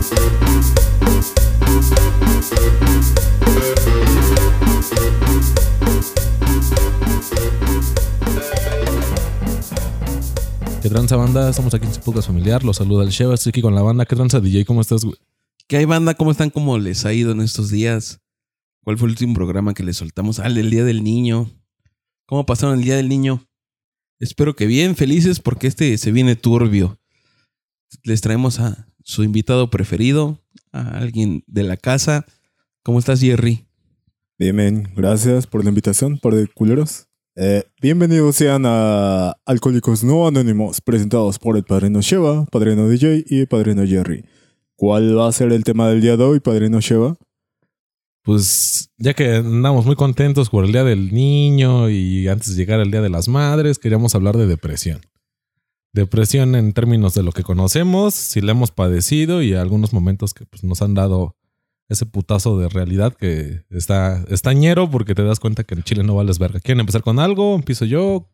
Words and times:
¿Qué 0.00 0.06
tranza 10.88 11.16
banda? 11.16 11.50
Estamos 11.50 11.74
aquí 11.74 11.84
en 11.84 11.92
su 11.92 12.00
podcast 12.00 12.28
familiar. 12.28 12.64
Los 12.64 12.78
saluda 12.78 13.04
el 13.04 13.10
Sheva. 13.10 13.34
Estoy 13.34 13.50
aquí 13.50 13.60
con 13.60 13.74
la 13.74 13.82
banda. 13.82 14.06
¿Qué 14.06 14.16
tranza 14.16 14.40
DJ? 14.40 14.64
¿Cómo 14.64 14.80
estás, 14.80 15.04
güey? 15.04 15.18
¿Qué 15.66 15.76
hay, 15.76 15.84
banda? 15.84 16.14
¿Cómo 16.14 16.30
están? 16.30 16.48
¿Cómo 16.48 16.78
les 16.78 17.04
ha 17.04 17.12
ido 17.12 17.32
en 17.32 17.42
estos 17.42 17.70
días? 17.70 18.22
¿Cuál 18.82 18.96
fue 18.96 19.06
el 19.06 19.10
último 19.10 19.34
programa 19.34 19.74
que 19.74 19.82
les 19.82 19.98
soltamos? 19.98 20.40
Ah, 20.40 20.46
el 20.46 20.70
Día 20.70 20.84
del 20.84 21.04
Niño. 21.04 21.50
¿Cómo 22.24 22.46
pasaron 22.46 22.78
el 22.78 22.84
Día 22.84 22.96
del 22.96 23.10
Niño? 23.10 23.46
Espero 24.18 24.56
que 24.56 24.64
bien, 24.66 24.96
felices, 24.96 25.40
porque 25.40 25.66
este 25.66 25.98
se 25.98 26.10
viene 26.10 26.36
turbio. 26.36 26.98
Les 28.02 28.22
traemos 28.22 28.60
a 28.60 28.89
su 29.10 29.24
invitado 29.24 29.70
preferido, 29.70 30.38
a 30.70 30.98
alguien 30.98 31.42
de 31.48 31.64
la 31.64 31.76
casa. 31.76 32.26
¿Cómo 32.84 33.00
estás, 33.00 33.20
Jerry? 33.20 33.66
Bien, 34.38 34.88
gracias 34.94 35.48
por 35.48 35.64
la 35.64 35.70
invitación, 35.70 36.18
por 36.18 36.36
de 36.36 36.46
culeros. 36.46 37.08
Eh, 37.34 37.64
bienvenidos 37.82 38.36
sean 38.36 38.62
a 38.66 39.32
Alcohólicos 39.46 40.04
No 40.04 40.28
Anónimos, 40.28 40.80
presentados 40.80 41.40
por 41.40 41.56
el 41.56 41.64
Padrino 41.64 42.00
Sheva, 42.00 42.46
Padrino 42.46 42.88
DJ 42.88 43.24
y 43.26 43.46
Padrino 43.46 43.84
Jerry. 43.84 44.24
¿Cuál 44.76 45.18
va 45.18 45.26
a 45.26 45.32
ser 45.32 45.52
el 45.52 45.64
tema 45.64 45.88
del 45.88 46.00
día 46.00 46.16
de 46.16 46.22
hoy, 46.22 46.38
Padrino 46.38 46.80
Sheva? 46.80 47.16
Pues 48.22 48.90
ya 48.96 49.14
que 49.14 49.36
andamos 49.36 49.86
muy 49.86 49.96
contentos 49.96 50.50
por 50.50 50.64
el 50.64 50.70
Día 50.70 50.84
del 50.84 51.12
Niño 51.12 51.90
y 51.90 52.28
antes 52.28 52.50
de 52.50 52.54
llegar 52.54 52.78
al 52.78 52.92
Día 52.92 53.02
de 53.02 53.10
las 53.10 53.26
Madres, 53.26 53.80
queríamos 53.80 54.14
hablar 54.14 54.36
de 54.36 54.46
depresión. 54.46 55.00
Depresión 55.92 56.54
en 56.54 56.72
términos 56.72 57.14
de 57.14 57.22
lo 57.22 57.32
que 57.32 57.42
conocemos, 57.42 58.14
si 58.14 58.40
la 58.40 58.52
hemos 58.52 58.70
padecido 58.70 59.42
y 59.42 59.54
algunos 59.54 59.92
momentos 59.92 60.34
que 60.34 60.46
pues, 60.46 60.62
nos 60.62 60.82
han 60.82 60.94
dado 60.94 61.36
ese 61.88 62.06
putazo 62.06 62.56
de 62.58 62.68
realidad 62.68 63.16
que 63.16 63.64
está 63.68 64.24
estañero 64.28 64.88
porque 64.88 65.16
te 65.16 65.24
das 65.24 65.40
cuenta 65.40 65.64
que 65.64 65.74
en 65.74 65.82
Chile 65.82 66.04
no 66.04 66.14
vales 66.14 66.38
verga. 66.38 66.60
¿Quieren 66.60 66.80
empezar 66.80 67.02
con 67.02 67.18
algo? 67.18 67.56
¿Empiezo 67.56 67.84
yo? 67.84 68.30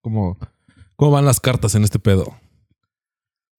¿Cómo, 0.00 0.36
cómo 0.96 1.12
van 1.12 1.24
las 1.24 1.38
cartas 1.38 1.76
en 1.76 1.84
este 1.84 2.00
pedo? 2.00 2.36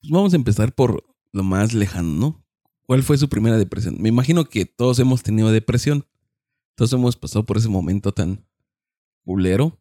Pues 0.02 0.12
vamos 0.12 0.34
a 0.34 0.36
empezar 0.36 0.76
por 0.76 1.06
lo 1.32 1.44
más 1.44 1.74
lejano, 1.74 2.10
¿no? 2.10 2.46
¿Cuál 2.86 3.04
fue 3.04 3.18
su 3.18 3.30
primera 3.30 3.58
depresión? 3.58 3.96
Me 4.00 4.10
imagino 4.10 4.46
que 4.46 4.66
todos 4.66 5.00
hemos 5.00 5.24
tenido 5.24 5.52
depresión. 5.52 6.06
Todos 6.76 6.92
hemos 6.92 7.16
pasado 7.16 7.46
por 7.46 7.58
ese 7.58 7.70
momento 7.70 8.12
tan 8.12 8.46
culero. 9.24 9.80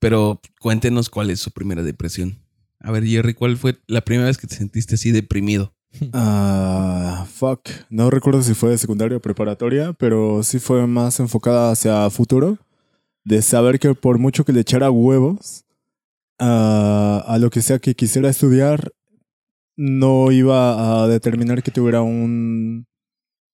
Pero 0.00 0.40
cuéntenos 0.58 1.10
cuál 1.10 1.30
es 1.30 1.38
su 1.38 1.52
primera 1.52 1.82
depresión. 1.82 2.39
A 2.80 2.90
ver, 2.90 3.04
Jerry, 3.04 3.34
¿cuál 3.34 3.56
fue 3.56 3.78
la 3.86 4.00
primera 4.00 4.26
vez 4.26 4.38
que 4.38 4.46
te 4.46 4.56
sentiste 4.56 4.94
así 4.94 5.10
deprimido? 5.10 5.74
Ah, 6.12 7.26
fuck. 7.28 7.68
No 7.90 8.10
recuerdo 8.10 8.42
si 8.42 8.54
fue 8.54 8.70
de 8.70 8.78
secundaria 8.78 9.16
o 9.16 9.20
preparatoria, 9.20 9.92
pero 9.92 10.42
sí 10.44 10.60
fue 10.60 10.86
más 10.86 11.18
enfocada 11.20 11.72
hacia 11.72 12.08
futuro. 12.10 12.58
De 13.24 13.42
saber 13.42 13.78
que 13.78 13.94
por 13.94 14.18
mucho 14.18 14.44
que 14.44 14.52
le 14.52 14.60
echara 14.60 14.90
huevos 14.90 15.64
a, 16.38 17.22
a 17.26 17.38
lo 17.38 17.50
que 17.50 17.60
sea 17.60 17.78
que 17.80 17.94
quisiera 17.94 18.30
estudiar, 18.30 18.92
no 19.76 20.30
iba 20.30 21.02
a 21.02 21.08
determinar 21.08 21.62
que 21.62 21.70
tuviera 21.70 22.02
un 22.02 22.86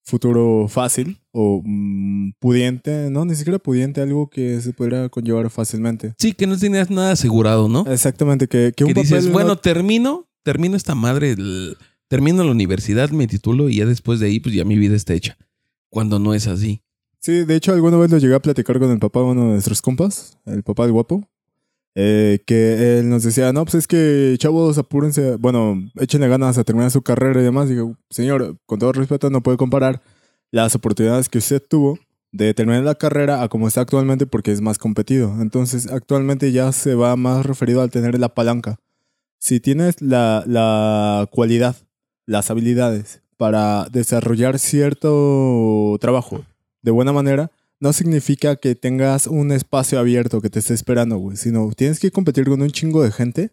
futuro 0.06 0.68
fácil 0.68 1.18
o 1.32 1.60
mm, 1.64 2.30
pudiente, 2.38 3.10
no, 3.10 3.24
ni 3.24 3.34
siquiera 3.34 3.58
pudiente, 3.58 4.00
algo 4.00 4.30
que 4.30 4.60
se 4.60 4.72
pudiera 4.72 5.08
conllevar 5.08 5.50
fácilmente. 5.50 6.14
Sí, 6.18 6.32
que 6.32 6.46
no 6.46 6.56
tenías 6.56 6.90
nada 6.90 7.12
asegurado, 7.12 7.68
¿no? 7.68 7.84
Exactamente, 7.92 8.46
que, 8.46 8.72
que 8.74 8.84
un 8.84 8.94
que 8.94 9.00
dices, 9.00 9.18
papel 9.24 9.32
bueno, 9.32 9.48
no- 9.50 9.56
termino, 9.58 10.28
termino 10.44 10.76
esta 10.76 10.94
madre, 10.94 11.32
el- 11.32 11.76
termino 12.08 12.44
la 12.44 12.52
universidad, 12.52 13.10
me 13.10 13.26
titulo 13.26 13.68
y 13.68 13.76
ya 13.78 13.86
después 13.86 14.20
de 14.20 14.26
ahí, 14.28 14.38
pues 14.40 14.54
ya 14.54 14.64
mi 14.64 14.76
vida 14.78 14.94
está 14.94 15.12
hecha. 15.12 15.36
Cuando 15.90 16.18
no 16.20 16.34
es 16.34 16.46
así. 16.46 16.82
Sí, 17.20 17.44
de 17.44 17.56
hecho, 17.56 17.72
alguna 17.72 17.96
vez 17.96 18.10
lo 18.12 18.18
llegué 18.18 18.34
a 18.36 18.40
platicar 18.40 18.78
con 18.78 18.90
el 18.92 19.00
papá 19.00 19.18
de 19.20 19.26
uno 19.26 19.44
de 19.46 19.50
nuestros 19.54 19.82
compas, 19.82 20.38
el 20.46 20.62
papá 20.62 20.84
del 20.84 20.92
guapo, 20.92 21.28
eh, 21.98 22.40
que 22.46 22.98
él 22.98 23.08
nos 23.08 23.22
decía, 23.22 23.54
no, 23.54 23.64
pues 23.64 23.76
es 23.76 23.86
que 23.86 24.36
chavos, 24.38 24.76
apúrense, 24.76 25.36
bueno, 25.36 25.82
échenle 25.98 26.28
ganas 26.28 26.58
a 26.58 26.64
terminar 26.64 26.90
su 26.90 27.00
carrera 27.00 27.40
y 27.40 27.44
demás. 27.44 27.70
Digo, 27.70 27.96
señor, 28.10 28.58
con 28.66 28.78
todo 28.78 28.92
respeto, 28.92 29.30
no 29.30 29.42
puede 29.42 29.56
comparar 29.56 30.02
las 30.50 30.74
oportunidades 30.74 31.30
que 31.30 31.38
usted 31.38 31.62
tuvo 31.66 31.98
de 32.32 32.52
terminar 32.52 32.84
la 32.84 32.96
carrera 32.96 33.42
a 33.42 33.48
como 33.48 33.66
está 33.66 33.80
actualmente 33.80 34.26
porque 34.26 34.52
es 34.52 34.60
más 34.60 34.76
competido. 34.76 35.40
Entonces, 35.40 35.90
actualmente 35.90 36.52
ya 36.52 36.70
se 36.72 36.94
va 36.94 37.16
más 37.16 37.46
referido 37.46 37.80
al 37.80 37.90
tener 37.90 38.18
la 38.18 38.34
palanca. 38.34 38.76
Si 39.38 39.58
tienes 39.58 40.02
la, 40.02 40.44
la 40.46 41.26
cualidad, 41.32 41.76
las 42.26 42.50
habilidades 42.50 43.22
para 43.38 43.86
desarrollar 43.90 44.58
cierto 44.58 45.96
trabajo 45.98 46.44
de 46.82 46.90
buena 46.90 47.14
manera, 47.14 47.50
no 47.80 47.92
significa 47.92 48.56
que 48.56 48.74
tengas 48.74 49.26
un 49.26 49.52
espacio 49.52 49.98
abierto 49.98 50.40
que 50.40 50.50
te 50.50 50.60
esté 50.60 50.74
esperando, 50.74 51.18
güey, 51.18 51.36
sino 51.36 51.70
tienes 51.72 52.00
que 52.00 52.10
competir 52.10 52.46
con 52.46 52.62
un 52.62 52.70
chingo 52.70 53.02
de 53.02 53.12
gente 53.12 53.50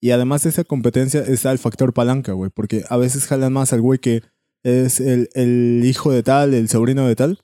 y 0.00 0.10
además 0.10 0.42
de 0.42 0.50
esa 0.50 0.64
competencia 0.64 1.20
está 1.20 1.52
el 1.52 1.58
factor 1.58 1.92
palanca, 1.92 2.32
güey, 2.32 2.50
porque 2.50 2.84
a 2.88 2.96
veces 2.96 3.26
jalan 3.26 3.52
más 3.52 3.72
al 3.72 3.80
güey 3.80 3.98
que 3.98 4.22
es 4.62 5.00
el, 5.00 5.28
el 5.34 5.82
hijo 5.84 6.10
de 6.10 6.22
tal, 6.22 6.54
el 6.54 6.68
sobrino 6.68 7.06
de 7.06 7.16
tal. 7.16 7.40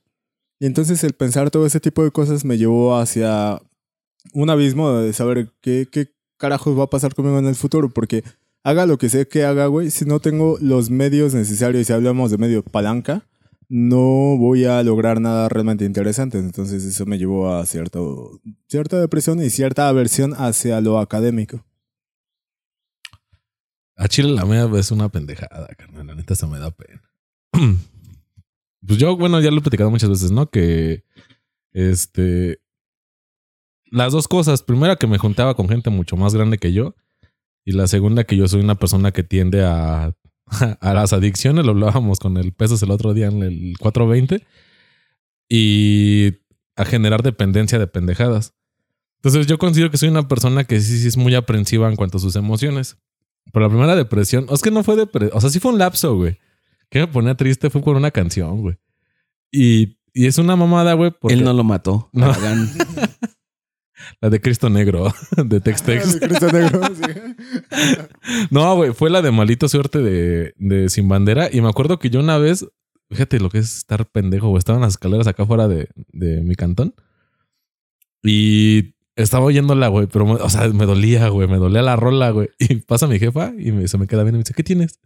Y 0.59 0.65
entonces 0.65 1.03
el 1.03 1.13
pensar 1.13 1.51
todo 1.51 1.65
ese 1.65 1.79
tipo 1.79 2.03
de 2.03 2.11
cosas 2.11 2.45
me 2.45 2.57
llevó 2.57 2.97
hacia 2.97 3.61
un 4.33 4.49
abismo 4.49 4.93
de 4.93 5.13
saber 5.13 5.49
qué, 5.61 5.87
qué 5.91 6.13
carajos 6.37 6.77
va 6.77 6.83
a 6.83 6.89
pasar 6.89 7.15
conmigo 7.15 7.39
en 7.39 7.47
el 7.47 7.55
futuro, 7.55 7.89
porque 7.89 8.23
haga 8.63 8.85
lo 8.85 8.97
que 8.97 9.09
sé 9.09 9.27
que 9.27 9.43
haga, 9.43 9.67
güey, 9.67 9.89
si 9.89 10.05
no 10.05 10.19
tengo 10.19 10.57
los 10.61 10.89
medios 10.89 11.33
necesarios, 11.33 11.87
si 11.87 11.93
hablamos 11.93 12.31
de 12.31 12.37
medio 12.37 12.63
palanca, 12.63 13.27
no 13.69 14.37
voy 14.37 14.65
a 14.65 14.81
lograr 14.83 15.19
nada 15.21 15.49
realmente 15.49 15.85
interesante. 15.85 16.37
Entonces 16.37 16.83
eso 16.83 17.05
me 17.05 17.17
llevó 17.17 17.53
a 17.53 17.65
cierto, 17.65 18.41
cierta 18.67 18.99
depresión 18.99 19.41
y 19.41 19.49
cierta 19.49 19.87
aversión 19.87 20.33
hacia 20.33 20.81
lo 20.81 20.99
académico. 20.99 21.65
A 23.95 24.07
Chile 24.07 24.31
la 24.31 24.45
mía 24.45 24.69
es 24.77 24.91
una 24.91 25.09
pendejada, 25.09 25.67
carnal. 25.77 26.07
La 26.07 26.15
neta 26.15 26.35
se 26.35 26.47
me 26.47 26.59
da 26.59 26.71
pena. 26.71 27.01
Pues 28.85 28.99
yo, 28.99 29.15
bueno, 29.15 29.39
ya 29.39 29.49
lo 29.49 29.59
he 29.59 29.61
platicado 29.61 29.89
muchas 29.89 30.09
veces, 30.09 30.31
¿no? 30.31 30.49
Que 30.49 31.05
este. 31.71 32.59
Las 33.85 34.11
dos 34.11 34.27
cosas. 34.27 34.61
Primera, 34.61 34.97
que 34.97 35.07
me 35.07 35.17
juntaba 35.17 35.55
con 35.55 35.69
gente 35.69 35.89
mucho 35.89 36.17
más 36.17 36.35
grande 36.35 36.57
que 36.57 36.73
yo. 36.73 36.93
Y 37.63 37.71
la 37.71 37.87
segunda, 37.87 38.25
que 38.25 38.35
yo 38.35 38.45
soy 38.45 38.59
una 38.59 38.75
persona 38.75 39.13
que 39.13 39.23
tiende 39.23 39.63
a, 39.63 40.13
a 40.81 40.93
las 40.93 41.13
adicciones. 41.13 41.65
Lo 41.65 41.71
hablábamos 41.71 42.19
con 42.19 42.37
el 42.37 42.53
pesos 42.53 42.81
el 42.83 42.91
otro 42.91 43.13
día 43.13 43.27
en 43.27 43.43
el 43.43 43.73
420. 43.79 44.45
Y 45.49 46.33
a 46.75 46.85
generar 46.85 47.21
dependencia 47.21 47.79
de 47.79 47.87
pendejadas. 47.87 48.53
Entonces 49.17 49.47
yo 49.47 49.57
considero 49.57 49.91
que 49.91 49.97
soy 49.97 50.09
una 50.09 50.27
persona 50.27 50.63
que 50.63 50.81
sí, 50.81 50.99
sí 50.99 51.07
es 51.07 51.17
muy 51.17 51.35
aprensiva 51.35 51.87
en 51.89 51.95
cuanto 51.95 52.17
a 52.17 52.21
sus 52.21 52.35
emociones. 52.35 52.97
Pero 53.51 53.65
la 53.65 53.69
primera 53.69 53.95
depresión, 53.95 54.47
es 54.51 54.61
que 54.61 54.71
no 54.71 54.83
fue 54.83 54.95
depresión, 54.95 55.37
o 55.37 55.41
sea, 55.41 55.49
sí 55.49 55.59
fue 55.59 55.71
un 55.71 55.77
lapso, 55.77 56.15
güey. 56.15 56.37
Que 56.89 56.99
me 56.99 57.07
ponía 57.07 57.35
triste 57.35 57.69
fue 57.69 57.81
por 57.81 57.95
una 57.95 58.11
canción, 58.11 58.61
güey. 58.61 58.77
Y, 59.51 59.97
y 60.13 60.27
es 60.27 60.37
una 60.37 60.55
mamada, 60.55 60.93
güey, 60.93 61.11
porque 61.11 61.33
Él 61.33 61.43
no 61.43 61.53
lo 61.53 61.63
mató. 61.63 62.09
No. 62.13 62.33
La 64.23 64.29
de 64.29 64.39
Cristo 64.39 64.69
Negro, 64.69 65.13
de 65.35 65.59
Tex 65.59 65.81
Ah, 65.81 65.85
Tex. 65.85 66.13
de 66.19 66.27
Cristo 66.27 66.47
Negro, 66.49 66.79
sí. 66.95 68.47
No, 68.51 68.73
güey, 68.77 68.93
fue 68.93 69.09
la 69.09 69.21
de 69.21 69.31
Malito 69.31 69.67
Suerte 69.67 69.99
de, 69.99 70.53
de 70.57 70.87
Sin 70.89 71.09
Bandera. 71.09 71.49
Y 71.51 71.59
me 71.59 71.67
acuerdo 71.67 71.99
que 71.99 72.09
yo 72.09 72.21
una 72.21 72.37
vez, 72.37 72.65
fíjate 73.11 73.41
lo 73.41 73.49
que 73.49 73.57
es 73.57 73.79
estar 73.79 74.05
pendejo, 74.05 74.47
güey. 74.47 74.59
Estaba 74.59 74.77
en 74.77 74.83
las 74.83 74.93
escaleras 74.93 75.27
acá 75.27 75.43
afuera 75.43 75.67
de, 75.67 75.89
de 76.13 76.41
mi 76.41 76.55
cantón. 76.55 76.95
Y 78.23 78.95
estaba 79.15 79.45
oyéndola, 79.45 79.89
güey. 79.89 80.07
Pero, 80.07 80.25
me- 80.25 80.33
o 80.35 80.49
sea, 80.49 80.67
me 80.69 80.85
dolía, 80.85 81.27
güey. 81.27 81.47
Me 81.47 81.57
dolía 81.57 81.81
la 81.81 81.95
rola, 81.95 82.29
güey. 82.31 82.49
Y 82.59 82.75
pasa 82.77 83.07
mi 83.07 83.19
jefa 83.19 83.51
y 83.57 83.71
me- 83.73 83.87
se 83.87 83.97
me 83.97 84.07
queda 84.07 84.23
bien 84.23 84.35
y 84.35 84.37
me 84.37 84.43
dice, 84.43 84.53
¿qué 84.53 84.63
tienes? 84.63 84.99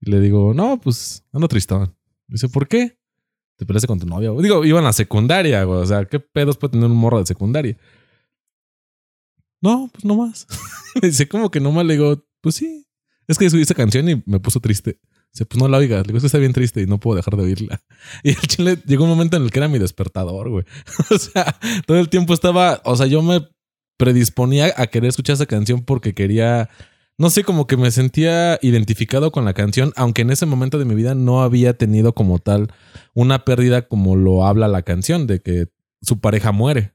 Y 0.00 0.10
le 0.10 0.20
digo, 0.20 0.54
no, 0.54 0.80
pues 0.80 1.24
ando 1.32 1.48
tristón. 1.48 1.94
Me 2.28 2.34
dice, 2.34 2.48
¿por 2.48 2.68
qué? 2.68 2.98
Te 3.56 3.66
peleaste 3.66 3.86
con 3.88 3.98
tu 3.98 4.06
novia. 4.06 4.30
güey?" 4.30 4.44
Digo, 4.44 4.64
iba 4.64 4.78
en 4.78 4.84
la 4.84 4.92
secundaria, 4.92 5.64
güey. 5.64 5.80
O 5.80 5.86
sea, 5.86 6.04
¿qué 6.04 6.20
pedos 6.20 6.56
puede 6.56 6.72
tener 6.72 6.88
un 6.88 6.96
morro 6.96 7.18
de 7.18 7.26
secundaria? 7.26 7.76
No, 9.64 9.88
pues 9.90 10.04
no 10.04 10.16
más. 10.16 10.46
me 11.02 11.08
dice, 11.08 11.26
¿cómo 11.26 11.50
que 11.50 11.58
no 11.58 11.72
más? 11.72 11.86
Le 11.86 11.94
digo, 11.94 12.22
pues 12.42 12.56
sí. 12.56 12.86
Es 13.26 13.38
que 13.38 13.48
subí 13.48 13.62
esa 13.62 13.74
canción 13.74 14.06
y 14.10 14.22
me 14.26 14.38
puso 14.38 14.60
triste. 14.60 15.00
Dice, 15.32 15.46
pues 15.46 15.58
no 15.58 15.68
la 15.68 15.78
oigas. 15.78 16.02
Le 16.06 16.08
digo, 16.08 16.18
es 16.18 16.24
está 16.24 16.36
bien 16.36 16.52
triste 16.52 16.82
y 16.82 16.86
no 16.86 17.00
puedo 17.00 17.16
dejar 17.16 17.36
de 17.36 17.44
oírla. 17.44 17.82
Y 18.22 18.30
el 18.30 18.36
chile 18.36 18.78
llegó 18.84 19.04
un 19.04 19.10
momento 19.10 19.38
en 19.38 19.44
el 19.44 19.50
que 19.50 19.60
era 19.60 19.68
mi 19.68 19.78
despertador, 19.78 20.50
güey. 20.50 20.64
O 21.10 21.18
sea, 21.18 21.56
todo 21.86 21.98
el 21.98 22.10
tiempo 22.10 22.34
estaba, 22.34 22.82
o 22.84 22.94
sea, 22.94 23.06
yo 23.06 23.22
me 23.22 23.48
predisponía 23.96 24.74
a 24.76 24.86
querer 24.88 25.08
escuchar 25.08 25.34
esa 25.34 25.46
canción 25.46 25.82
porque 25.82 26.12
quería, 26.12 26.68
no 27.16 27.30
sé, 27.30 27.42
como 27.42 27.66
que 27.66 27.78
me 27.78 27.90
sentía 27.90 28.58
identificado 28.60 29.32
con 29.32 29.46
la 29.46 29.54
canción, 29.54 29.94
aunque 29.96 30.22
en 30.22 30.30
ese 30.30 30.44
momento 30.44 30.78
de 30.78 30.84
mi 30.84 30.94
vida 30.94 31.14
no 31.14 31.42
había 31.42 31.78
tenido 31.78 32.12
como 32.14 32.38
tal 32.38 32.70
una 33.14 33.46
pérdida 33.46 33.88
como 33.88 34.14
lo 34.14 34.44
habla 34.44 34.68
la 34.68 34.82
canción, 34.82 35.26
de 35.26 35.40
que 35.40 35.68
su 36.02 36.20
pareja 36.20 36.52
muere. 36.52 36.93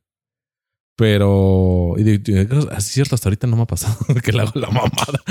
Pero, 0.99 1.95
y 1.97 2.09
es 2.09 2.83
cierto, 2.83 3.15
hasta 3.15 3.29
ahorita 3.29 3.47
no 3.47 3.55
me 3.55 3.61
ha 3.61 3.67
pasado 3.67 3.95
que 4.21 4.33
le 4.33 4.41
hago 4.41 4.51
la 4.55 4.67
mamada. 4.67 5.23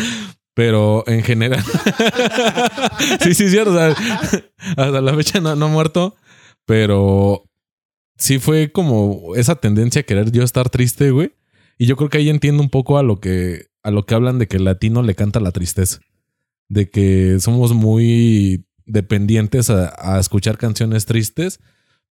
Pero 0.55 1.05
en 1.07 1.23
general. 1.23 1.63
sí, 3.21 3.35
sí, 3.35 3.51
cierto. 3.51 3.73
O 3.73 3.75
sea, 3.75 3.95
hasta 4.79 5.03
la 5.03 5.15
fecha 5.15 5.41
no, 5.43 5.55
no 5.57 5.67
ha 5.67 5.69
muerto. 5.69 6.17
Pero 6.65 7.45
sí 8.17 8.39
fue 8.39 8.73
como 8.73 9.35
esa 9.37 9.57
tendencia 9.57 10.01
a 10.01 10.05
querer 10.05 10.33
yo 10.33 10.43
estar 10.43 10.71
triste, 10.71 11.11
güey. 11.11 11.33
Y 11.77 11.85
yo 11.85 11.97
creo 11.97 12.09
que 12.09 12.17
ahí 12.17 12.31
entiendo 12.31 12.63
un 12.63 12.71
poco 12.71 12.97
a 12.97 13.03
lo 13.03 13.21
que, 13.21 13.67
a 13.83 13.91
lo 13.91 14.07
que 14.07 14.15
hablan 14.15 14.39
de 14.39 14.49
que 14.49 14.57
el 14.57 14.65
latino 14.65 15.03
le 15.03 15.15
canta 15.15 15.39
la 15.39 15.53
tristeza. 15.53 16.01
De 16.71 16.89
que 16.89 17.41
somos 17.41 17.75
muy 17.75 18.65
dependientes 18.87 19.69
a 19.69 20.19
escuchar 20.19 20.57
canciones 20.57 21.05
tristes. 21.05 21.61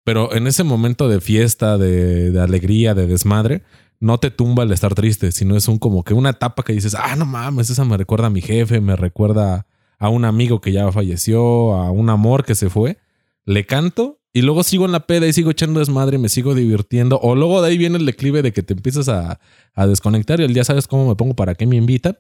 Pero 0.07 0.33
en 0.33 0.47
ese 0.47 0.63
momento 0.63 1.09
de 1.09 1.19
fiesta, 1.19 1.77
de, 1.77 2.39
alegría, 2.39 2.95
de 2.95 3.07
desmadre, 3.07 3.63
no 3.99 4.21
te 4.21 4.31
tumba 4.31 4.63
el 4.63 4.71
estar 4.71 4.95
triste, 4.95 5.33
sino 5.33 5.57
es 5.57 5.67
un 5.67 5.79
como 5.79 6.05
que 6.05 6.13
una 6.13 6.29
etapa 6.29 6.63
que 6.63 6.71
dices, 6.71 6.95
ah, 6.95 7.17
no 7.17 7.25
mames, 7.25 7.69
esa 7.69 7.83
me 7.83 7.97
recuerda 7.97 8.27
a 8.27 8.29
mi 8.29 8.39
jefe, 8.39 8.79
me 8.79 8.95
recuerda 8.95 9.67
a 9.99 10.07
un 10.07 10.23
amigo 10.23 10.61
que 10.61 10.71
ya 10.71 10.89
falleció, 10.93 11.73
a 11.73 11.91
un 11.91 12.09
amor 12.09 12.45
que 12.45 12.55
se 12.55 12.69
fue. 12.69 12.99
Le 13.43 13.65
canto 13.65 14.21
y 14.31 14.43
luego 14.43 14.63
sigo 14.63 14.85
en 14.85 14.93
la 14.93 15.07
peda 15.07 15.27
y 15.27 15.33
sigo 15.33 15.51
echando 15.51 15.81
desmadre 15.81 16.15
y 16.15 16.21
me 16.21 16.29
sigo 16.29 16.55
divirtiendo. 16.55 17.19
O 17.21 17.35
luego 17.35 17.61
de 17.61 17.67
ahí 17.67 17.77
viene 17.77 17.97
el 17.97 18.05
declive 18.05 18.41
de 18.41 18.53
que 18.53 18.63
te 18.63 18.75
empiezas 18.75 19.09
a, 19.09 19.41
a 19.73 19.87
desconectar 19.87 20.39
y 20.39 20.45
el 20.45 20.53
día 20.53 20.63
sabes 20.63 20.87
cómo 20.87 21.09
me 21.09 21.17
pongo, 21.17 21.35
para 21.35 21.53
qué 21.53 21.67
me 21.67 21.75
invitan. 21.75 22.17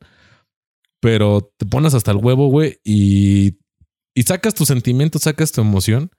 Pero 0.99 1.53
te 1.55 1.65
pones 1.65 1.93
hasta 1.93 2.11
el 2.11 2.17
huevo, 2.17 2.49
güey, 2.49 2.81
y, 2.83 3.59
y 4.13 4.23
sacas 4.23 4.55
tus 4.55 4.67
sentimientos, 4.67 5.21
sacas 5.21 5.53
tu 5.53 5.61
emoción. 5.61 6.11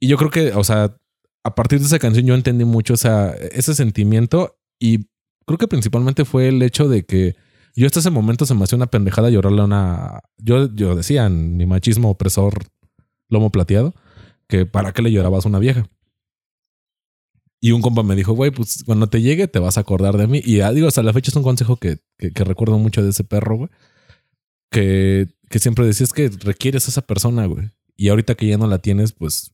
Y 0.00 0.08
yo 0.08 0.16
creo 0.16 0.30
que, 0.30 0.52
o 0.52 0.64
sea, 0.64 0.96
a 1.44 1.54
partir 1.54 1.78
de 1.78 1.86
esa 1.86 1.98
canción 1.98 2.26
yo 2.26 2.34
entendí 2.34 2.64
mucho 2.64 2.94
esa, 2.94 3.34
ese 3.34 3.74
sentimiento 3.74 4.58
y 4.78 5.06
creo 5.46 5.58
que 5.58 5.68
principalmente 5.68 6.24
fue 6.24 6.48
el 6.48 6.62
hecho 6.62 6.88
de 6.88 7.04
que 7.04 7.36
yo 7.76 7.86
hasta 7.86 8.00
ese 8.00 8.10
momento 8.10 8.46
se 8.46 8.54
me 8.54 8.64
hacía 8.64 8.76
una 8.76 8.86
pendejada 8.86 9.30
llorarle 9.30 9.60
a 9.60 9.64
una... 9.64 10.20
Yo, 10.38 10.74
yo 10.74 10.96
decía 10.96 11.28
mi 11.28 11.66
machismo 11.66 12.10
opresor 12.10 12.54
lomo 13.28 13.50
plateado 13.50 13.94
que 14.48 14.64
para 14.66 14.92
qué 14.92 15.02
le 15.02 15.12
llorabas 15.12 15.44
a 15.44 15.48
una 15.48 15.58
vieja. 15.58 15.88
Y 17.60 17.72
un 17.72 17.82
compa 17.82 18.02
me 18.02 18.16
dijo, 18.16 18.32
güey, 18.32 18.50
pues 18.50 18.82
cuando 18.84 19.08
te 19.08 19.20
llegue 19.22 19.46
te 19.48 19.58
vas 19.58 19.76
a 19.76 19.80
acordar 19.80 20.16
de 20.16 20.26
mí. 20.26 20.40
Y 20.44 20.58
ya 20.58 20.72
digo, 20.72 20.88
hasta 20.88 21.02
la 21.02 21.12
fecha 21.12 21.30
es 21.30 21.36
un 21.36 21.42
consejo 21.42 21.76
que, 21.76 21.98
que, 22.18 22.32
que 22.32 22.44
recuerdo 22.44 22.78
mucho 22.78 23.02
de 23.02 23.10
ese 23.10 23.24
perro, 23.24 23.56
güey. 23.56 23.70
Que, 24.70 25.28
que 25.48 25.58
siempre 25.58 25.86
decías 25.86 26.12
que 26.12 26.28
requieres 26.28 26.86
a 26.86 26.90
esa 26.90 27.02
persona, 27.02 27.46
güey. 27.46 27.70
Y 27.96 28.08
ahorita 28.08 28.34
que 28.34 28.46
ya 28.46 28.58
no 28.58 28.66
la 28.66 28.78
tienes, 28.78 29.12
pues 29.12 29.52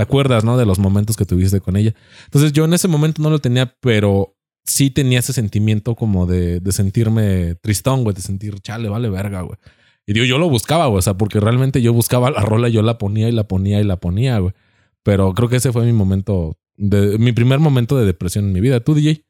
te 0.00 0.04
acuerdas, 0.04 0.44
¿no? 0.44 0.56
De 0.56 0.64
los 0.64 0.78
momentos 0.78 1.14
que 1.14 1.26
tuviste 1.26 1.60
con 1.60 1.76
ella. 1.76 1.94
Entonces 2.24 2.54
yo 2.54 2.64
en 2.64 2.72
ese 2.72 2.88
momento 2.88 3.20
no 3.20 3.28
lo 3.28 3.38
tenía, 3.38 3.76
pero 3.80 4.34
sí 4.64 4.88
tenía 4.88 5.18
ese 5.18 5.34
sentimiento 5.34 5.94
como 5.94 6.24
de, 6.24 6.62
sentirme 6.72 7.56
tristón, 7.56 8.02
güey, 8.02 8.16
de 8.16 8.22
sentir, 8.22 8.58
chale, 8.60 8.88
vale 8.88 9.10
verga, 9.10 9.42
güey. 9.42 9.58
Y 10.06 10.14
digo, 10.14 10.24
yo 10.24 10.38
lo 10.38 10.48
buscaba, 10.48 10.86
güey, 10.86 11.00
o 11.00 11.02
sea, 11.02 11.18
porque 11.18 11.38
realmente 11.38 11.82
yo 11.82 11.92
buscaba 11.92 12.30
la 12.30 12.40
rola, 12.40 12.70
yo 12.70 12.80
la 12.80 12.96
ponía 12.96 13.28
y 13.28 13.32
la 13.32 13.46
ponía 13.46 13.78
y 13.78 13.84
la 13.84 13.98
ponía, 13.98 14.38
güey. 14.38 14.54
Pero 15.02 15.34
creo 15.34 15.50
que 15.50 15.56
ese 15.56 15.70
fue 15.70 15.84
mi 15.84 15.92
momento, 15.92 16.56
mi 16.78 17.32
primer 17.32 17.58
momento 17.58 17.98
de 17.98 18.06
depresión 18.06 18.46
en 18.46 18.54
mi 18.54 18.60
vida. 18.62 18.80
¿Tú, 18.80 18.94
DJ? 18.94 19.26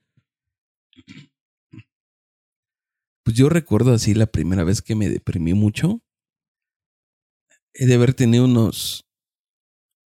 Pues 3.25 3.37
yo 3.37 3.49
recuerdo 3.49 3.93
así 3.93 4.15
la 4.15 4.27
primera 4.27 4.63
vez 4.63 4.83
que 4.83 4.95
me 4.95 5.09
deprimí 5.09 5.53
mucho. 5.53 6.01
He 7.75 7.87
de 7.87 7.95
haber 7.95 8.15
tenido 8.15 8.45
unos 8.45 9.10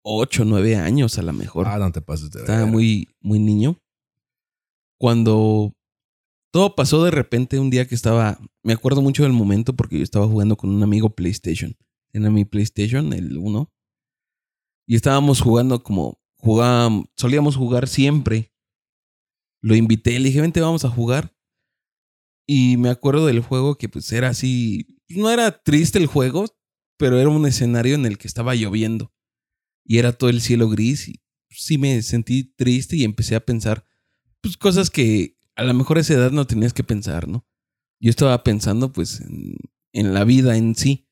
8, 0.04 0.44
9 0.44 0.76
años 0.76 1.18
a 1.18 1.22
lo 1.22 1.32
mejor. 1.32 1.66
Ah, 1.66 1.78
no 1.78 1.90
te 1.90 2.02
pases 2.02 2.30
de 2.30 2.40
Estaba 2.40 2.66
muy, 2.66 3.08
muy 3.20 3.38
niño. 3.38 3.78
Cuando 5.00 5.72
todo 6.52 6.74
pasó 6.76 7.02
de 7.02 7.10
repente 7.10 7.58
un 7.58 7.70
día 7.70 7.88
que 7.88 7.94
estaba, 7.94 8.38
me 8.62 8.74
acuerdo 8.74 9.02
mucho 9.02 9.24
del 9.24 9.32
momento 9.32 9.74
porque 9.74 9.96
yo 9.96 10.04
estaba 10.04 10.28
jugando 10.28 10.56
con 10.56 10.70
un 10.70 10.82
amigo 10.82 11.10
PlayStation. 11.10 11.74
Era 12.12 12.30
mi 12.30 12.44
PlayStation, 12.44 13.12
el 13.12 13.38
1. 13.38 13.72
Y 14.86 14.96
estábamos 14.96 15.40
jugando 15.40 15.82
como 15.82 16.20
jugábamos, 16.36 17.06
solíamos 17.16 17.56
jugar 17.56 17.88
siempre. 17.88 18.52
Lo 19.62 19.74
invité, 19.74 20.18
le 20.18 20.28
dije, 20.28 20.42
vente, 20.42 20.60
vamos 20.60 20.84
a 20.84 20.90
jugar. 20.90 21.34
Y 22.46 22.76
me 22.76 22.90
acuerdo 22.90 23.26
del 23.26 23.40
juego 23.40 23.76
que 23.76 23.88
pues 23.88 24.12
era 24.12 24.28
así, 24.28 25.00
no 25.08 25.30
era 25.30 25.62
triste 25.62 25.98
el 25.98 26.06
juego, 26.06 26.44
pero 26.98 27.18
era 27.18 27.30
un 27.30 27.46
escenario 27.46 27.94
en 27.94 28.04
el 28.04 28.18
que 28.18 28.28
estaba 28.28 28.54
lloviendo. 28.54 29.13
Y 29.84 29.98
era 29.98 30.12
todo 30.12 30.30
el 30.30 30.40
cielo 30.40 30.68
gris 30.68 31.08
y 31.08 31.20
sí 31.50 31.78
me 31.78 32.00
sentí 32.02 32.44
triste 32.44 32.96
y 32.96 33.04
empecé 33.04 33.36
a 33.36 33.44
pensar 33.44 33.84
pues 34.40 34.56
cosas 34.56 34.90
que 34.90 35.36
a 35.56 35.64
lo 35.64 35.72
mejor 35.74 35.98
a 35.98 36.00
esa 36.00 36.14
edad 36.14 36.30
no 36.30 36.46
tenías 36.46 36.72
que 36.72 36.84
pensar, 36.84 37.28
¿no? 37.28 37.46
Yo 38.00 38.10
estaba 38.10 38.42
pensando 38.44 38.92
pues 38.92 39.20
en, 39.20 39.56
en 39.92 40.12
la 40.14 40.24
vida 40.24 40.56
en 40.56 40.74
sí. 40.74 41.08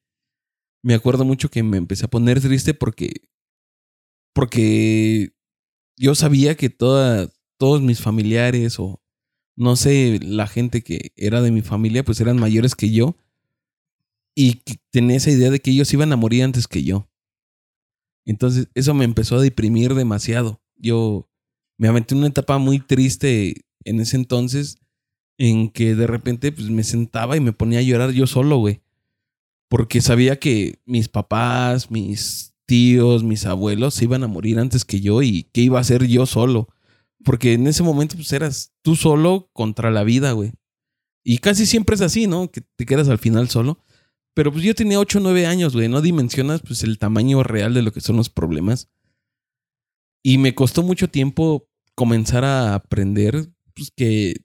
Me 0.83 0.95
acuerdo 0.95 1.25
mucho 1.25 1.49
que 1.51 1.63
me 1.63 1.77
empecé 1.77 2.07
a 2.07 2.11
poner 2.11 2.41
triste 2.41 2.75
porque 2.75 3.23
porque 4.35 5.33
yo 5.97 6.15
sabía 6.15 6.57
que 6.57 6.71
toda, 6.71 7.31
todos 7.59 7.83
mis 7.83 8.01
familiares 8.01 8.79
o 8.79 9.03
no 9.57 9.77
sé, 9.77 10.19
la 10.23 10.47
gente 10.47 10.83
que 10.83 11.13
era 11.17 11.43
de 11.43 11.51
mi 11.51 11.63
familia 11.63 12.05
pues 12.05 12.21
eran 12.21 12.39
mayores 12.41 12.75
que 12.75 12.91
yo 12.91 13.17
y 14.35 14.55
que 14.55 14.77
tenía 14.91 15.17
esa 15.19 15.31
idea 15.31 15.51
de 15.51 15.61
que 15.61 15.71
ellos 15.71 15.93
iban 15.93 16.13
a 16.13 16.17
morir 16.17 16.43
antes 16.43 16.67
que 16.67 16.83
yo. 16.83 17.09
Entonces 18.25 18.69
eso 18.75 18.95
me 18.95 19.05
empezó 19.05 19.37
a 19.37 19.43
deprimir 19.43 19.95
demasiado. 19.95 20.63
Yo 20.77 21.29
me 21.79 21.89
aventé 21.89 22.15
en 22.15 22.19
una 22.19 22.29
etapa 22.29 22.59
muy 22.59 22.79
triste 22.79 23.65
en 23.85 24.01
ese 24.01 24.17
entonces 24.17 24.79
en 25.39 25.71
que 25.71 25.95
de 25.95 26.07
repente 26.07 26.53
pues, 26.53 26.71
me 26.71 26.85
sentaba 26.85 27.37
y 27.37 27.41
me 27.41 27.53
ponía 27.53 27.81
a 27.81 27.83
llorar 27.83 28.11
yo 28.13 28.27
solo, 28.27 28.59
güey. 28.59 28.83
Porque 29.69 30.01
sabía 30.01 30.39
que 30.39 30.81
mis 30.85 31.09
papás, 31.09 31.91
mis 31.91 32.55
tíos, 32.67 33.25
mis 33.25 33.47
abuelos 33.47 33.95
se 33.95 34.05
iban 34.05 34.23
a 34.23 34.29
morir 34.29 34.59
antes 34.59 34.85
que 34.85 35.01
yo 35.01 35.23
y 35.23 35.45
que 35.53 35.63
iba 35.63 35.81
a 35.81 35.85
ser 35.85 36.07
yo 36.07 36.27
solo. 36.27 36.69
Porque 37.25 37.55
en 37.55 37.67
ese 37.67 37.83
momento 37.83 38.17
pues 38.17 38.33
eras 38.33 38.73
tú 38.83 38.97
solo 38.97 39.51
contra 39.53 39.91
la 39.91 40.05
vida, 40.05 40.33
güey. 40.33 40.53
Y 41.25 41.39
casi 41.39 41.67
siempre 41.67 41.95
es 41.95 42.03
así, 42.03 42.27
¿no? 42.27 42.51
Que 42.51 42.61
te 42.61 42.85
quedas 42.85 43.09
al 43.09 43.19
final 43.19 43.49
solo. 43.49 43.79
Pero 44.35 44.51
pues 44.53 44.65
yo 44.65 44.75
tenía 44.75 44.99
8 44.99 45.19
o 45.19 45.23
9 45.23 45.47
años, 45.47 45.75
güey. 45.75 45.89
No 45.89 46.01
dimensionas 46.01 46.63
pues 46.63 46.83
el 46.83 46.99
tamaño 46.99 47.43
real 47.43 47.75
de 47.75 47.83
lo 47.83 47.93
que 47.93 48.01
son 48.01 48.17
los 48.17 48.31
problemas. 48.31 48.89
Y 50.23 50.39
me 50.39 50.55
costó 50.55 50.83
mucho 50.83 51.09
tiempo 51.09 51.69
comenzar 51.95 52.45
a 52.45 52.75
aprender 52.75 53.51
pues, 53.75 53.91
que 53.95 54.37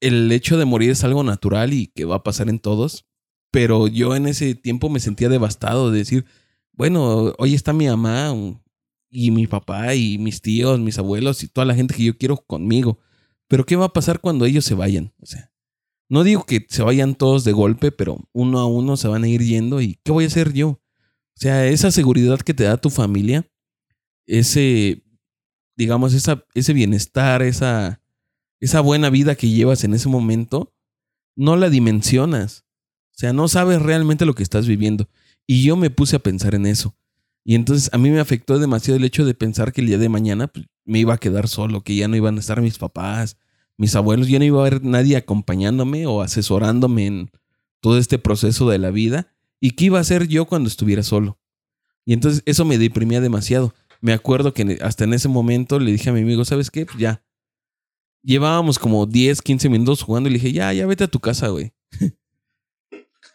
el 0.00 0.30
hecho 0.30 0.58
de 0.58 0.64
morir 0.64 0.90
es 0.90 1.02
algo 1.04 1.24
natural 1.24 1.72
y 1.72 1.88
que 1.88 2.04
va 2.04 2.16
a 2.16 2.22
pasar 2.22 2.48
en 2.48 2.60
todos. 2.60 3.06
Pero 3.50 3.88
yo 3.88 4.14
en 4.14 4.26
ese 4.26 4.54
tiempo 4.54 4.90
me 4.90 5.00
sentía 5.00 5.28
devastado 5.28 5.90
de 5.90 5.98
decir, 5.98 6.26
bueno, 6.72 7.34
hoy 7.38 7.54
está 7.54 7.72
mi 7.72 7.86
mamá 7.86 8.32
y 9.10 9.30
mi 9.30 9.46
papá 9.46 9.94
y 9.94 10.18
mis 10.18 10.42
tíos, 10.42 10.78
mis 10.78 10.98
abuelos 10.98 11.42
y 11.42 11.48
toda 11.48 11.64
la 11.64 11.74
gente 11.74 11.94
que 11.94 12.04
yo 12.04 12.16
quiero 12.16 12.36
conmigo. 12.36 12.98
Pero 13.48 13.64
¿qué 13.64 13.76
va 13.76 13.86
a 13.86 13.92
pasar 13.92 14.20
cuando 14.20 14.44
ellos 14.44 14.64
se 14.64 14.74
vayan? 14.74 15.12
O 15.20 15.26
sea, 15.26 15.50
no 16.08 16.24
digo 16.24 16.44
que 16.44 16.66
se 16.68 16.82
vayan 16.82 17.14
todos 17.14 17.44
de 17.44 17.52
golpe, 17.52 17.92
pero 17.92 18.18
uno 18.32 18.58
a 18.60 18.66
uno 18.66 18.96
se 18.96 19.08
van 19.08 19.24
a 19.24 19.28
ir 19.28 19.42
yendo 19.42 19.80
y 19.80 19.98
¿qué 20.04 20.12
voy 20.12 20.24
a 20.24 20.28
hacer 20.28 20.52
yo? 20.52 20.68
O 20.70 21.40
sea, 21.40 21.66
esa 21.66 21.90
seguridad 21.90 22.40
que 22.40 22.54
te 22.54 22.64
da 22.64 22.78
tu 22.78 22.90
familia, 22.90 23.46
ese, 24.26 25.04
digamos, 25.76 26.14
esa, 26.14 26.44
ese 26.54 26.72
bienestar, 26.72 27.42
esa, 27.42 28.00
esa 28.60 28.80
buena 28.80 29.10
vida 29.10 29.36
que 29.36 29.48
llevas 29.48 29.84
en 29.84 29.94
ese 29.94 30.08
momento, 30.08 30.74
no 31.36 31.56
la 31.56 31.70
dimensionas. 31.70 32.64
O 33.12 33.18
sea, 33.18 33.32
no 33.32 33.46
sabes 33.48 33.80
realmente 33.80 34.26
lo 34.26 34.34
que 34.34 34.42
estás 34.42 34.66
viviendo. 34.66 35.08
Y 35.46 35.62
yo 35.62 35.76
me 35.76 35.90
puse 35.90 36.16
a 36.16 36.20
pensar 36.20 36.54
en 36.54 36.66
eso. 36.66 36.96
Y 37.44 37.54
entonces 37.54 37.88
a 37.92 37.98
mí 37.98 38.10
me 38.10 38.20
afectó 38.20 38.58
demasiado 38.58 38.96
el 38.96 39.04
hecho 39.04 39.24
de 39.24 39.34
pensar 39.34 39.72
que 39.72 39.80
el 39.80 39.86
día 39.86 39.98
de 39.98 40.08
mañana 40.08 40.48
pues, 40.48 40.66
me 40.84 40.98
iba 40.98 41.14
a 41.14 41.18
quedar 41.18 41.48
solo, 41.48 41.82
que 41.82 41.96
ya 41.96 42.08
no 42.08 42.16
iban 42.16 42.36
a 42.36 42.40
estar 42.40 42.60
mis 42.60 42.78
papás, 42.78 43.36
mis 43.78 43.94
abuelos, 43.94 44.28
ya 44.28 44.38
no 44.38 44.44
iba 44.44 44.58
a 44.58 44.66
haber 44.66 44.84
nadie 44.84 45.16
acompañándome 45.16 46.06
o 46.06 46.20
asesorándome 46.20 47.06
en 47.06 47.30
todo 47.80 47.96
este 47.96 48.18
proceso 48.18 48.68
de 48.68 48.78
la 48.78 48.90
vida. 48.90 49.32
¿Y 49.60 49.70
qué 49.70 49.86
iba 49.86 49.98
a 49.98 50.02
hacer 50.02 50.26
yo 50.28 50.46
cuando 50.46 50.68
estuviera 50.68 51.02
solo? 51.02 51.38
Y 52.04 52.12
entonces 52.12 52.42
eso 52.44 52.64
me 52.64 52.76
deprimía 52.76 53.20
demasiado. 53.20 53.74
Me 54.00 54.12
acuerdo 54.12 54.52
que 54.52 54.78
hasta 54.82 55.04
en 55.04 55.14
ese 55.14 55.28
momento 55.28 55.78
le 55.78 55.92
dije 55.92 56.10
a 56.10 56.12
mi 56.12 56.20
amigo, 56.20 56.44
¿sabes 56.44 56.70
qué? 56.70 56.86
Pues 56.86 56.98
ya. 56.98 57.22
Llevábamos 58.22 58.78
como 58.78 59.06
10, 59.06 59.42
15 59.42 59.68
minutos 59.68 60.02
jugando 60.02 60.28
y 60.28 60.32
le 60.32 60.38
dije, 60.38 60.52
ya, 60.52 60.72
ya 60.72 60.86
vete 60.86 61.04
a 61.04 61.08
tu 61.08 61.20
casa, 61.20 61.48
güey. 61.48 61.72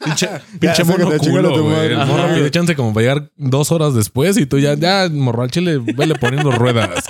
Pinche, 0.04 0.28
pinche 0.60 0.84
mono 0.84 1.18
culo, 1.18 1.64
güey. 1.64 1.96
morro 1.96 2.50
chance 2.50 2.76
como 2.76 2.94
para 2.94 3.02
llegar 3.04 3.32
dos 3.38 3.72
horas 3.72 3.94
después 3.94 4.38
y 4.38 4.46
tú 4.46 4.60
ya, 4.60 4.74
ya, 4.74 5.08
morro 5.10 5.44
al 5.44 5.52
chile, 5.52 5.78
vele 5.78 6.16
poniendo 6.16 6.52
ruedas. 6.52 7.06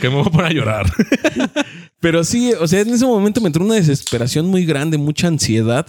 Que 0.00 0.08
me 0.08 0.14
voy 0.14 0.26
a 0.26 0.30
poner 0.30 0.46
a 0.46 0.54
llorar. 0.54 0.86
Pero 2.00 2.24
sí, 2.24 2.52
o 2.52 2.66
sea, 2.68 2.80
en 2.80 2.90
ese 2.90 3.06
momento 3.06 3.40
me 3.40 3.48
entró 3.48 3.64
una 3.64 3.74
desesperación 3.74 4.46
muy 4.46 4.64
grande, 4.64 4.98
mucha 4.98 5.28
ansiedad 5.28 5.86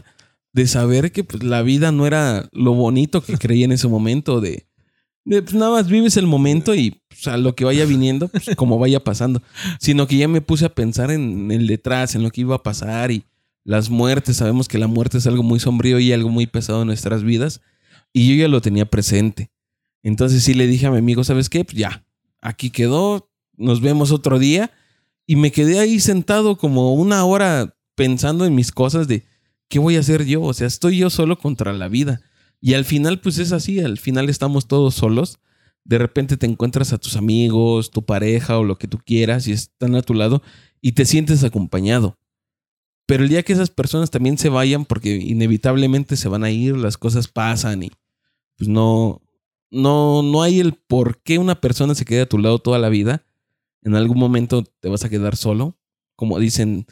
de 0.54 0.68
saber 0.68 1.12
que 1.12 1.24
pues, 1.24 1.44
la 1.44 1.62
vida 1.62 1.92
no 1.92 2.08
era 2.08 2.50
lo 2.52 2.74
bonito 2.74 3.22
que 3.22 3.38
creía 3.38 3.66
en 3.66 3.72
ese 3.72 3.88
momento, 3.88 4.42
de, 4.42 4.66
de, 5.26 5.42
pues, 5.42 5.54
nada 5.54 5.72
más 5.72 5.88
vives 5.88 6.18
el 6.18 6.26
momento 6.26 6.74
y 6.74 7.02
pues, 7.08 7.28
a 7.28 7.38
lo 7.38 7.56
que 7.56 7.66
vaya 7.66 7.86
viniendo, 7.86 8.28
pues, 8.28 8.56
como 8.56 8.80
vaya 8.80 9.04
pasando, 9.04 9.42
sino 9.80 10.08
que 10.08 10.18
ya 10.18 10.28
me 10.28 10.42
puse 10.42 10.66
a 10.66 10.74
pensar 10.74 11.12
en 11.12 11.52
el 11.52 11.68
detrás, 11.68 12.16
en 12.16 12.24
lo 12.24 12.32
que 12.32 12.42
iba 12.42 12.56
a 12.56 12.64
pasar 12.64 13.12
y 13.12 13.24
las 13.64 13.90
muertes, 13.92 14.38
sabemos 14.38 14.68
que 14.68 14.80
la 14.80 14.88
muerte 14.88 15.20
es 15.20 15.28
algo 15.28 15.44
muy 15.44 15.60
sombrío 15.60 16.00
y 16.00 16.12
algo 16.12 16.30
muy 16.30 16.48
pesado 16.48 16.82
en 16.82 16.88
nuestras 16.88 17.24
vidas. 17.24 17.62
Y 18.12 18.28
yo 18.28 18.36
ya 18.42 18.48
lo 18.48 18.62
tenía 18.62 18.90
presente. 18.90 19.52
Entonces 20.02 20.44
sí 20.44 20.56
le 20.56 20.66
dije 20.66 20.88
a 20.88 20.92
mi 20.92 20.98
amigo, 20.98 21.24
¿sabes 21.24 21.50
qué? 21.50 21.64
Pues 21.64 21.78
ya, 21.78 22.04
aquí 22.42 22.72
quedó, 22.72 23.30
nos 23.58 23.82
vemos 23.82 24.12
otro 24.12 24.40
día. 24.40 24.72
Y 25.30 25.36
me 25.36 25.52
quedé 25.52 25.78
ahí 25.78 26.00
sentado 26.00 26.58
como 26.58 26.96
una 26.96 27.24
hora 27.24 27.78
pensando 27.94 28.48
en 28.48 28.56
mis 28.56 28.72
cosas 28.72 29.08
de 29.08 29.28
qué 29.68 29.78
voy 29.78 29.96
a 29.96 30.00
hacer 30.00 30.26
yo. 30.26 30.42
O 30.42 30.56
sea, 30.56 30.66
estoy 30.66 30.98
yo 30.98 31.12
solo 31.12 31.38
contra 31.38 31.72
la 31.72 31.88
vida. 31.88 32.22
Y 32.60 32.74
al 32.74 32.84
final, 32.84 33.22
pues 33.22 33.38
es 33.38 33.52
así, 33.52 33.80
al 33.80 34.00
final 34.00 34.28
estamos 34.28 34.68
todos 34.68 34.96
solos. 34.96 35.38
De 35.84 36.00
repente 36.00 36.36
te 36.36 36.48
encuentras 36.48 36.94
a 36.94 36.98
tus 36.98 37.16
amigos, 37.16 37.92
tu 37.92 38.04
pareja 38.04 38.58
o 38.58 38.64
lo 38.64 38.80
que 38.80 38.88
tú 38.88 38.98
quieras 38.98 39.48
y 39.48 39.52
están 39.52 39.94
a 39.94 40.02
tu 40.02 40.16
lado 40.16 40.42
y 40.82 40.94
te 40.94 41.06
sientes 41.06 41.44
acompañado. 41.44 42.18
Pero 43.06 43.22
el 43.22 43.30
día 43.30 43.44
que 43.44 43.54
esas 43.54 43.70
personas 43.70 44.10
también 44.10 44.40
se 44.40 44.50
vayan, 44.50 44.84
porque 44.84 45.16
inevitablemente 45.16 46.18
se 46.18 46.28
van 46.28 46.44
a 46.44 46.50
ir, 46.50 46.76
las 46.76 46.98
cosas 46.98 47.28
pasan 47.28 47.84
y 47.84 47.92
pues 48.58 48.68
no, 48.68 49.22
no, 49.70 50.24
no 50.24 50.42
hay 50.42 50.60
el 50.60 50.74
por 50.74 51.22
qué 51.22 51.38
una 51.38 51.62
persona 51.62 51.94
se 51.94 52.06
quede 52.06 52.22
a 52.22 52.30
tu 52.30 52.40
lado 52.40 52.58
toda 52.58 52.80
la 52.80 52.90
vida. 52.90 53.28
En 53.82 53.96
algún 53.96 54.18
momento 54.18 54.64
te 54.64 54.90
vas 54.90 55.04
a 55.04 55.10
quedar 55.10 55.36
solo. 55.36 55.78
Como 56.16 56.40
dicen, 56.40 56.86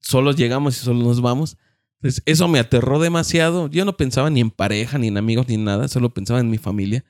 solos 0.00 0.36
llegamos 0.36 0.76
y 0.76 0.84
solo 0.84 1.00
nos 1.00 1.20
vamos. 1.20 1.58
Entonces, 2.00 2.22
eso 2.26 2.48
me 2.48 2.58
aterró 2.58 2.98
demasiado. 2.98 3.68
Yo 3.68 3.84
no 3.84 3.96
pensaba 3.96 4.30
ni 4.30 4.40
en 4.40 4.50
pareja, 4.50 4.98
ni 4.98 5.08
en 5.08 5.18
amigos, 5.18 5.48
ni 5.48 5.54
en 5.54 5.64
nada. 5.64 5.88
Solo 5.88 6.14
pensaba 6.14 6.40
en 6.40 6.50
mi 6.50 6.58
familia. 6.58 7.04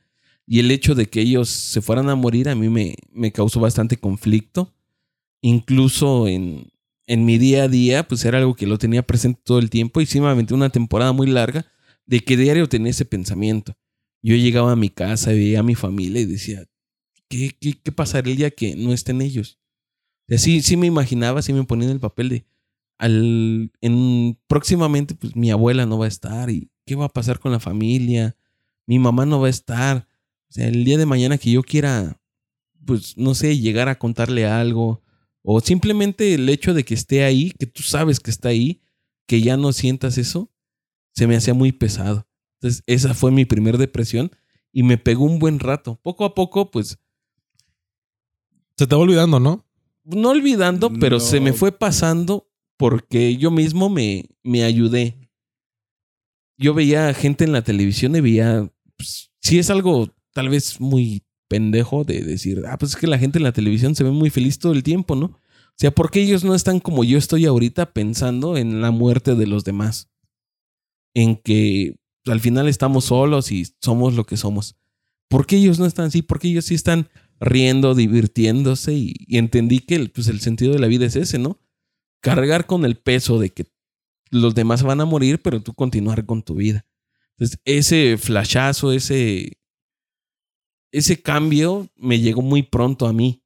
Y 0.47 0.59
el 0.59 0.71
hecho 0.71 0.95
de 0.95 1.07
que 1.07 1.21
ellos 1.21 1.49
se 1.49 1.81
fueran 1.81 2.09
a 2.09 2.17
morir 2.17 2.49
a 2.49 2.57
mí 2.57 2.69
me, 2.69 2.97
me 3.13 3.31
causó 3.31 3.61
bastante 3.61 3.97
conflicto. 3.99 4.75
Incluso 5.43 6.27
en, 6.27 6.73
en 7.07 7.25
mi 7.25 7.39
día 7.39 7.65
a 7.65 7.69
día, 7.69 8.07
pues 8.07 8.25
era 8.25 8.39
algo 8.39 8.57
que 8.57 8.67
lo 8.67 8.79
tenía 8.79 9.03
presente 9.03 9.41
todo 9.45 9.61
el 9.61 9.71
tiempo. 9.71 10.01
Y 10.01 10.07
sí 10.07 10.21
me 10.21 10.27
aventé 10.27 10.55
una 10.55 10.71
temporada 10.71 11.13
muy 11.13 11.29
larga 11.29 11.67
de 12.05 12.21
que 12.21 12.37
diario 12.37 12.69
tenía 12.69 12.91
ese 12.91 13.05
pensamiento. 13.05 13.77
Yo 14.23 14.35
llegaba 14.35 14.73
a 14.73 14.77
mi 14.77 14.91
casa, 14.91 15.31
veía 15.31 15.61
a 15.61 15.63
mi 15.63 15.77
familia 15.77 16.21
y 16.21 16.27
decía, 16.27 16.65
¿qué, 17.31 17.57
qué, 17.59 17.81
qué 17.81 17.93
pasará 17.93 18.29
el 18.29 18.37
día 18.37 18.51
que 18.51 18.77
no 18.77 18.93
estén 18.93 19.23
ellos? 19.23 19.59
Así 20.29 20.61
sí 20.61 20.77
me 20.77 20.87
imaginaba, 20.87 21.41
sí 21.41 21.53
me 21.55 21.65
ponía 21.65 21.87
en 21.87 21.95
el 21.95 22.01
papel 22.01 22.29
de, 22.29 22.47
al, 22.99 23.73
en, 23.81 24.39
próximamente 24.47 25.15
pues 25.15 25.35
mi 25.35 25.51
abuela 25.51 25.87
no 25.87 25.99
va 25.99 26.05
a 26.05 26.09
estar 26.09 26.51
y 26.51 26.71
qué 26.85 26.95
va 26.97 27.07
a 27.07 27.09
pasar 27.09 27.39
con 27.39 27.53
la 27.53 27.61
familia, 27.61 28.37
mi 28.87 28.99
mamá 28.99 29.25
no 29.25 29.41
va 29.41 29.47
a 29.47 29.51
estar. 29.51 30.09
O 30.51 30.53
sea, 30.53 30.69
el 30.69 30.85
día 30.85 30.99
de 30.99 31.07
mañana 31.07 31.39
que 31.39 31.51
yo 31.51 31.63
quiera, 31.63 32.21
pues 32.85 33.17
no 33.17 33.35
sé, 33.35 33.59
llegar 33.59 33.89
a 33.89 33.99
contarle 33.99 34.47
algo 34.47 35.03
o 35.43 35.61
simplemente 35.61 36.35
el 36.35 36.49
hecho 36.49 36.75
de 36.75 36.85
que 36.85 36.95
esté 36.95 37.25
ahí, 37.25 37.53
que 37.59 37.67
tú 37.67 37.83
sabes 37.83 38.21
que 38.21 38.31
está 38.31 38.51
ahí, 38.51 38.83
que 39.27 39.41
ya 39.41 39.57
no 39.57 39.73
sientas 39.73 40.19
eso, 40.19 40.53
se 41.15 41.27
me 41.27 41.37
hacía 41.37 41.55
muy 41.55 41.73
pesado. 41.73 42.27
Entonces, 42.61 42.83
esa 42.87 43.15
fue 43.15 43.31
mi 43.31 43.45
primer 43.45 43.79
depresión 43.79 44.31
y 44.73 44.83
me 44.83 44.99
pegó 44.99 45.25
un 45.25 45.39
buen 45.39 45.59
rato. 45.59 45.99
Poco 46.03 46.25
a 46.25 46.35
poco, 46.35 46.71
pues... 46.71 46.99
Se 48.81 48.87
te 48.87 48.95
va 48.95 49.03
olvidando, 49.03 49.39
¿no? 49.39 49.67
No 50.05 50.31
olvidando, 50.31 50.91
pero 50.91 51.17
No. 51.17 51.21
se 51.21 51.39
me 51.39 51.53
fue 51.53 51.71
pasando 51.71 52.49
porque 52.79 53.37
yo 53.37 53.51
mismo 53.51 53.91
me, 53.91 54.25
me 54.43 54.65
ayudé. 54.65 55.29
Yo 56.57 56.73
veía 56.73 57.13
gente 57.13 57.45
en 57.45 57.53
la 57.53 57.61
televisión 57.61 58.17
y 58.17 58.23
veía, 58.23 58.73
pues, 58.97 59.33
sí 59.43 59.59
es 59.59 59.69
algo 59.69 60.09
tal 60.33 60.49
vez 60.49 60.81
muy 60.81 61.23
pendejo 61.47 62.05
de 62.05 62.23
decir, 62.23 62.63
ah, 62.67 62.79
pues 62.79 62.93
es 62.93 62.97
que 62.97 63.07
la 63.07 63.19
gente 63.19 63.37
en 63.39 63.45
la 63.45 63.53
televisión 63.53 63.95
se 63.95 64.03
ve 64.03 64.13
muy 64.13 64.31
feliz 64.31 64.59
todo 64.59 64.73
el 64.73 64.83
tiempo, 64.83 65.15
¿no? 65.15 65.27
O 65.27 65.77
sea, 65.77 65.91
¿por 65.91 66.11
qué 66.11 66.23
ellos 66.23 66.43
no 66.43 66.55
están 66.55 66.81
como 66.81 67.05
yo 67.05 67.19
estoy 67.19 67.45
ahorita 67.45 67.93
pensando 67.93 68.57
en 68.57 68.81
la 68.81 68.93
muerte 68.93 69.35
de 69.35 69.47
los 69.47 69.63
demás? 69.65 70.09
En 71.15 71.37
que 71.37 71.97
pues, 72.25 72.33
al 72.33 72.41
final 72.41 72.67
estamos 72.67 73.05
solos 73.05 73.53
y 73.53 73.67
somos 73.83 74.15
lo 74.15 74.25
que 74.25 74.39
somos. 74.39 74.75
¿Por 75.29 75.45
qué 75.45 75.57
ellos 75.57 75.79
no 75.79 75.85
están 75.85 76.07
así? 76.07 76.23
¿Por 76.23 76.39
qué 76.39 76.49
ellos 76.49 76.65
sí 76.65 76.75
están 76.75 77.11
riendo, 77.41 77.95
divirtiéndose? 77.95 78.93
Y, 78.95 79.15
entendí 79.29 79.81
que 79.81 79.99
pues, 80.09 80.29
el 80.29 80.41
sentido 80.41 80.73
de 80.73 80.79
la 80.79 80.87
vida 80.87 81.07
es 81.07 81.17
ese, 81.17 81.39
¿no? 81.39 81.59
Cargar 82.21 82.67
con 82.67 82.85
el 82.85 82.97
peso 82.97 83.39
de 83.39 83.51
que 83.51 83.67
los 84.31 84.55
demás 84.55 84.83
van 84.83 85.01
a 85.01 85.07
morir, 85.07 85.43
pero 85.43 85.61
tú 85.63 85.75
continuar 85.75 86.27
con 86.27 86.43
tu 86.43 86.55
vida. 86.55 86.87
Entonces, 87.33 87.59
ese 87.65 88.19
flashazo, 88.19 88.93
ese, 88.93 89.59
ese 90.93 91.23
cambio 91.23 91.89
me 91.97 92.21
llegó 92.21 92.43
muy 92.43 92.63
pronto 92.63 93.07
a 93.07 93.13
mí. 93.13 93.43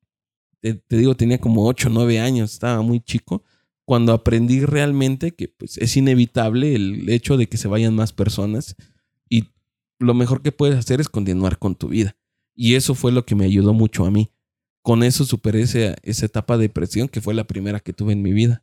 Te, 0.61 0.75
te 0.75 0.97
digo, 0.97 1.15
tenía 1.15 1.39
como 1.39 1.67
8 1.67 1.89
o 1.89 1.93
9 1.93 2.19
años, 2.19 2.53
estaba 2.53 2.83
muy 2.83 3.01
chico, 3.01 3.45
cuando 3.85 4.13
aprendí 4.13 4.65
realmente 4.65 5.35
que 5.35 5.49
pues, 5.49 5.79
es 5.79 5.97
inevitable 5.97 6.75
el 6.75 7.09
hecho 7.09 7.37
de 7.37 7.49
que 7.49 7.57
se 7.57 7.69
vayan 7.69 7.95
más 7.95 8.13
personas 8.13 8.77
y 9.29 9.45
lo 9.99 10.15
mejor 10.15 10.43
que 10.43 10.53
puedes 10.53 10.77
hacer 10.77 11.01
es 11.01 11.09
continuar 11.09 11.59
con 11.59 11.75
tu 11.75 11.89
vida. 11.89 12.17
Y 12.55 12.75
eso 12.77 12.95
fue 12.95 13.13
lo 13.13 13.25
que 13.25 13.35
me 13.35 13.45
ayudó 13.45 13.73
mucho 13.73 14.05
a 14.07 14.11
mí. 14.11 14.31
Con 14.83 15.03
eso 15.03 15.25
superé 15.25 15.63
ese- 15.63 15.97
esa 16.03 16.27
etapa 16.27 16.57
de 16.57 16.65
depresión 16.65 17.09
que 17.09 17.21
fue 17.21 17.35
la 17.35 17.45
primera 17.45 17.81
que 17.81 17.93
tuve 17.93 18.13
en 18.13 18.23
mi 18.23 18.33
vida. 18.33 18.63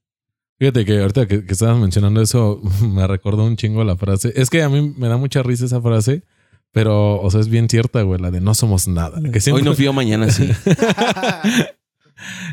Fíjate 0.59 0.85
que 0.85 0.99
ahorita 1.01 1.27
que, 1.27 1.43
que 1.45 1.53
estabas 1.53 1.79
mencionando 1.79 2.21
eso, 2.21 2.61
me 2.81 3.07
recordó 3.07 3.45
un 3.45 3.55
chingo 3.57 3.83
la 3.83 3.97
frase. 3.97 4.31
Es 4.35 4.49
que 4.49 4.61
a 4.61 4.69
mí 4.69 4.93
me 4.97 5.07
da 5.07 5.17
mucha 5.17 5.41
risa 5.41 5.65
esa 5.65 5.81
frase, 5.81 6.23
pero, 6.71 7.19
o 7.19 7.31
sea, 7.31 7.41
es 7.41 7.47
bien 7.49 7.67
cierta, 7.67 8.03
güey, 8.03 8.21
la 8.21 8.29
de 8.31 8.41
no 8.41 8.53
somos 8.53 8.87
nada. 8.87 9.19
Que 9.21 9.29
Hoy 9.37 9.41
siempre, 9.41 9.65
no 9.65 9.73
fío, 9.73 9.91
mañana 9.93 10.29
sí. 10.29 10.49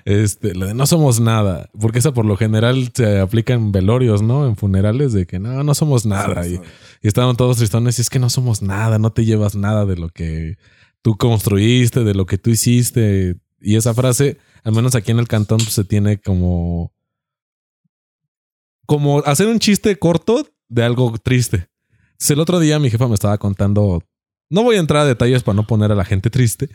este, 0.04 0.54
la 0.54 0.66
de 0.66 0.74
no 0.74 0.86
somos 0.86 1.20
nada, 1.20 1.70
porque 1.78 1.98
esa 1.98 2.12
por 2.12 2.24
lo 2.24 2.36
general 2.36 2.90
se 2.94 3.20
aplica 3.20 3.52
en 3.52 3.72
velorios, 3.72 4.22
¿no? 4.22 4.46
En 4.46 4.56
funerales 4.56 5.12
de 5.12 5.26
que 5.26 5.38
no, 5.38 5.62
no 5.62 5.74
somos 5.74 6.06
nada. 6.06 6.46
Y, 6.46 6.54
y 6.54 7.06
estaban 7.08 7.36
todos 7.36 7.58
tristones 7.58 7.98
y 7.98 8.02
es 8.02 8.10
que 8.10 8.18
no 8.18 8.30
somos 8.30 8.62
nada, 8.62 8.98
no 8.98 9.12
te 9.12 9.24
llevas 9.24 9.54
nada 9.54 9.84
de 9.84 9.96
lo 9.96 10.08
que 10.08 10.56
tú 11.02 11.16
construiste, 11.16 12.04
de 12.04 12.14
lo 12.14 12.26
que 12.26 12.38
tú 12.38 12.50
hiciste. 12.50 13.36
Y 13.60 13.76
esa 13.76 13.94
frase, 13.94 14.38
al 14.64 14.72
menos 14.72 14.94
aquí 14.94 15.10
en 15.10 15.18
el 15.18 15.28
cantón, 15.28 15.58
pues, 15.58 15.72
se 15.72 15.84
tiene 15.84 16.20
como 16.20 16.92
como 18.88 19.18
hacer 19.26 19.48
un 19.48 19.58
chiste 19.58 19.98
corto 19.98 20.48
de 20.70 20.82
algo 20.82 21.14
triste. 21.22 21.68
El 22.26 22.40
otro 22.40 22.58
día 22.58 22.78
mi 22.78 22.88
jefa 22.88 23.06
me 23.06 23.14
estaba 23.14 23.36
contando, 23.36 24.02
no 24.48 24.62
voy 24.62 24.76
a 24.76 24.80
entrar 24.80 25.02
a 25.02 25.04
detalles 25.04 25.42
para 25.42 25.56
no 25.56 25.66
poner 25.66 25.92
a 25.92 25.94
la 25.94 26.06
gente 26.06 26.30
triste, 26.30 26.70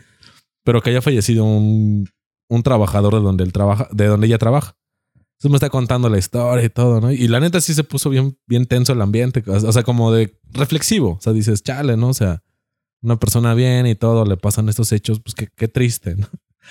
pero 0.62 0.80
que 0.80 0.90
haya 0.90 1.02
fallecido 1.02 1.44
un, 1.44 2.08
un 2.48 2.62
trabajador 2.62 3.14
de 3.14 3.20
donde 3.20 3.42
él 3.42 3.52
trabaja, 3.52 3.88
de 3.90 4.06
donde 4.06 4.28
ella 4.28 4.38
trabaja. 4.38 4.76
Entonces 5.16 5.50
me 5.50 5.56
está 5.56 5.70
contando 5.70 6.08
la 6.08 6.18
historia 6.18 6.64
y 6.64 6.68
todo, 6.68 7.00
¿no? 7.00 7.10
Y 7.10 7.26
la 7.26 7.40
neta 7.40 7.60
sí 7.60 7.74
se 7.74 7.82
puso 7.82 8.10
bien, 8.10 8.38
bien 8.46 8.66
tenso 8.66 8.92
el 8.92 9.02
ambiente, 9.02 9.42
o 9.46 9.72
sea, 9.72 9.82
como 9.82 10.12
de 10.12 10.38
reflexivo. 10.52 11.16
O 11.18 11.20
sea, 11.20 11.32
dices, 11.32 11.64
chale, 11.64 11.96
¿no? 11.96 12.10
O 12.10 12.14
sea, 12.14 12.44
una 13.04 13.18
persona 13.18 13.54
bien 13.54 13.86
y 13.86 13.94
todo, 13.94 14.24
le 14.24 14.36
pasan 14.36 14.68
estos 14.68 14.90
hechos, 14.92 15.20
pues 15.20 15.34
qué, 15.34 15.48
qué 15.54 15.68
triste, 15.68 16.16
¿no? 16.16 16.26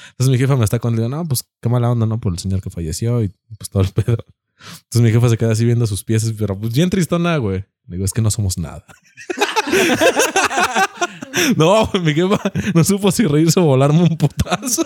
Entonces 0.10 0.32
mi 0.32 0.38
jefa 0.40 0.56
me 0.56 0.66
está 0.66 0.80
contando, 0.80 1.08
no, 1.10 1.26
pues 1.26 1.46
qué 1.62 1.70
mala 1.70 1.92
onda, 1.92 2.06
¿no? 2.06 2.20
Por 2.20 2.34
el 2.34 2.40
señor 2.40 2.62
que 2.62 2.72
falleció 2.72 3.24
y 3.24 3.32
pues 3.58 3.70
todo 3.70 3.84
el 3.84 3.90
pedo. 3.94 4.18
Entonces 4.84 5.02
mi 5.02 5.12
jefa 5.12 5.30
se 5.30 5.38
queda 5.38 5.52
así 5.52 5.66
viendo 5.66 5.86
sus 5.86 6.04
pies, 6.04 6.34
pero 6.38 6.58
pues 6.58 6.74
bien 6.74 6.90
tristona, 6.90 7.38
güey. 7.38 7.66
Le 7.88 7.98
digo, 7.98 8.06
es 8.06 8.14
que 8.14 8.22
no 8.22 8.32
somos 8.32 8.58
nada. 8.58 8.86
no, 11.58 11.90
mi 12.02 12.14
jefa 12.14 12.40
no 12.74 12.84
supo 12.84 13.12
si 13.12 13.26
reírse 13.26 13.60
o 13.60 13.64
volarme 13.64 14.02
un 14.02 14.18
putazo. 14.18 14.84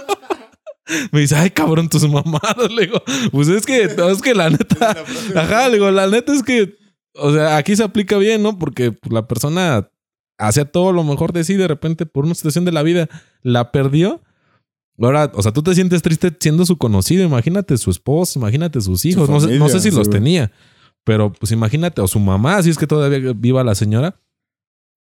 Me 1.11 1.19
dice, 1.19 1.35
ay, 1.35 1.49
cabrón, 1.51 1.89
tus 1.89 2.07
mamadas. 2.09 2.71
Le 2.71 2.83
digo, 2.83 3.03
pues 3.31 3.49
es 3.49 3.65
que, 3.65 3.83
es 3.83 4.21
que 4.21 4.33
la 4.33 4.49
neta. 4.49 4.95
Ajá, 5.35 5.67
le 5.67 5.73
digo, 5.73 5.91
la 5.91 6.07
neta 6.07 6.33
es 6.33 6.43
que, 6.43 6.75
o 7.13 7.33
sea, 7.33 7.57
aquí 7.57 7.75
se 7.75 7.83
aplica 7.83 8.17
bien, 8.17 8.41
¿no? 8.41 8.57
Porque 8.57 8.93
pues, 8.93 9.11
la 9.11 9.27
persona 9.27 9.89
hacía 10.37 10.65
todo 10.65 10.91
lo 10.91 11.03
mejor 11.03 11.33
de 11.33 11.43
sí, 11.43 11.55
de 11.55 11.67
repente, 11.67 12.05
por 12.05 12.25
una 12.25 12.35
situación 12.35 12.65
de 12.65 12.71
la 12.71 12.83
vida, 12.83 13.09
la 13.41 13.71
perdió. 13.71 14.21
Ahora, 14.99 15.31
o 15.35 15.41
sea, 15.41 15.51
tú 15.51 15.61
te 15.63 15.75
sientes 15.75 16.01
triste 16.01 16.35
siendo 16.39 16.65
su 16.65 16.77
conocido. 16.77 17.23
Imagínate 17.23 17.77
su 17.77 17.91
esposo, 17.91 18.39
imagínate 18.39 18.81
sus 18.81 19.05
hijos. 19.05 19.29
no, 19.29 19.39
sé, 19.39 19.47
no 19.47 19.51
familia, 19.51 19.69
sé 19.69 19.79
si 19.79 19.91
sí, 19.91 19.95
los 19.95 20.07
güey. 20.07 20.19
tenía, 20.19 20.51
pero 21.03 21.31
pues 21.31 21.51
imagínate, 21.51 22.01
o 22.01 22.07
su 22.07 22.19
mamá, 22.19 22.61
si 22.63 22.69
es 22.69 22.77
que 22.77 22.87
todavía 22.87 23.33
viva 23.35 23.63
la 23.63 23.75
señora. 23.75 24.19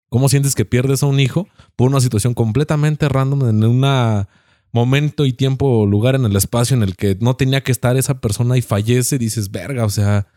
¿Cómo 0.08 0.28
sientes 0.28 0.54
que 0.54 0.64
pierdes 0.64 1.02
a 1.02 1.06
un 1.06 1.18
hijo 1.18 1.48
por 1.74 1.88
una 1.88 2.00
situación 2.00 2.32
completamente 2.32 3.08
random 3.08 3.48
en 3.48 3.64
un 3.64 4.26
momento 4.70 5.26
y 5.26 5.32
tiempo 5.32 5.66
o 5.66 5.86
lugar 5.86 6.14
en 6.14 6.24
el 6.24 6.36
espacio 6.36 6.76
en 6.76 6.84
el 6.84 6.94
que 6.94 7.16
no 7.20 7.34
tenía 7.34 7.62
que 7.62 7.72
estar 7.72 7.96
esa 7.96 8.20
persona 8.20 8.56
y 8.56 8.62
fallece? 8.62 9.18
Dices, 9.18 9.50
verga, 9.50 9.84
o 9.84 9.90
sea, 9.90 10.28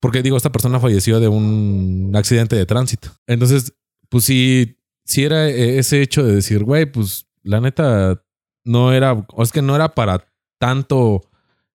porque 0.00 0.22
digo, 0.22 0.36
esta 0.36 0.52
persona 0.52 0.78
falleció 0.78 1.20
de 1.20 1.28
un 1.28 2.12
accidente 2.14 2.54
de 2.54 2.66
tránsito. 2.66 3.08
Entonces, 3.26 3.72
pues 4.08 4.24
sí, 4.24 4.78
sí 5.04 5.24
era 5.24 5.48
eh, 5.48 5.78
ese 5.78 6.02
hecho 6.02 6.24
de 6.24 6.34
decir, 6.34 6.64
güey, 6.64 6.86
pues 6.86 7.26
la 7.42 7.60
neta 7.60 8.22
no 8.64 8.92
era, 8.92 9.26
es 9.38 9.52
que 9.52 9.62
no 9.62 9.74
era 9.74 9.94
para 9.94 10.30
tanto 10.58 11.22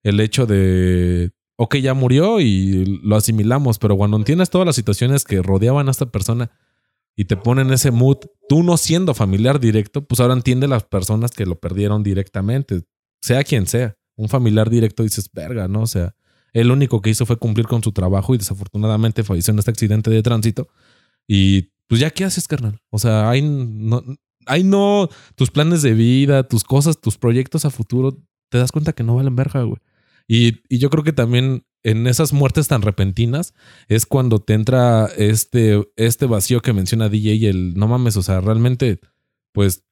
el 0.04 0.20
hecho 0.20 0.46
de, 0.46 1.32
ok, 1.56 1.78
ya 1.78 1.94
murió 1.94 2.40
y 2.40 3.00
lo 3.04 3.16
asimilamos, 3.16 3.80
pero 3.80 3.98
cuando 3.98 4.18
entiendes 4.18 4.50
todas 4.50 4.68
las 4.68 4.76
situaciones 4.76 5.24
que 5.24 5.42
rodeaban 5.42 5.88
a 5.88 5.92
esta 5.92 6.08
persona 6.08 6.52
y 7.16 7.26
te 7.26 7.38
ponen 7.38 7.72
ese 7.72 7.92
mood, 7.92 8.18
tú 8.50 8.64
no 8.64 8.78
siendo 8.78 9.14
familiar 9.14 9.60
directo, 9.60 10.06
pues 10.06 10.20
ahora 10.20 10.34
entiende 10.34 10.68
las 10.68 10.84
personas 10.84 11.32
que 11.32 11.46
lo 11.46 11.60
perdieron 11.60 12.04
directamente, 12.04 12.84
sea 13.22 13.44
quien 13.44 13.68
sea. 13.68 13.96
Un 14.16 14.30
familiar 14.30 14.70
directo 14.70 15.04
dices, 15.04 15.30
verga, 15.32 15.68
¿no? 15.68 15.82
O 15.82 15.88
sea, 15.88 16.16
lo 16.54 16.74
único 16.74 17.02
que 17.02 17.10
hizo 17.10 17.26
fue 17.26 17.38
cumplir 17.38 17.66
con 17.68 17.82
su 17.82 17.92
trabajo 17.92 18.36
y 18.36 18.38
desafortunadamente 18.38 19.24
falleció 19.24 19.54
en 19.54 19.60
este 19.60 19.72
accidente 19.72 20.12
de 20.12 20.22
tránsito. 20.22 20.68
Y 21.28 21.73
pues 21.94 22.02
ya, 22.02 22.10
¿qué 22.10 22.24
haces, 22.24 22.48
carnal? 22.48 22.80
O 22.90 22.98
sea, 22.98 23.30
hay 23.30 23.44
no, 23.44 24.04
no, 24.64 25.10
tus 25.36 25.52
planes 25.52 25.84
de 25.84 25.94
vida, 25.94 26.42
tus 26.42 26.64
cosas, 26.64 27.00
tus 27.00 27.20
proyectos 27.20 27.66
a 27.66 27.70
futuro, 27.70 28.18
te 28.50 28.58
das 28.58 28.72
cuenta 28.72 28.94
que 28.94 29.04
no 29.04 29.16
valen 29.16 29.36
verga, 29.36 29.62
güey. 29.62 29.78
Y, 30.28 30.64
y 30.70 30.80
yo 30.80 30.90
creo 30.90 31.04
que 31.04 31.14
también 31.14 31.68
en 31.84 32.08
esas 32.08 32.34
muertes 32.34 32.68
tan 32.68 32.82
repentinas 32.82 33.54
es 33.90 34.08
cuando 34.08 34.40
te 34.40 34.56
entra 34.56 35.06
este, 35.20 35.88
este 35.96 36.26
vacío 36.26 36.64
que 36.64 36.74
menciona 36.74 37.10
DJ 37.10 37.36
y 37.36 37.46
el 37.46 37.76
no 37.76 37.88
mames, 37.88 38.18
o 38.18 38.24
sea, 38.24 38.42
realmente, 38.42 39.00
pues 39.52 39.84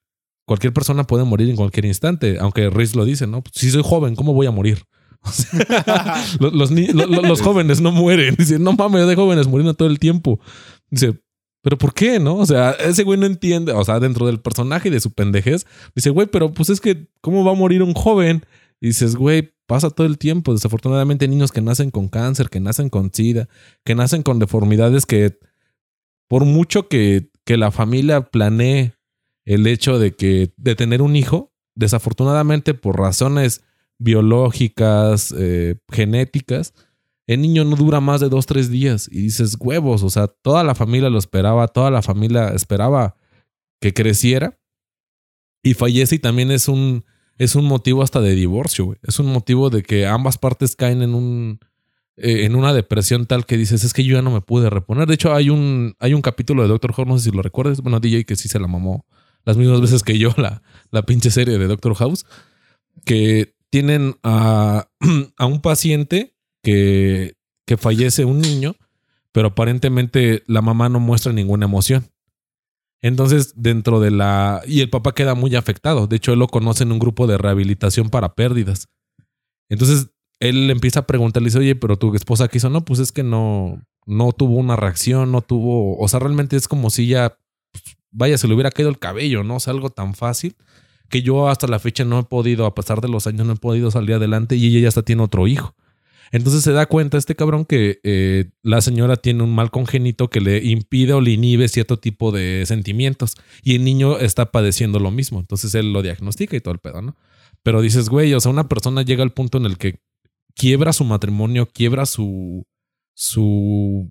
cualquier 0.47 0.73
persona 0.73 1.03
puede 1.03 1.23
morir 1.23 1.51
en 1.51 1.55
cualquier 1.55 1.85
instante, 1.85 2.39
aunque 2.39 2.71
Riz 2.71 2.95
lo 2.95 3.05
dice, 3.05 3.27
¿no? 3.27 3.43
si 3.53 3.69
soy 3.69 3.83
joven, 3.85 4.15
¿cómo 4.15 4.33
voy 4.33 4.47
a 4.47 4.51
morir? 4.51 4.85
O 5.23 5.29
sea, 5.29 6.23
los, 6.39 6.71
los, 6.71 7.41
jóvenes 7.43 7.79
no 7.79 7.91
mueren. 7.91 8.33
Dice, 8.39 8.57
no 8.57 8.73
mames, 8.73 9.05
de 9.05 9.15
jóvenes 9.15 9.45
muriendo 9.45 9.75
todo 9.75 9.87
el 9.87 9.99
tiempo. 9.99 10.39
Dice, 10.89 11.21
pero 11.61 11.77
¿por 11.77 11.93
qué, 11.93 12.19
no? 12.19 12.35
O 12.37 12.45
sea, 12.45 12.71
ese 12.71 13.03
güey 13.03 13.19
no 13.19 13.25
entiende, 13.25 13.71
o 13.71 13.83
sea, 13.83 13.99
dentro 13.99 14.25
del 14.25 14.39
personaje 14.39 14.89
y 14.89 14.91
de 14.91 14.99
su 14.99 15.11
pendejez, 15.11 15.65
dice, 15.95 16.09
güey, 16.09 16.27
pero 16.27 16.51
pues 16.51 16.69
es 16.69 16.81
que, 16.81 17.07
¿cómo 17.21 17.45
va 17.45 17.51
a 17.51 17.55
morir 17.55 17.83
un 17.83 17.93
joven? 17.93 18.43
Y 18.79 18.87
dices, 18.87 19.15
güey, 19.15 19.53
pasa 19.67 19.91
todo 19.91 20.07
el 20.07 20.17
tiempo. 20.17 20.53
Desafortunadamente, 20.53 21.27
niños 21.27 21.51
que 21.51 21.61
nacen 21.61 21.91
con 21.91 22.07
cáncer, 22.07 22.49
que 22.49 22.59
nacen 22.59 22.89
con 22.89 23.13
SIDA, 23.13 23.47
que 23.85 23.95
nacen 23.95 24.23
con 24.23 24.39
deformidades 24.39 25.05
que, 25.05 25.37
por 26.27 26.45
mucho 26.45 26.87
que, 26.87 27.29
que 27.45 27.57
la 27.57 27.71
familia 27.71 28.21
planee 28.21 28.93
el 29.45 29.67
hecho 29.67 29.99
de 29.99 30.15
que, 30.15 30.53
de 30.57 30.75
tener 30.75 31.01
un 31.01 31.15
hijo, 31.15 31.53
desafortunadamente, 31.75 32.73
por 32.73 32.99
razones 32.99 33.63
biológicas, 33.99 35.33
eh, 35.37 35.75
genéticas, 35.91 36.73
el 37.33 37.41
niño 37.41 37.63
no 37.63 37.75
dura 37.75 38.01
más 38.01 38.21
de 38.21 38.29
dos, 38.29 38.45
tres 38.45 38.69
días. 38.69 39.07
Y 39.11 39.21
dices, 39.21 39.57
huevos, 39.59 40.03
o 40.03 40.09
sea, 40.09 40.27
toda 40.27 40.63
la 40.63 40.75
familia 40.75 41.09
lo 41.09 41.19
esperaba, 41.19 41.67
toda 41.67 41.91
la 41.91 42.01
familia 42.01 42.49
esperaba 42.49 43.15
que 43.79 43.93
creciera 43.93 44.59
y 45.63 45.73
fallece 45.73 46.15
y 46.15 46.19
también 46.19 46.51
es 46.51 46.67
un, 46.67 47.05
es 47.37 47.55
un 47.55 47.65
motivo 47.65 48.03
hasta 48.03 48.21
de 48.21 48.35
divorcio, 48.35 48.85
güey. 48.85 48.97
Es 49.03 49.19
un 49.19 49.27
motivo 49.27 49.69
de 49.69 49.83
que 49.83 50.05
ambas 50.05 50.37
partes 50.37 50.75
caen 50.75 51.01
en 51.01 51.13
un 51.13 51.59
eh, 52.17 52.45
en 52.45 52.55
una 52.55 52.73
depresión 52.73 53.25
tal 53.25 53.45
que 53.45 53.57
dices, 53.57 53.83
es 53.83 53.93
que 53.93 54.03
yo 54.03 54.15
ya 54.15 54.21
no 54.21 54.31
me 54.31 54.41
pude 54.41 54.69
reponer. 54.69 55.07
De 55.07 55.13
hecho, 55.13 55.33
hay 55.33 55.49
un, 55.49 55.95
hay 55.99 56.13
un 56.13 56.21
capítulo 56.21 56.61
de 56.61 56.67
Doctor 56.67 56.93
Who, 56.95 57.05
no 57.05 57.17
sé 57.17 57.29
si 57.29 57.35
lo 57.35 57.41
recuerdas, 57.41 57.81
bueno, 57.81 57.99
DJ 57.99 58.25
que 58.25 58.35
sí 58.35 58.49
se 58.49 58.59
la 58.59 58.67
mamó 58.67 59.05
las 59.45 59.57
mismas 59.57 59.81
veces 59.81 60.03
que 60.03 60.17
yo, 60.17 60.33
la, 60.37 60.61
la 60.91 61.03
pinche 61.03 61.31
serie 61.31 61.57
de 61.57 61.67
Doctor 61.67 61.95
House, 61.95 62.25
que 63.05 63.55
tienen 63.69 64.15
a, 64.23 64.87
a 65.37 65.45
un 65.45 65.61
paciente 65.61 66.35
que, 66.61 67.35
que 67.65 67.77
fallece 67.77 68.25
un 68.25 68.39
niño, 68.39 68.75
pero 69.31 69.49
aparentemente 69.49 70.43
la 70.47 70.61
mamá 70.61 70.89
no 70.89 70.99
muestra 70.99 71.33
ninguna 71.33 71.65
emoción. 71.65 72.07
Entonces, 73.01 73.53
dentro 73.55 73.99
de 73.99 74.11
la... 74.11 74.61
Y 74.67 74.81
el 74.81 74.89
papá 74.89 75.13
queda 75.13 75.33
muy 75.33 75.55
afectado. 75.55 76.05
De 76.05 76.17
hecho, 76.17 76.33
él 76.33 76.39
lo 76.39 76.47
conoce 76.47 76.83
en 76.83 76.91
un 76.91 76.99
grupo 76.99 77.25
de 77.25 77.37
rehabilitación 77.37 78.09
para 78.09 78.35
pérdidas. 78.35 78.89
Entonces, 79.69 80.09
él 80.39 80.69
empieza 80.69 81.01
a 81.01 81.07
preguntarle, 81.07 81.47
dice, 81.47 81.59
oye, 81.59 81.75
pero 81.75 81.97
tu 81.97 82.13
esposa 82.13 82.47
qué 82.47 82.59
hizo. 82.59 82.69
No, 82.69 82.85
pues 82.85 82.99
es 82.99 83.11
que 83.11 83.23
no, 83.23 83.81
no 84.05 84.31
tuvo 84.33 84.57
una 84.57 84.75
reacción, 84.75 85.31
no 85.31 85.41
tuvo... 85.41 85.97
O 85.97 86.07
sea, 86.07 86.19
realmente 86.19 86.55
es 86.57 86.67
como 86.67 86.91
si 86.91 87.07
ya... 87.07 87.37
pues, 87.71 87.83
vaya, 88.11 88.37
se 88.37 88.47
le 88.47 88.53
hubiera 88.53 88.69
caído 88.69 88.91
el 88.91 88.99
cabello, 88.99 89.43
¿no? 89.43 89.55
O 89.55 89.59
sea, 89.59 89.73
algo 89.73 89.89
tan 89.89 90.13
fácil 90.13 90.55
que 91.09 91.21
yo 91.21 91.49
hasta 91.49 91.67
la 91.67 91.79
fecha 91.79 92.05
no 92.05 92.19
he 92.19 92.23
podido, 92.23 92.65
a 92.65 92.73
pesar 92.73 93.01
de 93.01 93.09
los 93.09 93.27
años, 93.27 93.45
no 93.45 93.53
he 93.53 93.57
podido 93.57 93.91
salir 93.91 94.15
adelante 94.15 94.55
y 94.55 94.67
ella 94.67 94.79
ya 94.79 94.87
hasta 94.87 95.03
tiene 95.03 95.21
otro 95.23 95.47
hijo. 95.47 95.75
Entonces 96.31 96.63
se 96.63 96.71
da 96.71 96.85
cuenta 96.85 97.17
este 97.17 97.35
cabrón 97.35 97.65
que 97.65 97.99
eh, 98.03 98.51
la 98.63 98.81
señora 98.81 99.17
tiene 99.17 99.43
un 99.43 99.53
mal 99.53 99.69
congénito 99.69 100.29
que 100.29 100.39
le 100.39 100.63
impide 100.63 101.13
o 101.13 101.21
le 101.21 101.31
inhibe 101.31 101.67
cierto 101.67 101.99
tipo 101.99 102.31
de 102.31 102.63
sentimientos 102.65 103.35
y 103.63 103.75
el 103.75 103.83
niño 103.83 104.17
está 104.17 104.51
padeciendo 104.51 104.99
lo 104.99 105.11
mismo. 105.11 105.39
Entonces 105.39 105.75
él 105.75 105.91
lo 105.91 106.01
diagnostica 106.01 106.55
y 106.55 106.61
todo 106.61 106.73
el 106.73 106.79
pedo, 106.79 107.01
¿no? 107.01 107.17
Pero 107.63 107.81
dices, 107.81 108.09
güey, 108.09 108.33
o 108.33 108.39
sea, 108.39 108.51
una 108.51 108.69
persona 108.69 109.01
llega 109.01 109.23
al 109.23 109.33
punto 109.33 109.57
en 109.57 109.65
el 109.65 109.77
que 109.77 109.99
quiebra 110.55 110.93
su 110.93 111.03
matrimonio, 111.03 111.67
quiebra 111.67 112.05
su, 112.05 112.65
su, 113.13 114.09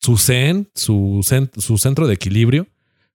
su 0.00 0.16
zen, 0.16 0.70
su, 0.74 1.20
su 1.56 1.78
centro 1.78 2.06
de 2.06 2.14
equilibrio, 2.14 2.68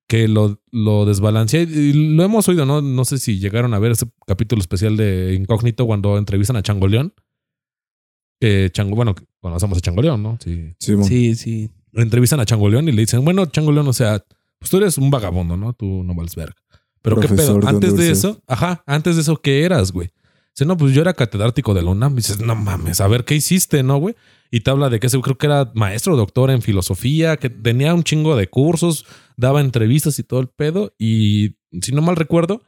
que 0.08 0.28
lo, 0.28 0.62
lo 0.72 1.06
desbalancea. 1.06 1.62
Y 1.62 2.16
lo 2.16 2.24
hemos 2.24 2.48
oído, 2.50 2.66
¿no? 2.66 2.82
No 2.82 3.06
sé 3.06 3.18
si 3.18 3.40
llegaron 3.40 3.74
a 3.74 3.80
ver 3.80 3.94
ese 3.94 4.06
capítulo 4.26 4.60
especial 4.60 4.98
de 4.98 5.34
Incógnito 5.34 5.86
cuando 5.86 6.18
entrevistan 6.18 6.58
a 6.58 6.64
Changoleón. 6.64 7.14
Que 8.40 8.70
Chango, 8.72 8.96
bueno, 8.96 9.16
conocemos 9.40 9.78
a 9.78 9.82
Changoleón, 9.82 10.22
¿no? 10.22 10.38
Sí. 10.44 10.74
Sí. 10.80 10.96
Sí, 11.04 11.36
sí. 11.36 11.72
Lo 11.92 12.04
entrevistan 12.04 12.40
a 12.40 12.46
Changoleón 12.46 12.88
y 12.88 12.92
le 12.92 13.02
dicen, 13.02 13.24
bueno, 13.26 13.46
Changoleón, 13.48 13.88
o 13.88 13.94
sea, 13.94 14.24
pues 14.60 14.70
tú 14.70 14.78
eres 14.78 14.98
un 14.98 15.10
vagabundo, 15.10 15.58
¿no? 15.58 15.74
Tú 15.74 16.04
no 16.04 16.14
vales 16.14 16.36
verga. 16.36 16.56
Pero 17.02 17.20
qué 17.20 17.28
pedo, 17.30 17.60
de 17.60 17.68
antes 17.68 17.96
de 17.96 18.12
eso, 18.12 18.42
ajá, 18.48 18.84
antes 18.86 19.16
de 19.16 19.22
eso, 19.22 19.38
¿qué 19.38 19.64
eras, 19.64 19.92
güey? 19.92 20.10
Dice, 20.54 20.66
no, 20.66 20.76
pues 20.76 20.94
yo 20.94 21.02
era 21.02 21.14
catedrático 21.14 21.74
de 21.74 21.84
la 21.84 21.92
UNAM. 21.92 22.16
Dices, 22.16 22.42
no 22.42 22.56
mames, 22.56 23.00
a 23.00 23.08
ver 23.08 23.24
qué 23.24 23.36
hiciste, 23.36 23.84
¿no, 23.84 23.98
güey? 23.98 24.16
Y 24.52 24.62
te 24.62 24.72
habla 24.72 24.90
de 24.90 25.00
que 25.00 25.08
ese 25.08 25.20
creo 25.22 25.38
que 25.38 25.46
era 25.46 25.72
maestro 25.76 26.14
o 26.14 26.18
doctor 26.18 26.52
en 26.52 26.62
filosofía, 26.62 27.38
que 27.38 27.50
tenía 27.50 27.94
un 27.94 28.04
chingo 28.04 28.36
de 28.36 28.48
cursos, 28.48 29.06
daba 29.36 29.62
entrevistas 29.62 30.18
y 30.20 30.24
todo 30.24 30.40
el 30.40 30.48
pedo. 30.48 30.94
Y 30.98 31.56
si 31.82 31.92
no 31.92 32.02
mal 32.02 32.16
recuerdo, 32.16 32.62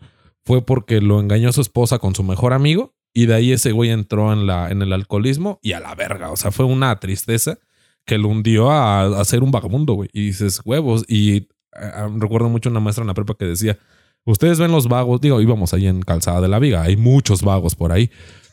fue 0.45 0.65
porque 0.65 1.01
lo 1.01 1.19
engañó 1.19 1.51
su 1.51 1.61
esposa 1.61 1.99
con 1.99 2.15
su 2.15 2.23
mejor 2.23 2.53
amigo. 2.53 2.95
Y 3.13 3.25
de 3.25 3.35
ahí 3.35 3.51
ese 3.51 3.71
güey 3.71 3.89
entró 3.89 4.31
en, 4.33 4.45
la, 4.45 4.69
en 4.69 4.81
el 4.81 4.93
alcoholismo 4.93 5.59
y 5.61 5.73
a 5.73 5.79
la 5.79 5.95
verga. 5.95 6.31
O 6.31 6.37
sea, 6.37 6.51
fue 6.51 6.65
una 6.65 6.99
tristeza 6.99 7.57
que 8.05 8.17
lo 8.17 8.27
hundió 8.27 8.71
a, 8.71 9.19
a 9.19 9.25
ser 9.25 9.43
un 9.43 9.51
vagabundo, 9.51 9.93
güey. 9.93 10.09
Y 10.13 10.27
dices, 10.27 10.61
huevos. 10.63 11.05
Y 11.07 11.47
eh, 11.73 11.91
recuerdo 12.17 12.49
mucho 12.49 12.69
una 12.69 12.79
maestra 12.79 13.03
en 13.03 13.07
la 13.07 13.13
prepa 13.13 13.35
que 13.35 13.45
decía, 13.45 13.77
ustedes 14.25 14.59
ven 14.59 14.71
los 14.71 14.87
vagos, 14.87 15.21
digo, 15.21 15.41
íbamos 15.41 15.73
ahí 15.73 15.87
en 15.87 16.01
Calzada 16.01 16.41
de 16.41 16.47
la 16.47 16.59
Viga, 16.59 16.81
hay 16.81 16.97
muchos 16.97 17.41
vagos 17.41 17.75
por 17.75 17.91
ahí. 17.91 18.09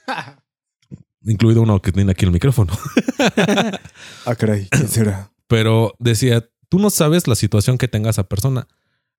Incluido 1.23 1.63
uno 1.63 1.81
que 1.83 1.93
tiene 1.93 2.13
aquí 2.13 2.25
el 2.25 2.31
micrófono. 2.31 2.73
Ah, 4.27 4.35
caray, 4.37 4.69
¿quién 4.71 4.89
será? 4.89 5.33
Pero 5.49 5.95
decía, 5.99 6.49
tú 6.69 6.79
no 6.79 6.91
sabes 6.91 7.27
la 7.27 7.35
situación 7.35 7.79
que 7.79 7.89
tenga 7.89 8.11
esa 8.11 8.25
persona. 8.25 8.69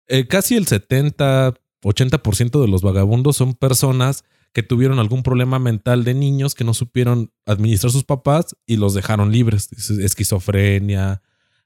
Eh, 0.07 0.27
casi 0.27 0.55
el 0.55 0.67
70, 0.67 1.53
80% 1.81 2.61
de 2.61 2.67
los 2.67 2.81
vagabundos 2.81 3.35
son 3.35 3.55
personas 3.55 4.23
que 4.57 4.63
tuvieron 4.63 4.97
algún 4.97 5.21
problema 5.21 5.59
mental 5.59 6.03
de 6.03 6.15
niños 6.15 6.55
que 6.55 6.63
no 6.63 6.73
supieron 6.73 7.31
administrar 7.45 7.91
sus 7.91 8.03
papás 8.05 8.55
y 8.65 8.77
los 8.77 8.95
dejaron 8.95 9.31
libres. 9.31 9.69
Es- 9.71 9.91
Esquizofrenia, 9.91 11.21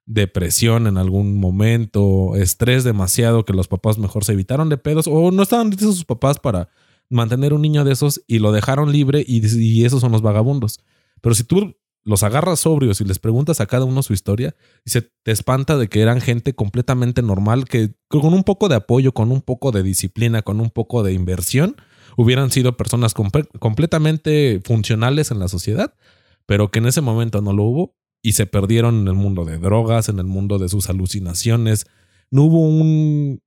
depresión 0.05 0.87
en 0.87 0.97
algún 0.97 1.39
momento, 1.39 2.35
estrés 2.35 2.83
demasiado 2.83 3.45
que 3.45 3.53
los 3.53 3.69
papás 3.69 3.97
mejor 3.97 4.25
se 4.25 4.33
evitaron 4.33 4.67
de 4.67 4.75
pedos 4.77 5.07
o 5.09 5.31
no 5.31 5.41
estaban 5.41 5.69
listos 5.69 5.95
sus 5.95 6.03
papás 6.03 6.37
para 6.39 6.67
mantener 7.09 7.53
un 7.53 7.61
niño 7.61 7.85
de 7.85 7.93
esos 7.93 8.21
y 8.27 8.39
lo 8.39 8.51
dejaron 8.51 8.91
libre 8.91 9.23
y, 9.25 9.39
y 9.57 9.85
esos 9.85 10.01
son 10.01 10.11
los 10.11 10.21
vagabundos. 10.21 10.81
Pero 11.21 11.33
si 11.33 11.45
tú 11.45 11.77
los 12.03 12.23
agarras 12.23 12.59
sobrios 12.59 12.99
y 12.99 13.05
les 13.05 13.19
preguntas 13.19 13.61
a 13.61 13.67
cada 13.67 13.85
uno 13.85 14.03
su 14.03 14.11
historia, 14.11 14.53
dice, 14.83 15.09
te 15.23 15.31
espanta 15.31 15.77
de 15.77 15.87
que 15.87 16.01
eran 16.01 16.19
gente 16.19 16.53
completamente 16.55 17.21
normal, 17.21 17.63
que 17.63 17.91
con 18.09 18.33
un 18.33 18.43
poco 18.43 18.67
de 18.67 18.75
apoyo, 18.75 19.13
con 19.13 19.31
un 19.31 19.39
poco 19.39 19.71
de 19.71 19.81
disciplina, 19.81 20.41
con 20.41 20.59
un 20.59 20.71
poco 20.71 21.03
de 21.03 21.13
inversión, 21.13 21.77
hubieran 22.17 22.51
sido 22.51 22.77
personas 22.77 23.15
comple- 23.15 23.47
completamente 23.59 24.61
funcionales 24.63 25.31
en 25.31 25.39
la 25.39 25.47
sociedad, 25.47 25.93
pero 26.45 26.71
que 26.71 26.79
en 26.79 26.85
ese 26.87 27.01
momento 27.01 27.41
no 27.41 27.53
lo 27.53 27.63
hubo 27.63 27.95
y 28.21 28.33
se 28.33 28.45
perdieron 28.45 29.01
en 29.01 29.07
el 29.07 29.13
mundo 29.15 29.45
de 29.45 29.57
drogas, 29.57 30.09
en 30.09 30.19
el 30.19 30.25
mundo 30.25 30.59
de 30.59 30.69
sus 30.69 30.89
alucinaciones. 30.89 31.85
No 32.29 32.43
hubo 32.43 32.59
un 32.61 33.41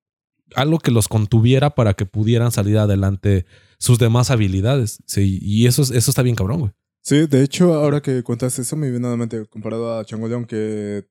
algo 0.55 0.79
que 0.79 0.91
los 0.91 1.09
contuviera 1.09 1.71
para 1.71 1.95
que 1.95 2.07
pudieran 2.07 2.53
salir 2.53 2.79
adelante 2.79 3.45
sus 3.79 3.99
demás 3.99 4.31
habilidades. 4.31 5.03
Sí, 5.07 5.39
y 5.43 5.67
eso, 5.67 5.83
es- 5.83 5.91
eso 5.91 6.11
está 6.11 6.23
bien 6.23 6.37
cabrón, 6.37 6.61
güey. 6.61 6.73
Sí, 7.03 7.27
de 7.27 7.43
hecho, 7.43 7.75
ahora 7.75 8.01
que 8.01 8.23
cuentas 8.23 8.59
eso, 8.59 8.77
me 8.77 8.91
viene 8.91 9.07
a 9.07 9.11
la 9.11 9.17
mente 9.17 9.45
comparado 9.47 9.99
a 9.99 10.05
Changoleón, 10.05 10.45
que 10.47 11.05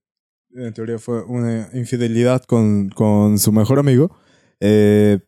en 0.56 0.74
teoría 0.74 0.98
fue 0.98 1.24
una 1.24 1.70
infidelidad 1.74 2.44
con, 2.46 2.89
con 2.89 3.38
su 3.38 3.52
mejor 3.52 3.80
amigo. 3.80 4.16
Eh, 4.60 5.20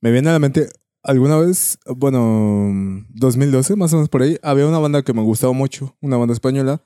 me 0.00 0.10
viene 0.10 0.30
a 0.30 0.32
la 0.32 0.38
mente, 0.38 0.68
alguna 1.02 1.38
vez, 1.38 1.78
bueno, 1.86 3.04
2012, 3.10 3.76
más 3.76 3.92
o 3.92 3.96
menos 3.96 4.08
por 4.08 4.22
ahí, 4.22 4.38
había 4.42 4.66
una 4.66 4.78
banda 4.78 5.02
que 5.02 5.12
me 5.12 5.22
gustaba 5.22 5.52
mucho, 5.52 5.96
una 6.00 6.16
banda 6.16 6.34
española, 6.34 6.82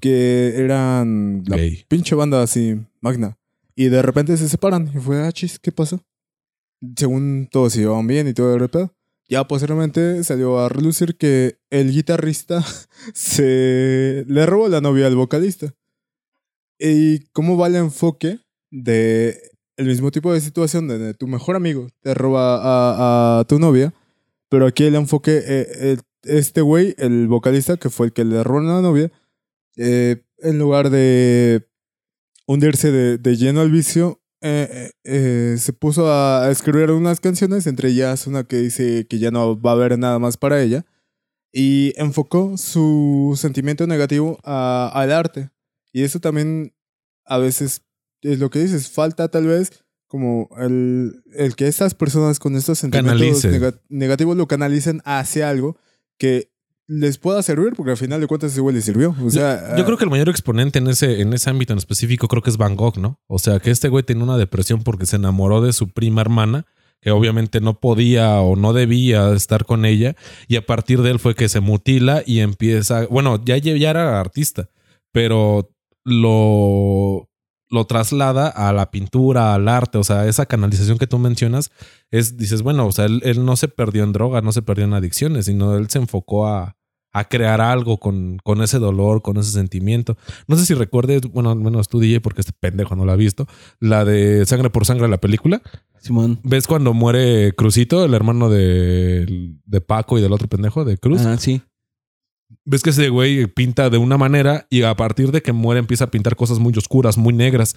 que 0.00 0.54
eran 0.56 1.42
la 1.46 1.56
Gay. 1.56 1.84
pinche 1.88 2.14
banda 2.14 2.42
así, 2.42 2.80
magna. 3.00 3.36
Y 3.74 3.88
de 3.88 4.02
repente 4.02 4.36
se 4.36 4.48
separan. 4.48 4.90
Y 4.94 4.98
fue, 4.98 5.22
ah, 5.22 5.32
chis, 5.32 5.58
¿qué 5.58 5.72
pasó? 5.72 6.00
Según 6.96 7.48
todos 7.50 7.72
se 7.72 7.80
llevaban 7.80 8.06
bien 8.06 8.28
y 8.28 8.34
todo 8.34 8.54
el 8.54 8.68
pedo. 8.68 8.94
Ya 9.28 9.46
posteriormente 9.46 10.24
salió 10.24 10.58
a 10.58 10.68
relucir 10.68 11.16
que 11.16 11.58
el 11.70 11.92
guitarrista 11.92 12.64
se 13.14 14.24
le 14.26 14.46
robó 14.46 14.68
la 14.68 14.80
novia 14.80 15.06
al 15.06 15.16
vocalista. 15.16 15.74
¿Y 16.78 17.20
cómo 17.32 17.56
va 17.56 17.68
el 17.68 17.76
enfoque 17.76 18.40
de 18.70 19.49
el 19.76 19.86
mismo 19.86 20.10
tipo 20.10 20.32
de 20.32 20.40
situación 20.40 20.88
donde 20.88 21.14
tu 21.14 21.26
mejor 21.26 21.56
amigo 21.56 21.88
te 22.00 22.14
roba 22.14 23.38
a, 23.40 23.44
tu 23.44 23.58
novia? 23.58 23.94
Pero 24.48 24.66
aquí 24.66 24.84
el 24.84 24.94
enfoque, 24.94 25.42
eh, 25.46 25.96
este 26.22 26.60
güey, 26.60 26.94
el 26.98 27.28
vocalista, 27.28 27.76
que 27.76 27.90
fue 27.90 28.06
el 28.06 28.12
que 28.12 28.24
le 28.24 28.42
robó 28.42 28.58
a 28.58 28.62
la 28.62 28.80
novia, 28.82 29.10
eh, 29.76 30.22
en 30.38 30.58
lugar 30.58 30.90
de 30.90 31.68
hundirse 32.46 32.90
de, 32.90 33.36
lleno 33.36 33.60
al 33.60 33.70
vicio, 33.70 34.20
eh, 34.42 34.90
se 35.58 35.72
puso 35.72 36.12
a, 36.12 36.50
escribir 36.50 36.90
unas 36.90 37.20
canciones, 37.20 37.66
entre 37.66 37.90
ellas 37.90 38.26
una 38.26 38.44
que 38.44 38.56
dice 38.56 39.06
que 39.06 39.18
ya 39.18 39.30
no 39.30 39.60
va 39.60 39.70
a 39.70 39.74
haber 39.74 39.98
nada 39.98 40.18
más 40.18 40.36
para 40.36 40.60
ella, 40.60 40.84
y 41.52 41.92
enfocó 41.96 42.56
su 42.56 43.36
sentimiento 43.40 43.86
negativo 43.86 44.38
al 44.44 45.12
arte. 45.12 45.50
Y 45.92 46.02
eso 46.02 46.20
también 46.20 46.72
a 47.24 47.38
veces 47.38 47.82
es 48.22 48.38
lo 48.38 48.50
que 48.50 48.60
dices, 48.60 48.90
falta 48.90 49.28
tal 49.28 49.46
vez 49.46 49.70
como 50.06 50.48
el, 50.58 51.22
el 51.34 51.54
que 51.54 51.68
estas 51.68 51.94
personas 51.94 52.40
con 52.40 52.56
estos 52.56 52.80
sentimientos 52.80 53.46
negativos 53.88 54.36
lo 54.36 54.48
canalicen 54.48 55.02
hacia 55.04 55.48
algo 55.48 55.76
que 56.18 56.50
les 56.88 57.18
pueda 57.18 57.40
servir, 57.44 57.74
porque 57.76 57.92
al 57.92 57.96
final 57.96 58.20
de 58.20 58.26
cuentas 58.26 58.50
ese 58.50 58.60
güey 58.60 58.74
le 58.74 58.82
sirvió. 58.82 59.14
O 59.24 59.30
sea, 59.30 59.76
Yo 59.76 59.84
creo 59.84 59.96
que 59.96 60.02
el 60.02 60.10
mayor 60.10 60.28
exponente 60.28 60.80
en 60.80 60.88
ese, 60.88 61.20
en 61.20 61.32
ese 61.32 61.48
ámbito 61.48 61.72
en 61.72 61.78
específico 61.78 62.26
creo 62.26 62.42
que 62.42 62.50
es 62.50 62.56
Van 62.56 62.74
Gogh, 62.74 62.98
¿no? 62.98 63.20
O 63.28 63.38
sea, 63.38 63.60
que 63.60 63.70
este 63.70 63.88
güey 63.88 64.02
tiene 64.02 64.24
una 64.24 64.36
depresión 64.36 64.82
porque 64.82 65.06
se 65.06 65.14
enamoró 65.14 65.62
de 65.62 65.72
su 65.72 65.90
prima 65.90 66.22
hermana, 66.22 66.66
que 67.00 67.12
obviamente 67.12 67.60
no 67.60 67.78
podía 67.78 68.40
o 68.40 68.56
no 68.56 68.72
debía 68.72 69.32
estar 69.32 69.64
con 69.64 69.84
ella, 69.84 70.16
y 70.48 70.56
a 70.56 70.66
partir 70.66 71.02
de 71.02 71.12
él 71.12 71.20
fue 71.20 71.36
que 71.36 71.48
se 71.48 71.60
mutila 71.60 72.24
y 72.26 72.40
empieza, 72.40 73.06
bueno, 73.06 73.40
ya, 73.44 73.56
ya 73.56 73.90
era 73.90 74.18
artista, 74.18 74.68
pero 75.12 75.70
lo, 76.02 77.29
lo 77.70 77.86
traslada 77.86 78.48
a 78.48 78.72
la 78.72 78.90
pintura, 78.90 79.54
al 79.54 79.68
arte, 79.68 79.98
o 79.98 80.04
sea, 80.04 80.26
esa 80.26 80.46
canalización 80.46 80.98
que 80.98 81.06
tú 81.06 81.18
mencionas 81.18 81.70
es, 82.10 82.36
dices, 82.36 82.62
bueno, 82.62 82.86
o 82.86 82.92
sea, 82.92 83.04
él, 83.04 83.22
él 83.24 83.44
no 83.44 83.56
se 83.56 83.68
perdió 83.68 84.02
en 84.04 84.12
droga, 84.12 84.40
no 84.40 84.52
se 84.52 84.62
perdió 84.62 84.84
en 84.84 84.94
adicciones, 84.94 85.46
sino 85.46 85.76
él 85.76 85.88
se 85.88 85.98
enfocó 85.98 86.48
a, 86.48 86.76
a 87.12 87.24
crear 87.24 87.60
algo 87.60 87.98
con, 87.98 88.38
con 88.42 88.62
ese 88.62 88.78
dolor, 88.78 89.22
con 89.22 89.36
ese 89.36 89.50
sentimiento. 89.52 90.16
No 90.46 90.56
sé 90.56 90.66
si 90.66 90.74
recuerdes, 90.74 91.22
bueno, 91.22 91.50
al 91.50 91.58
menos 91.58 91.88
tú, 91.88 92.00
DJ, 92.00 92.20
porque 92.20 92.40
este 92.40 92.52
pendejo 92.58 92.96
no 92.96 93.04
lo 93.04 93.12
ha 93.12 93.16
visto, 93.16 93.46
la 93.78 94.04
de 94.04 94.44
Sangre 94.46 94.70
por 94.70 94.84
Sangre, 94.84 95.08
la 95.08 95.18
película. 95.18 95.62
Simón. 96.00 96.40
¿Ves 96.42 96.66
cuando 96.66 96.94
muere 96.94 97.52
Cruzito, 97.54 98.04
el 98.04 98.14
hermano 98.14 98.48
de, 98.48 99.54
de 99.64 99.80
Paco 99.80 100.18
y 100.18 100.22
del 100.22 100.32
otro 100.32 100.48
pendejo, 100.48 100.84
de 100.84 100.98
Cruz? 100.98 101.22
Ah, 101.22 101.36
sí. 101.36 101.62
Ves 102.64 102.82
que 102.82 102.90
ese 102.90 103.08
güey 103.08 103.46
pinta 103.46 103.90
de 103.90 103.98
una 103.98 104.18
manera 104.18 104.66
y 104.70 104.82
a 104.82 104.94
partir 104.96 105.32
de 105.32 105.42
que 105.42 105.52
muere 105.52 105.80
empieza 105.80 106.04
a 106.04 106.10
pintar 106.10 106.36
cosas 106.36 106.58
muy 106.58 106.72
oscuras, 106.76 107.16
muy 107.16 107.32
negras. 107.32 107.76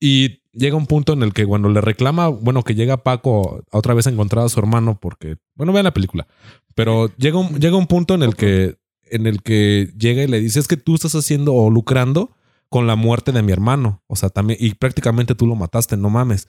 Y 0.00 0.42
llega 0.52 0.76
un 0.76 0.86
punto 0.86 1.12
en 1.12 1.22
el 1.22 1.32
que 1.32 1.46
cuando 1.46 1.68
le 1.68 1.80
reclama, 1.80 2.28
bueno, 2.28 2.62
que 2.62 2.74
llega 2.74 3.02
Paco 3.02 3.64
otra 3.70 3.94
vez 3.94 4.06
a 4.06 4.10
encontrar 4.10 4.44
a 4.44 4.48
su 4.48 4.60
hermano 4.60 4.98
porque, 5.00 5.36
bueno, 5.54 5.72
vean 5.72 5.84
la 5.84 5.94
película, 5.94 6.26
pero 6.74 7.14
llega 7.16 7.38
un, 7.38 7.60
llega 7.60 7.76
un 7.76 7.86
punto 7.86 8.14
en 8.14 8.22
el 8.22 8.36
que 8.36 8.76
en 9.10 9.26
el 9.26 9.42
que 9.42 9.92
llega 9.96 10.22
y 10.22 10.26
le 10.26 10.40
dice 10.40 10.58
es 10.58 10.66
que 10.66 10.76
tú 10.76 10.94
estás 10.94 11.14
haciendo 11.14 11.54
o 11.54 11.70
lucrando 11.70 12.36
con 12.68 12.86
la 12.86 12.96
muerte 12.96 13.30
de 13.32 13.42
mi 13.42 13.52
hermano, 13.52 14.02
o 14.06 14.16
sea, 14.16 14.30
también 14.30 14.58
y 14.60 14.74
prácticamente 14.74 15.34
tú 15.34 15.46
lo 15.46 15.54
mataste, 15.54 15.96
no 15.96 16.10
mames. 16.10 16.48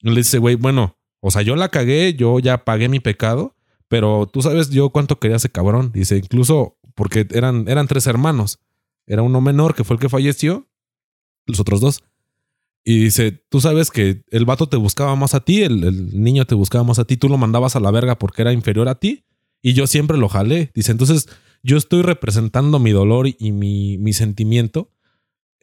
Y 0.00 0.10
le 0.10 0.16
dice, 0.16 0.38
güey, 0.38 0.56
bueno, 0.56 0.96
o 1.20 1.30
sea, 1.30 1.42
yo 1.42 1.56
la 1.56 1.68
cagué, 1.68 2.14
yo 2.14 2.38
ya 2.40 2.64
pagué 2.64 2.88
mi 2.88 3.00
pecado, 3.00 3.53
pero 3.88 4.26
tú 4.26 4.42
sabes 4.42 4.70
yo 4.70 4.90
cuánto 4.90 5.18
quería 5.18 5.36
ese 5.36 5.50
cabrón. 5.50 5.90
Dice, 5.92 6.16
incluso 6.16 6.78
porque 6.94 7.26
eran, 7.30 7.68
eran 7.68 7.86
tres 7.86 8.06
hermanos. 8.06 8.58
Era 9.06 9.22
uno 9.22 9.40
menor 9.40 9.74
que 9.74 9.84
fue 9.84 9.94
el 9.94 10.00
que 10.00 10.08
falleció, 10.08 10.68
los 11.46 11.60
otros 11.60 11.80
dos. 11.80 12.02
Y 12.84 13.04
dice, 13.04 13.32
tú 13.48 13.60
sabes 13.60 13.90
que 13.90 14.22
el 14.30 14.44
vato 14.44 14.68
te 14.68 14.76
buscaba 14.76 15.16
más 15.16 15.34
a 15.34 15.40
ti, 15.40 15.62
el, 15.62 15.84
el 15.84 16.22
niño 16.22 16.44
te 16.44 16.54
buscaba 16.54 16.84
más 16.84 16.98
a 16.98 17.04
ti, 17.04 17.16
tú 17.16 17.28
lo 17.28 17.38
mandabas 17.38 17.76
a 17.76 17.80
la 17.80 17.90
verga 17.90 18.18
porque 18.18 18.42
era 18.42 18.52
inferior 18.52 18.88
a 18.88 18.96
ti 18.96 19.24
y 19.62 19.72
yo 19.72 19.86
siempre 19.86 20.18
lo 20.18 20.28
jalé. 20.28 20.70
Dice, 20.74 20.92
entonces 20.92 21.28
yo 21.62 21.78
estoy 21.78 22.02
representando 22.02 22.78
mi 22.78 22.90
dolor 22.90 23.26
y 23.26 23.52
mi, 23.52 23.96
mi 23.96 24.12
sentimiento 24.12 24.90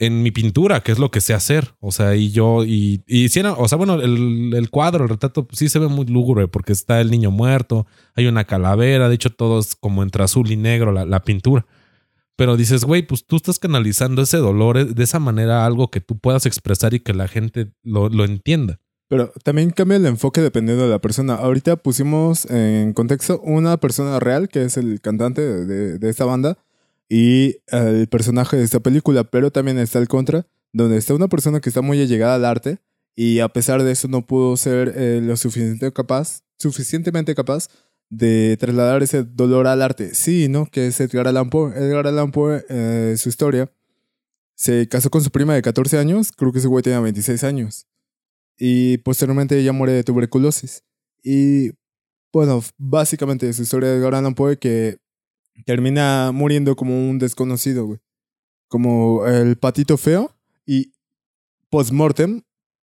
en 0.02 0.24
mi 0.24 0.32
pintura, 0.32 0.82
que 0.82 0.92
es 0.92 1.00
lo 1.00 1.12
que 1.12 1.22
sé 1.22 1.34
hacer. 1.34 1.76
O 1.80 1.92
sea, 1.92 2.16
y 2.16 2.32
yo, 2.32 2.66
y, 2.66 3.04
y 3.08 3.28
era, 3.40 3.54
o 3.54 3.68
sea, 3.68 3.78
bueno, 3.78 3.94
el, 4.02 4.52
el 4.56 4.70
cuadro, 4.70 5.04
el 5.04 5.10
retrato, 5.10 5.48
sí 5.52 5.70
se 5.70 5.80
ve 5.80 5.88
muy 5.88 6.06
lúgubre 6.08 6.48
porque 6.48 6.74
está 6.74 7.00
el 7.00 7.12
niño 7.12 7.30
muerto, 7.32 7.86
hay 8.16 8.26
una 8.28 8.44
calavera, 8.46 9.08
de 9.10 9.16
hecho, 9.16 9.30
todo 9.30 9.60
es 9.60 9.76
como 9.76 10.02
entre 10.04 10.24
azul 10.24 10.50
y 10.52 10.58
negro 10.58 10.92
la, 10.92 11.06
la 11.06 11.22
pintura. 11.22 11.66
Pero 12.36 12.58
dices, 12.58 12.84
güey, 12.84 13.04
pues 13.04 13.26
tú 13.26 13.36
estás 13.36 13.60
canalizando 13.60 14.24
ese 14.24 14.38
dolor 14.38 14.78
eh, 14.78 14.86
de 14.86 15.04
esa 15.04 15.20
manera 15.20 15.66
algo 15.66 15.92
que 15.92 16.02
tú 16.02 16.18
puedas 16.18 16.46
expresar 16.48 16.94
y 16.96 17.00
que 17.02 17.14
la 17.14 17.28
gente 17.28 17.72
lo, 17.84 18.10
lo 18.10 18.26
entienda. 18.26 18.80
Pero 19.08 19.32
también 19.44 19.70
cambia 19.72 19.98
el 19.98 20.06
enfoque 20.08 20.42
dependiendo 20.42 20.86
de 20.86 20.90
la 20.90 21.00
persona. 21.00 21.36
Ahorita 21.36 21.76
pusimos 21.76 22.50
en 22.50 22.94
contexto 22.94 23.40
una 23.44 23.78
persona 23.78 24.20
real, 24.20 24.48
que 24.50 24.64
es 24.64 24.78
el 24.78 25.02
cantante 25.02 25.42
de- 25.42 26.00
de 26.00 26.10
esta 26.10 26.26
banda, 26.26 26.58
y 27.14 27.58
el 27.68 28.08
personaje 28.08 28.56
de 28.56 28.64
esta 28.64 28.80
película, 28.80 29.26
pero 29.26 29.52
también 29.52 29.78
está 29.80 30.00
el 30.00 30.08
contra, 30.08 30.48
donde 30.72 30.96
está 30.96 31.14
una 31.14 31.28
persona 31.28 31.60
que 31.60 31.68
está 31.68 31.82
muy 31.82 32.02
allegada 32.02 32.36
al 32.36 32.46
arte 32.46 32.80
y 33.18 33.40
a 33.40 33.50
pesar 33.50 33.84
de 33.84 33.92
eso 33.92 34.08
no 34.08 34.26
pudo 34.26 34.56
ser 34.56 34.94
eh, 34.96 35.20
lo 35.22 35.36
suficiente 35.36 35.92
capaz, 35.92 36.44
suficientemente 36.58 37.36
capaz 37.36 37.68
de 38.10 38.56
trasladar 38.58 39.04
ese 39.04 39.24
dolor 39.24 39.68
al 39.68 39.82
arte. 39.82 40.16
Sí, 40.16 40.48
¿no? 40.48 40.68
Que 40.68 40.88
es 40.88 41.02
Edgar 41.02 41.28
Allan 41.28 41.50
Poe. 41.50 41.74
Edgar 41.76 42.08
Allan 42.08 42.32
Poe, 42.32 42.64
eh, 42.70 43.16
su 43.18 43.28
historia, 43.28 43.70
se 44.56 44.88
casó 44.88 45.10
con 45.10 45.22
su 45.22 45.32
prima 45.32 45.54
de 45.54 45.62
14 45.62 45.98
años, 45.98 46.32
creo 46.32 46.54
que 46.54 46.60
ese 46.60 46.70
güey 46.70 46.82
tenía 46.82 47.02
26 47.02 47.44
años 47.44 47.88
y 48.58 49.00
posteriormente 49.00 49.60
ella 49.60 49.74
muere 49.74 49.92
de 49.92 50.06
tuberculosis. 50.06 50.86
Y 51.22 51.72
bueno, 52.32 52.64
básicamente 52.78 53.52
su 53.52 53.64
historia 53.64 53.90
de 53.90 53.98
Edgar 53.98 54.16
Allan 54.16 54.34
Poe 54.34 54.58
que 54.58 55.02
termina 55.66 56.32
muriendo 56.34 56.76
como 56.76 57.10
un 57.10 57.20
desconocido, 57.20 57.86
güey. 57.86 58.00
Como 58.68 59.26
el 59.28 59.58
patito 59.58 59.98
feo 59.98 60.34
y 60.66 60.94
post-mortem, 61.70 62.42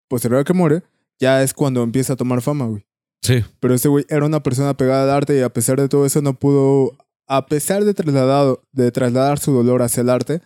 posterior 0.08 0.40
a 0.40 0.44
que 0.44 0.52
muere, 0.52 0.82
ya 1.18 1.42
es 1.42 1.54
cuando 1.54 1.82
empieza 1.82 2.12
a 2.12 2.16
tomar 2.16 2.42
fama, 2.42 2.66
güey. 2.66 2.86
Sí. 3.22 3.44
Pero 3.60 3.74
ese 3.74 3.88
güey 3.88 4.04
era 4.08 4.26
una 4.26 4.42
persona 4.42 4.76
pegada 4.76 5.04
al 5.04 5.10
arte 5.10 5.36
y 5.36 5.40
a 5.40 5.52
pesar 5.52 5.80
de 5.80 5.88
todo 5.88 6.06
eso 6.06 6.22
no 6.22 6.34
pudo, 6.34 6.96
a 7.26 7.46
pesar 7.46 7.84
de, 7.84 7.94
trasladado, 7.94 8.62
de 8.72 8.90
trasladar 8.92 9.38
su 9.38 9.52
dolor 9.52 9.82
hacia 9.82 10.02
el 10.02 10.10
arte, 10.10 10.40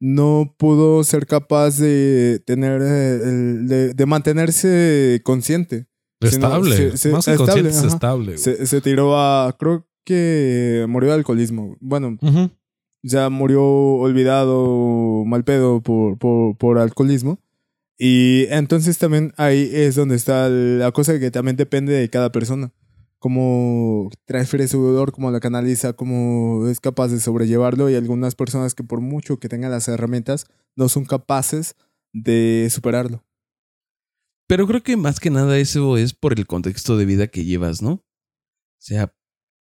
no 0.00 0.54
pudo 0.58 1.04
ser 1.04 1.26
capaz 1.26 1.78
de 1.78 2.42
tener, 2.44 2.82
eh, 2.82 2.86
de, 2.86 3.94
de 3.94 4.06
mantenerse 4.06 5.20
consciente. 5.24 5.86
Estable. 6.20 6.90
Más 6.90 7.02
que 7.02 7.08
estable, 7.08 7.36
consciente 7.36 7.68
es 7.70 7.82
estable. 7.82 8.38
Se, 8.38 8.66
se 8.66 8.80
tiró 8.80 9.18
a, 9.18 9.54
creo 9.58 9.86
que 10.06 10.86
murió 10.88 11.10
de 11.10 11.16
alcoholismo. 11.16 11.76
Bueno, 11.80 12.16
ya 13.02 13.28
murió 13.28 13.62
olvidado, 13.64 15.24
mal 15.26 15.44
pedo 15.44 15.82
por, 15.82 16.16
por, 16.16 16.56
por 16.56 16.78
alcoholismo. 16.78 17.38
Y 17.98 18.46
entonces 18.50 18.98
también 18.98 19.34
ahí 19.36 19.68
es 19.72 19.96
donde 19.96 20.16
está 20.16 20.48
la 20.48 20.92
cosa 20.92 21.18
que 21.18 21.30
también 21.30 21.56
depende 21.56 21.92
de 21.92 22.08
cada 22.08 22.30
persona. 22.30 22.72
Cómo 23.18 24.10
transfiere 24.26 24.68
su 24.68 24.80
dolor, 24.80 25.10
cómo 25.10 25.30
la 25.30 25.40
canaliza, 25.40 25.94
cómo 25.94 26.68
es 26.68 26.78
capaz 26.78 27.08
de 27.08 27.18
sobrellevarlo. 27.18 27.90
Y 27.90 27.96
algunas 27.96 28.36
personas 28.36 28.74
que 28.74 28.84
por 28.84 29.00
mucho 29.00 29.38
que 29.38 29.48
tengan 29.48 29.72
las 29.72 29.88
herramientas, 29.88 30.46
no 30.76 30.88
son 30.88 31.04
capaces 31.04 31.74
de 32.12 32.68
superarlo. 32.70 33.24
Pero 34.46 34.68
creo 34.68 34.82
que 34.84 34.96
más 34.96 35.18
que 35.18 35.30
nada 35.30 35.58
eso 35.58 35.96
es 35.96 36.14
por 36.14 36.32
el 36.38 36.46
contexto 36.46 36.96
de 36.96 37.06
vida 37.06 37.26
que 37.26 37.44
llevas, 37.44 37.82
¿no? 37.82 37.92
O 37.94 38.04
sea, 38.78 39.12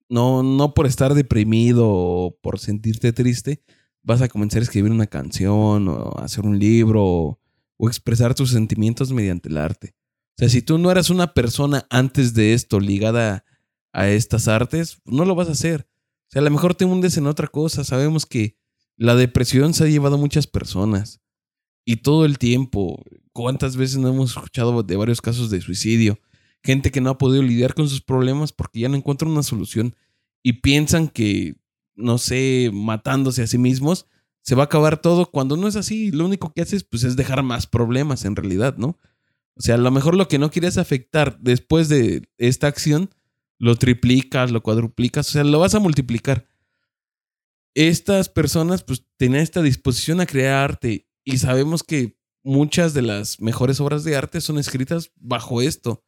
no, 0.10 0.44
no 0.44 0.74
por 0.74 0.88
estar 0.88 1.14
deprimido 1.14 1.88
o 1.88 2.38
por 2.42 2.60
sentirte 2.60 3.14
triste, 3.14 3.64
vas 4.04 4.22
a 4.22 4.28
comenzar 4.28 4.62
a 4.62 4.64
escribir 4.64 4.92
una 4.92 5.08
canción 5.08 5.88
o 5.88 6.18
hacer 6.20 6.46
un 6.46 6.60
libro 6.60 7.04
o, 7.04 7.40
o 7.78 7.88
expresar 7.88 8.36
tus 8.36 8.52
sentimientos 8.52 9.12
mediante 9.12 9.50
el 9.50 9.58
arte. 9.58 9.96
O 10.38 10.40
sea, 10.40 10.50
si 10.50 10.62
tú 10.62 10.78
no 10.78 10.92
eras 10.92 11.10
una 11.10 11.34
persona 11.34 11.88
antes 11.90 12.34
de 12.34 12.54
esto 12.54 12.80
ligada 12.80 13.46
a 13.94 14.10
estas 14.10 14.48
artes, 14.48 15.02
no 15.06 15.26
lo 15.26 15.34
vas 15.34 15.48
a 15.48 15.54
hacer. 15.54 15.88
O 16.28 16.32
sea, 16.32 16.42
a 16.42 16.46
lo 16.46 16.52
mejor 16.52 16.76
te 16.76 16.86
hundes 16.86 17.18
en 17.18 17.28
otra 17.28 17.48
cosa. 17.48 17.84
Sabemos 17.84 18.26
que 18.26 18.58
la 18.98 19.16
depresión 19.16 19.74
se 19.74 19.86
ha 19.86 19.88
llevado 19.88 20.16
a 20.16 20.20
muchas 20.20 20.48
personas. 20.48 21.22
Y 21.86 21.98
todo 21.98 22.26
el 22.26 22.38
tiempo, 22.38 23.02
¿cuántas 23.32 23.78
veces 23.78 23.98
no 23.98 24.10
hemos 24.10 24.32
escuchado 24.32 24.84
de 24.84 24.96
varios 24.96 25.22
casos 25.22 25.50
de 25.50 25.62
suicidio? 25.62 26.20
Gente 26.66 26.90
que 26.90 27.00
no 27.00 27.12
ha 27.12 27.18
podido 27.20 27.44
lidiar 27.44 27.76
con 27.76 27.88
sus 27.88 28.02
problemas 28.02 28.52
porque 28.52 28.80
ya 28.80 28.90
no 28.90 28.98
encuentran 28.98 29.30
una 29.30 29.44
solución 29.44 29.96
y 30.42 30.54
piensan 30.54 31.10
que, 31.10 31.58
no 31.94 32.18
sé, 32.18 32.72
matándose 32.74 33.44
a 33.44 33.48
sí 33.48 33.60
mismos, 33.60 34.08
se 34.42 34.56
va 34.56 34.64
a 34.64 34.66
acabar 34.66 35.00
todo 35.00 35.30
cuando 35.30 35.58
no 35.58 35.68
es 35.68 35.76
así. 35.76 36.12
Lo 36.12 36.26
único 36.26 36.54
que 36.54 36.64
haces 36.64 36.84
pues, 36.84 37.04
es 37.04 37.16
dejar 37.16 37.44
más 37.44 37.68
problemas 37.68 38.26
en 38.26 38.36
realidad, 38.36 38.78
¿no? 38.78 38.98
O 39.54 39.62
sea, 39.62 39.76
a 39.76 39.78
lo 39.78 39.92
mejor 39.92 40.16
lo 40.16 40.28
que 40.28 40.40
no 40.40 40.50
querías 40.50 40.80
afectar 40.80 41.40
después 41.40 41.88
de 41.88 42.28
esta 42.40 42.66
acción, 42.66 43.12
lo 43.60 43.76
triplicas, 43.76 44.52
lo 44.52 44.64
cuadruplicas, 44.64 45.30
o 45.30 45.32
sea, 45.34 45.44
lo 45.44 45.60
vas 45.60 45.76
a 45.76 45.80
multiplicar. 45.80 46.48
Estas 47.76 48.28
personas 48.28 48.84
pues 48.84 49.06
tenían 49.18 49.44
esta 49.44 49.62
disposición 49.62 50.20
a 50.20 50.26
crear 50.26 50.64
arte 50.64 51.08
y 51.24 51.38
sabemos 51.38 51.84
que 51.84 52.18
muchas 52.44 52.94
de 52.94 53.02
las 53.02 53.40
mejores 53.40 53.80
obras 53.80 54.04
de 54.04 54.16
arte 54.16 54.42
son 54.42 54.58
escritas 54.58 55.12
bajo 55.16 55.62
esto, 55.62 56.05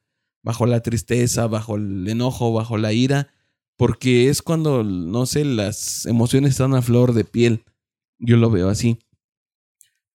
bajo 0.47 0.65
la 0.65 0.79
tristeza, 0.79 1.45
bajo 1.47 1.75
el 1.75 2.07
enojo, 2.07 2.53
bajo 2.53 2.77
la 2.77 2.93
ira, 2.93 3.27
Porque 3.75 4.29
es 4.29 4.41
cuando, 4.41 4.81
no 4.85 5.25
sé, 5.25 5.43
las 5.43 6.05
emociones 6.05 6.51
están 6.51 6.73
a 6.73 6.81
flor 6.81 7.13
de 7.13 7.25
piel. 7.25 7.65
Yo 8.17 8.37
lo 8.37 8.49
veo 8.49 8.69
así. 8.69 8.97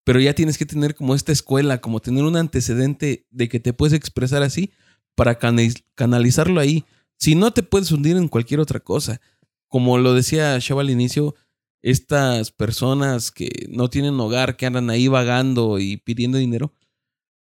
Pero 0.05 0.21
ya 0.21 0.35
tienes 0.35 0.57
que 0.57 0.65
tener 0.65 0.95
como 0.95 1.15
esta 1.15 1.33
escuela, 1.33 1.83
como 1.83 2.01
tener 2.01 2.25
un 2.25 2.37
antecedente 2.37 3.27
de 3.31 3.49
que 3.51 3.61
te 3.61 3.75
puedes 3.75 3.93
expresar 3.93 4.43
así 4.43 4.73
para 5.15 5.39
canalizarlo 5.95 6.61
ahí. 6.61 6.87
Si 7.19 7.35
no, 7.35 7.53
te 7.53 7.63
puedes 7.63 7.93
hundir 7.93 8.17
en 8.17 8.29
cualquier 8.29 8.61
otra 8.61 8.81
cosa. 8.81 9.21
Como 9.69 9.99
lo 9.99 10.15
decía 10.15 10.59
Shaba 10.59 10.81
al 10.81 10.89
inicio, 10.89 11.35
estas 11.83 12.53
personas 12.53 13.31
que 13.31 13.67
no 13.69 13.91
tienen 13.91 14.19
hogar, 14.19 14.57
que 14.57 14.65
andan 14.65 14.89
ahí 14.89 15.09
vagando 15.09 15.79
y 15.79 15.99
pidiendo 15.99 16.39
dinero, 16.39 16.73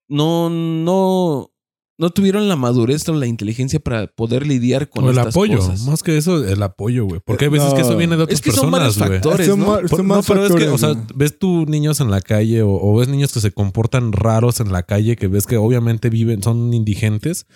no, 0.09 0.50
no, 0.50 1.52
no 1.98 2.11
tuvieron 2.11 2.48
la 2.48 2.57
madurez 2.57 3.09
o 3.09 3.12
la 3.14 3.26
inteligencia 3.26 3.78
para 3.78 4.07
poder 4.09 4.46
lidiar 4.46 4.88
con 4.88 5.05
O 5.05 5.11
el 5.11 5.18
estas 5.18 5.35
apoyo, 5.37 5.59
cosas. 5.59 5.83
más 5.87 6.02
que 6.02 6.16
eso, 6.16 6.44
el 6.44 6.62
apoyo, 6.62 7.05
güey. 7.05 7.20
Porque 7.24 7.44
hay 7.44 7.48
Eh, 7.50 7.52
veces 7.52 7.74
que 7.74 7.83
eso 7.83 7.96
viene 7.96 8.16
de 8.16 8.22
otras 8.24 8.38
Es 8.38 8.42
que 8.44 8.50
son 8.50 8.70
personas, 8.70 8.98
güey. 8.98 9.11
factores, 9.11 9.46
Son 9.46 9.61
¿no? 9.61 9.66
ma- 9.66 9.78
Por- 9.81 9.88
son 9.90 10.09
no, 10.09 10.22
pero 10.22 10.46
es 10.46 10.52
que, 10.52 10.59
factores, 10.64 10.68
o 10.72 10.78
sea, 10.78 11.07
ves 11.14 11.38
tú 11.38 11.66
niños 11.66 12.00
en 12.00 12.11
la 12.11 12.20
calle 12.20 12.62
o, 12.62 12.70
o 12.72 12.96
ves 12.96 13.09
niños 13.09 13.33
que 13.33 13.40
se 13.40 13.52
comportan 13.52 14.12
raros 14.12 14.61
en 14.61 14.72
la 14.72 14.83
calle, 14.85 15.16
que 15.16 15.28
ves 15.28 15.46
que 15.46 15.57
obviamente 15.59 16.09
viven, 16.11 16.42
son 16.42 16.72
indigentes. 16.74 17.46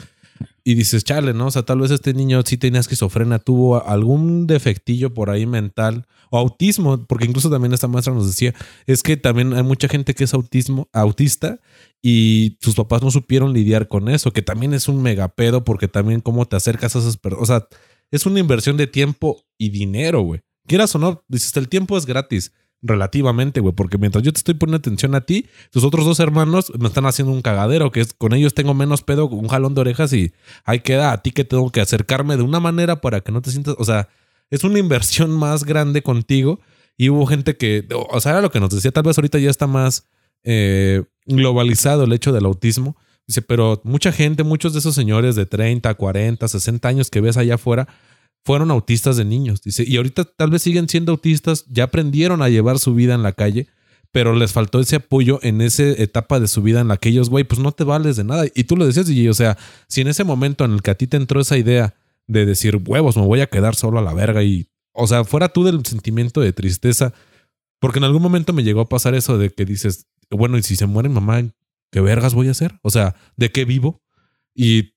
Y 0.68 0.74
dices, 0.74 1.04
chale, 1.04 1.32
¿no? 1.32 1.46
O 1.46 1.50
sea, 1.52 1.62
tal 1.62 1.78
vez 1.78 1.92
este 1.92 2.12
niño 2.12 2.42
sí 2.44 2.56
tenía 2.56 2.80
esquizofrenia, 2.80 3.38
tuvo 3.38 3.86
algún 3.86 4.48
defectillo 4.48 5.14
por 5.14 5.30
ahí 5.30 5.46
mental 5.46 6.08
o 6.28 6.38
autismo, 6.38 7.06
porque 7.06 7.26
incluso 7.26 7.48
también 7.48 7.72
esta 7.72 7.86
maestra 7.86 8.12
nos 8.12 8.26
decía, 8.26 8.52
es 8.84 9.04
que 9.04 9.16
también 9.16 9.52
hay 9.52 9.62
mucha 9.62 9.86
gente 9.86 10.12
que 10.12 10.24
es 10.24 10.34
autismo, 10.34 10.88
autista 10.92 11.60
y 12.02 12.58
sus 12.60 12.74
papás 12.74 13.00
no 13.00 13.12
supieron 13.12 13.52
lidiar 13.52 13.86
con 13.86 14.08
eso, 14.08 14.32
que 14.32 14.42
también 14.42 14.74
es 14.74 14.88
un 14.88 15.02
megapedo 15.02 15.62
porque 15.62 15.86
también 15.86 16.20
cómo 16.20 16.46
te 16.46 16.56
acercas 16.56 16.96
a 16.96 16.98
esas 16.98 17.16
personas, 17.16 17.44
o 17.44 17.46
sea, 17.46 17.68
es 18.10 18.26
una 18.26 18.40
inversión 18.40 18.76
de 18.76 18.88
tiempo 18.88 19.44
y 19.56 19.68
dinero, 19.68 20.22
güey. 20.22 20.40
Quieras 20.66 20.92
o 20.96 20.98
no, 20.98 21.22
dices, 21.28 21.56
el 21.56 21.68
tiempo 21.68 21.96
es 21.96 22.06
gratis, 22.06 22.52
relativamente, 22.82 23.60
güey, 23.60 23.74
porque 23.74 23.98
mientras 23.98 24.22
yo 24.22 24.32
te 24.32 24.38
estoy 24.38 24.54
poniendo 24.54 24.78
atención 24.78 25.14
a 25.14 25.22
ti, 25.22 25.46
tus 25.70 25.84
otros 25.84 26.04
dos 26.04 26.20
hermanos 26.20 26.72
me 26.78 26.88
están 26.88 27.06
haciendo 27.06 27.32
un 27.32 27.42
cagadero, 27.42 27.90
que 27.90 28.00
es 28.00 28.12
con 28.12 28.32
ellos 28.34 28.54
tengo 28.54 28.74
menos 28.74 29.02
pedo, 29.02 29.28
un 29.28 29.48
jalón 29.48 29.74
de 29.74 29.80
orejas 29.80 30.12
y 30.12 30.32
ahí 30.64 30.80
queda 30.80 31.12
a 31.12 31.22
ti 31.22 31.32
que 31.32 31.44
tengo 31.44 31.70
que 31.70 31.80
acercarme 31.80 32.36
de 32.36 32.42
una 32.42 32.60
manera 32.60 33.00
para 33.00 33.20
que 33.20 33.32
no 33.32 33.42
te 33.42 33.50
sientas, 33.50 33.74
o 33.78 33.84
sea, 33.84 34.08
es 34.50 34.62
una 34.64 34.78
inversión 34.78 35.30
más 35.30 35.64
grande 35.64 36.02
contigo 36.02 36.60
y 36.96 37.10
hubo 37.10 37.26
gente 37.26 37.56
que, 37.56 37.86
o 37.92 38.20
sea, 38.20 38.32
era 38.32 38.40
lo 38.40 38.50
que 38.50 38.60
nos 38.60 38.70
decía, 38.70 38.92
tal 38.92 39.02
vez 39.04 39.18
ahorita 39.18 39.38
ya 39.38 39.50
está 39.50 39.66
más 39.66 40.06
eh, 40.44 41.02
globalizado 41.26 42.04
el 42.04 42.12
hecho 42.12 42.32
del 42.32 42.46
autismo. 42.46 42.96
Dice, 43.26 43.42
pero 43.42 43.80
mucha 43.84 44.12
gente, 44.12 44.44
muchos 44.44 44.72
de 44.72 44.78
esos 44.78 44.94
señores 44.94 45.34
de 45.34 45.46
30, 45.46 45.92
40, 45.94 46.46
60 46.46 46.88
años 46.88 47.10
que 47.10 47.20
ves 47.20 47.36
allá 47.36 47.56
afuera, 47.56 47.88
fueron 48.46 48.70
autistas 48.70 49.16
de 49.16 49.24
niños. 49.24 49.60
Dice, 49.60 49.82
y 49.84 49.96
ahorita 49.96 50.24
tal 50.24 50.50
vez 50.50 50.62
siguen 50.62 50.88
siendo 50.88 51.10
autistas, 51.10 51.64
ya 51.68 51.82
aprendieron 51.84 52.42
a 52.42 52.48
llevar 52.48 52.78
su 52.78 52.94
vida 52.94 53.12
en 53.12 53.24
la 53.24 53.32
calle, 53.32 53.66
pero 54.12 54.36
les 54.36 54.52
faltó 54.52 54.78
ese 54.78 54.96
apoyo 54.96 55.40
en 55.42 55.60
esa 55.60 55.82
etapa 55.82 56.38
de 56.38 56.46
su 56.46 56.62
vida 56.62 56.80
en 56.80 56.86
la 56.86 56.96
que 56.96 57.08
ellos, 57.08 57.28
güey, 57.28 57.42
pues 57.42 57.60
no 57.60 57.72
te 57.72 57.82
vales 57.82 58.14
de 58.14 58.22
nada. 58.22 58.44
Y 58.54 58.62
tú 58.62 58.76
lo 58.76 58.86
decías, 58.86 59.10
y 59.10 59.28
o 59.28 59.34
sea, 59.34 59.58
si 59.88 60.00
en 60.00 60.06
ese 60.06 60.22
momento 60.22 60.64
en 60.64 60.74
el 60.74 60.82
que 60.82 60.92
a 60.92 60.94
ti 60.94 61.08
te 61.08 61.16
entró 61.16 61.40
esa 61.40 61.58
idea 61.58 61.96
de 62.28 62.46
decir, 62.46 62.80
huevos, 62.86 63.16
me 63.16 63.26
voy 63.26 63.40
a 63.40 63.48
quedar 63.48 63.74
solo 63.74 63.98
a 63.98 64.02
la 64.02 64.14
verga 64.14 64.44
y, 64.44 64.68
o 64.92 65.08
sea, 65.08 65.24
fuera 65.24 65.48
tú 65.48 65.64
del 65.64 65.84
sentimiento 65.84 66.40
de 66.40 66.52
tristeza, 66.52 67.12
porque 67.80 67.98
en 67.98 68.04
algún 68.04 68.22
momento 68.22 68.52
me 68.52 68.62
llegó 68.62 68.80
a 68.82 68.88
pasar 68.88 69.16
eso 69.16 69.38
de 69.38 69.50
que 69.50 69.64
dices, 69.64 70.06
bueno, 70.30 70.56
y 70.56 70.62
si 70.62 70.76
se 70.76 70.86
muere 70.86 71.08
mamá, 71.08 71.42
¿qué 71.90 72.00
vergas 72.00 72.32
voy 72.34 72.46
a 72.46 72.52
hacer? 72.52 72.78
O 72.82 72.90
sea, 72.90 73.16
¿de 73.36 73.50
qué 73.50 73.64
vivo? 73.64 74.04
Y, 74.54 74.94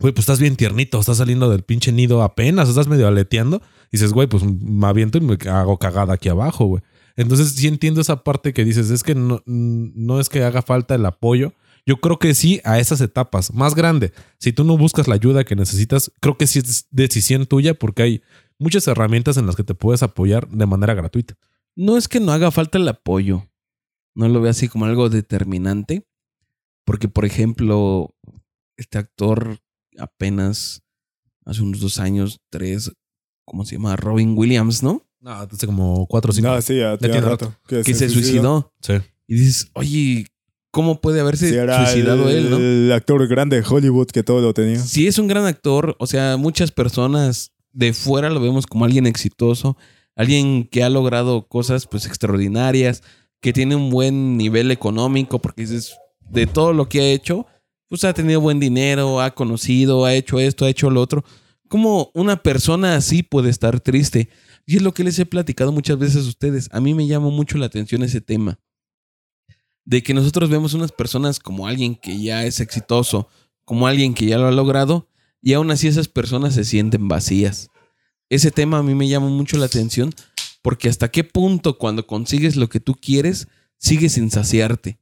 güey, 0.00 0.12
pues 0.12 0.20
estás 0.24 0.40
bien 0.40 0.56
tiernito, 0.56 0.98
estás 0.98 1.18
saliendo 1.18 1.50
del 1.50 1.62
pinche 1.62 1.92
nido 1.92 2.22
apenas, 2.22 2.68
estás 2.68 2.88
medio 2.88 3.06
aleteando. 3.06 3.62
Y 3.86 3.98
dices, 3.98 4.12
güey, 4.12 4.26
pues 4.26 4.42
me 4.42 4.86
aviento 4.86 5.18
y 5.18 5.20
me 5.20 5.36
hago 5.48 5.78
cagada 5.78 6.14
aquí 6.14 6.28
abajo, 6.28 6.66
güey. 6.66 6.82
Entonces 7.16 7.52
sí 7.52 7.68
entiendo 7.68 8.00
esa 8.00 8.24
parte 8.24 8.52
que 8.52 8.64
dices, 8.64 8.90
es 8.90 9.02
que 9.02 9.14
no, 9.14 9.42
no 9.44 10.20
es 10.20 10.28
que 10.28 10.42
haga 10.42 10.62
falta 10.62 10.94
el 10.94 11.04
apoyo. 11.04 11.52
Yo 11.86 12.00
creo 12.00 12.18
que 12.18 12.34
sí 12.34 12.60
a 12.64 12.78
esas 12.78 13.00
etapas, 13.00 13.52
más 13.52 13.74
grande. 13.74 14.12
Si 14.38 14.52
tú 14.52 14.64
no 14.64 14.78
buscas 14.78 15.08
la 15.08 15.14
ayuda 15.16 15.44
que 15.44 15.56
necesitas, 15.56 16.12
creo 16.20 16.38
que 16.38 16.46
sí 16.46 16.60
es 16.60 16.86
decisión 16.90 17.46
tuya 17.46 17.74
porque 17.74 18.02
hay 18.02 18.22
muchas 18.58 18.86
herramientas 18.88 19.36
en 19.36 19.46
las 19.46 19.56
que 19.56 19.64
te 19.64 19.74
puedes 19.74 20.02
apoyar 20.02 20.48
de 20.48 20.66
manera 20.66 20.94
gratuita. 20.94 21.36
No 21.76 21.96
es 21.96 22.08
que 22.08 22.20
no 22.20 22.32
haga 22.32 22.50
falta 22.50 22.78
el 22.78 22.88
apoyo. 22.88 23.48
No 24.14 24.28
lo 24.28 24.40
veo 24.40 24.50
así 24.50 24.68
como 24.68 24.84
algo 24.84 25.08
determinante. 25.08 26.06
Porque, 26.84 27.08
por 27.08 27.24
ejemplo, 27.24 28.14
este 28.76 28.98
actor 28.98 29.60
apenas 29.98 30.82
hace 31.44 31.62
unos 31.62 31.80
dos 31.80 31.98
años, 31.98 32.40
tres, 32.50 32.92
¿cómo 33.44 33.64
se 33.64 33.76
llama? 33.76 33.96
Robin 33.96 34.36
Williams, 34.36 34.82
¿no? 34.82 35.06
No, 35.20 35.32
hace 35.32 35.66
como 35.66 36.06
cuatro 36.06 36.30
o 36.30 36.34
cinco. 36.34 36.48
No, 36.48 36.62
sí, 36.62 36.78
ya, 36.78 36.96
tiene 36.96 37.20
rato. 37.20 37.54
Que, 37.66 37.82
Que 37.82 37.94
se 37.94 38.08
suicidó. 38.08 38.72
Sí. 38.80 38.94
Y 39.26 39.34
dices, 39.34 39.70
oye, 39.74 40.26
¿cómo 40.70 41.00
puede 41.00 41.20
haberse 41.20 41.48
Sí, 41.48 41.54
era 41.54 41.86
suicidado 41.86 42.28
el, 42.28 42.36
él, 42.36 42.50
no? 42.50 42.56
el 42.56 42.92
actor 42.92 43.26
grande 43.28 43.60
de 43.60 43.66
Hollywood 43.66 44.08
que 44.08 44.22
todo 44.22 44.40
lo 44.40 44.54
tenía. 44.54 44.78
Sí, 44.78 45.06
es 45.06 45.18
un 45.18 45.28
gran 45.28 45.44
actor. 45.44 45.96
O 45.98 46.06
sea, 46.06 46.36
muchas 46.36 46.70
personas 46.72 47.52
de 47.72 47.92
fuera 47.92 48.30
lo 48.30 48.40
vemos 48.40 48.66
como 48.66 48.84
alguien 48.84 49.06
exitoso, 49.06 49.76
alguien 50.16 50.64
que 50.64 50.82
ha 50.82 50.88
logrado 50.88 51.46
cosas 51.46 51.86
pues 51.86 52.06
extraordinarias, 52.06 53.02
que 53.40 53.52
tiene 53.52 53.76
un 53.76 53.90
buen 53.90 54.36
nivel 54.36 54.70
económico, 54.70 55.38
porque 55.40 55.62
dices, 55.62 55.96
de 56.30 56.46
todo 56.46 56.72
lo 56.72 56.88
que 56.88 57.00
ha 57.00 57.10
hecho, 57.10 57.46
pues 57.90 58.04
ha 58.04 58.14
tenido 58.14 58.40
buen 58.40 58.60
dinero, 58.60 59.20
ha 59.20 59.32
conocido, 59.32 60.04
ha 60.04 60.14
hecho 60.14 60.38
esto, 60.38 60.64
ha 60.64 60.70
hecho 60.70 60.88
lo 60.90 61.02
otro. 61.02 61.24
¿Cómo 61.68 62.12
una 62.14 62.40
persona 62.40 62.94
así 62.94 63.24
puede 63.24 63.50
estar 63.50 63.80
triste? 63.80 64.28
Y 64.64 64.76
es 64.76 64.82
lo 64.82 64.94
que 64.94 65.02
les 65.02 65.18
he 65.18 65.26
platicado 65.26 65.72
muchas 65.72 65.98
veces 65.98 66.24
a 66.24 66.28
ustedes. 66.28 66.68
A 66.70 66.80
mí 66.80 66.94
me 66.94 67.08
llama 67.08 67.30
mucho 67.30 67.58
la 67.58 67.66
atención 67.66 68.04
ese 68.04 68.20
tema. 68.20 68.60
De 69.84 70.04
que 70.04 70.14
nosotros 70.14 70.48
vemos 70.48 70.72
unas 70.72 70.92
personas 70.92 71.40
como 71.40 71.66
alguien 71.66 71.96
que 71.96 72.22
ya 72.22 72.44
es 72.44 72.60
exitoso, 72.60 73.26
como 73.64 73.88
alguien 73.88 74.14
que 74.14 74.26
ya 74.26 74.38
lo 74.38 74.46
ha 74.46 74.52
logrado, 74.52 75.08
y 75.42 75.54
aún 75.54 75.72
así 75.72 75.88
esas 75.88 76.06
personas 76.06 76.54
se 76.54 76.64
sienten 76.64 77.08
vacías. 77.08 77.70
Ese 78.28 78.52
tema 78.52 78.78
a 78.78 78.82
mí 78.84 78.94
me 78.94 79.08
llama 79.08 79.26
mucho 79.26 79.58
la 79.58 79.66
atención 79.66 80.14
porque 80.62 80.88
hasta 80.88 81.10
qué 81.10 81.24
punto 81.24 81.76
cuando 81.76 82.06
consigues 82.06 82.54
lo 82.54 82.68
que 82.68 82.78
tú 82.78 82.94
quieres, 82.94 83.48
sigues 83.78 84.12
sin 84.12 84.30
saciarte. 84.30 84.99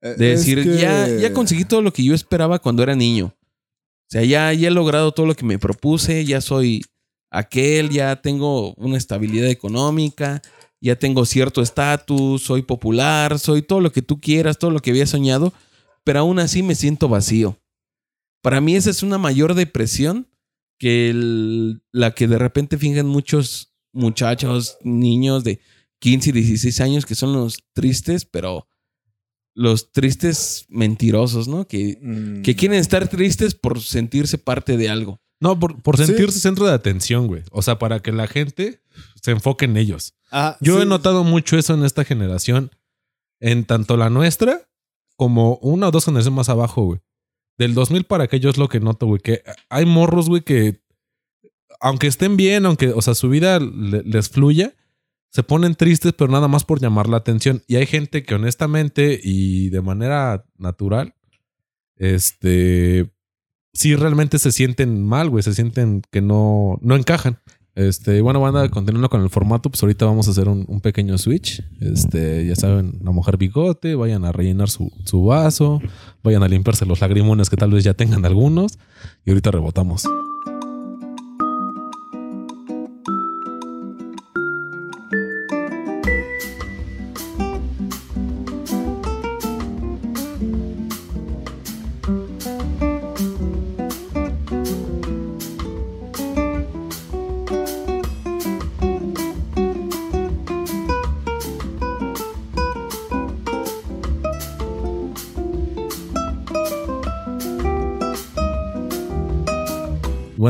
De 0.00 0.32
Es 0.32 0.40
decir, 0.40 0.62
que- 0.62 0.76
ya, 0.78 1.08
ya 1.08 1.32
conseguí 1.32 1.64
todo 1.64 1.82
lo 1.82 1.92
que 1.92 2.04
yo 2.04 2.14
esperaba 2.14 2.58
cuando 2.58 2.82
era 2.82 2.94
niño. 2.94 3.34
O 3.36 4.10
sea, 4.10 4.24
ya, 4.24 4.52
ya 4.52 4.68
he 4.68 4.70
logrado 4.70 5.12
todo 5.12 5.26
lo 5.26 5.34
que 5.34 5.44
me 5.44 5.58
propuse, 5.58 6.24
ya 6.24 6.40
soy 6.40 6.82
aquel, 7.30 7.90
ya 7.90 8.16
tengo 8.22 8.72
una 8.74 8.96
estabilidad 8.96 9.48
económica, 9.50 10.40
ya 10.80 10.96
tengo 10.96 11.26
cierto 11.26 11.60
estatus, 11.60 12.42
soy 12.42 12.62
popular, 12.62 13.38
soy 13.38 13.62
todo 13.62 13.80
lo 13.80 13.92
que 13.92 14.00
tú 14.00 14.18
quieras, 14.20 14.58
todo 14.58 14.70
lo 14.70 14.78
que 14.80 14.90
había 14.90 15.06
soñado, 15.06 15.52
pero 16.04 16.20
aún 16.20 16.38
así 16.38 16.62
me 16.62 16.74
siento 16.74 17.08
vacío. 17.08 17.58
Para 18.42 18.60
mí 18.60 18.76
esa 18.76 18.88
es 18.90 19.02
una 19.02 19.18
mayor 19.18 19.54
depresión 19.54 20.26
que 20.78 21.10
el- 21.10 21.82
la 21.92 22.14
que 22.14 22.28
de 22.28 22.38
repente 22.38 22.78
fingen 22.78 23.06
muchos 23.06 23.74
muchachos, 23.92 24.78
niños 24.84 25.42
de 25.44 25.60
15 25.98 26.30
y 26.30 26.32
16 26.32 26.80
años 26.80 27.04
que 27.04 27.16
son 27.16 27.32
los 27.32 27.58
tristes, 27.74 28.24
pero 28.24 28.68
los 29.60 29.90
tristes 29.90 30.66
mentirosos, 30.68 31.48
¿no? 31.48 31.66
Que, 31.66 31.98
Mm. 32.00 32.42
que 32.42 32.54
quieren 32.54 32.78
estar 32.78 33.08
tristes 33.08 33.54
por 33.56 33.80
sentirse 33.80 34.38
parte 34.38 34.76
de 34.76 34.88
algo. 34.88 35.20
No, 35.40 35.58
por, 35.58 35.82
por 35.82 35.96
Sí. 35.96 36.06
sentirse 36.06 36.38
centro 36.38 36.64
de 36.66 36.72
atención, 36.74 37.26
güey. 37.26 37.42
O 37.50 37.60
sea, 37.62 37.78
para 37.78 37.98
que 38.00 38.12
la 38.12 38.28
gente 38.28 38.80
se 39.20 39.32
enfoque 39.32 39.64
en 39.64 39.76
ellos. 39.76 40.14
Ah, 40.30 40.56
Yo 40.60 40.76
sí. 40.76 40.82
he 40.82 40.86
notado 40.86 41.24
mucho 41.24 41.58
eso 41.58 41.74
en 41.74 41.84
esta 41.84 42.04
generación, 42.04 42.70
en 43.40 43.64
tanto 43.64 43.96
la 43.96 44.10
nuestra 44.10 44.68
como 45.16 45.56
una 45.56 45.88
o 45.88 45.90
dos 45.90 46.04
generaciones 46.04 46.36
más 46.36 46.48
abajo, 46.48 46.84
güey. 46.84 47.00
Del 47.58 47.74
2000 47.74 48.04
para 48.04 48.24
acá 48.24 48.36
yo 48.36 48.50
es 48.50 48.58
lo 48.58 48.68
que 48.68 48.78
noto, 48.78 49.06
güey, 49.06 49.20
que 49.20 49.42
hay 49.70 49.84
morros, 49.86 50.28
güey, 50.28 50.42
que 50.42 50.80
aunque 51.80 52.06
estén 52.06 52.36
bien, 52.36 52.64
aunque, 52.66 52.90
o 52.90 53.02
sea, 53.02 53.14
su 53.16 53.28
vida 53.28 53.58
le- 53.58 54.02
les 54.04 54.28
fluya, 54.28 54.74
se 55.30 55.42
ponen 55.42 55.74
tristes, 55.74 56.12
pero 56.16 56.30
nada 56.30 56.48
más 56.48 56.64
por 56.64 56.80
llamar 56.80 57.08
la 57.08 57.18
atención. 57.18 57.62
Y 57.66 57.76
hay 57.76 57.86
gente 57.86 58.22
que 58.22 58.34
honestamente 58.34 59.20
y 59.22 59.68
de 59.70 59.80
manera 59.82 60.44
natural, 60.56 61.14
este, 61.96 63.10
sí 63.72 63.94
realmente 63.94 64.38
se 64.38 64.52
sienten 64.52 65.04
mal, 65.04 65.30
güey, 65.30 65.42
se 65.42 65.54
sienten 65.54 66.02
que 66.10 66.20
no, 66.20 66.78
no 66.80 66.96
encajan. 66.96 67.38
Este, 67.74 68.22
bueno, 68.22 68.40
banda, 68.40 68.68
continuando 68.70 69.08
con 69.08 69.22
el 69.22 69.30
formato, 69.30 69.70
pues 69.70 69.80
ahorita 69.84 70.04
vamos 70.04 70.26
a 70.26 70.32
hacer 70.32 70.48
un, 70.48 70.80
pequeño 70.80 71.16
switch. 71.16 71.62
Este, 71.80 72.44
ya 72.44 72.56
saben, 72.56 72.98
la 73.04 73.12
mujer 73.12 73.36
bigote, 73.36 73.94
vayan 73.94 74.24
a 74.24 74.32
rellenar 74.32 74.68
su, 74.68 74.90
su 75.04 75.24
vaso, 75.24 75.80
vayan 76.24 76.42
a 76.42 76.48
limpiarse 76.48 76.86
los 76.86 77.00
lagrimones 77.00 77.50
que 77.50 77.56
tal 77.56 77.70
vez 77.70 77.84
ya 77.84 77.94
tengan 77.94 78.24
algunos. 78.24 78.80
Y 79.24 79.30
ahorita 79.30 79.52
rebotamos. 79.52 80.08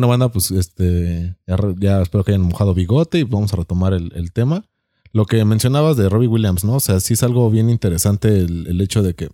Bueno, 0.09 0.25
banda, 0.25 0.33
pues 0.33 0.51
este, 0.51 1.37
ya, 1.79 2.03
espero 2.03 2.25
que 2.25 2.33
hayan 2.33 2.43
mojado 2.43 2.75
bigote 2.75 3.19
y 3.19 3.23
vamos 3.25 3.53
a 3.53 3.57
retomar 3.57 3.93
el, 3.93 4.33
tema. 4.33 4.65
Lo 5.13 5.25
que 5.27 5.45
mencionabas 5.45 5.97
de 5.97 6.09
Robbie 6.09 6.29
Williams, 6.29 6.65
¿no? 6.65 6.75
O 6.77 6.81
sea, 6.81 7.01
sí 7.01 7.15
es 7.15 7.23
algo 7.23 7.51
bien 7.51 7.71
interesante 7.71 8.29
el, 8.39 8.67
el 8.67 8.81
hecho 8.81 9.03
de 9.03 9.15
que 9.15 9.29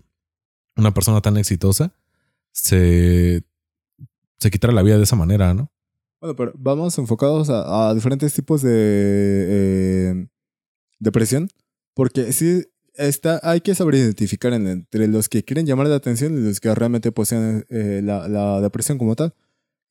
una 0.76 0.92
persona 0.92 1.20
tan 1.20 1.36
exitosa 1.36 1.92
se, 2.52 3.44
se 4.38 4.50
quitara 4.50 4.72
la 4.72 4.82
vida 4.82 4.96
de 4.96 5.04
esa 5.04 5.16
manera, 5.16 5.54
¿no? 5.54 5.70
Bueno, 6.20 6.36
pero 6.36 6.52
vamos 6.56 6.96
enfocados 6.98 7.50
a, 7.50 7.92
diferentes 7.94 8.32
tipos 8.32 8.62
de 8.62 8.70
eh, 8.72 10.26
depresión, 10.98 11.48
porque 11.92 12.32
sí 12.32 12.64
está, 12.94 13.40
hay 13.42 13.60
que 13.60 13.74
saber 13.74 13.96
identificar 13.96 14.52
en- 14.52 14.66
entre 14.66 15.06
los 15.08 15.28
que 15.28 15.42
quieren 15.42 15.66
llamar 15.66 15.88
la 15.88 15.96
atención 15.96 16.36
y 16.36 16.40
los 16.40 16.60
que 16.60 16.74
realmente 16.74 17.12
poseen 17.12 17.66
eh, 17.68 18.00
la, 18.02 18.28
la 18.28 18.60
depresión 18.60 18.96
como 18.98 19.16
tal. 19.16 19.34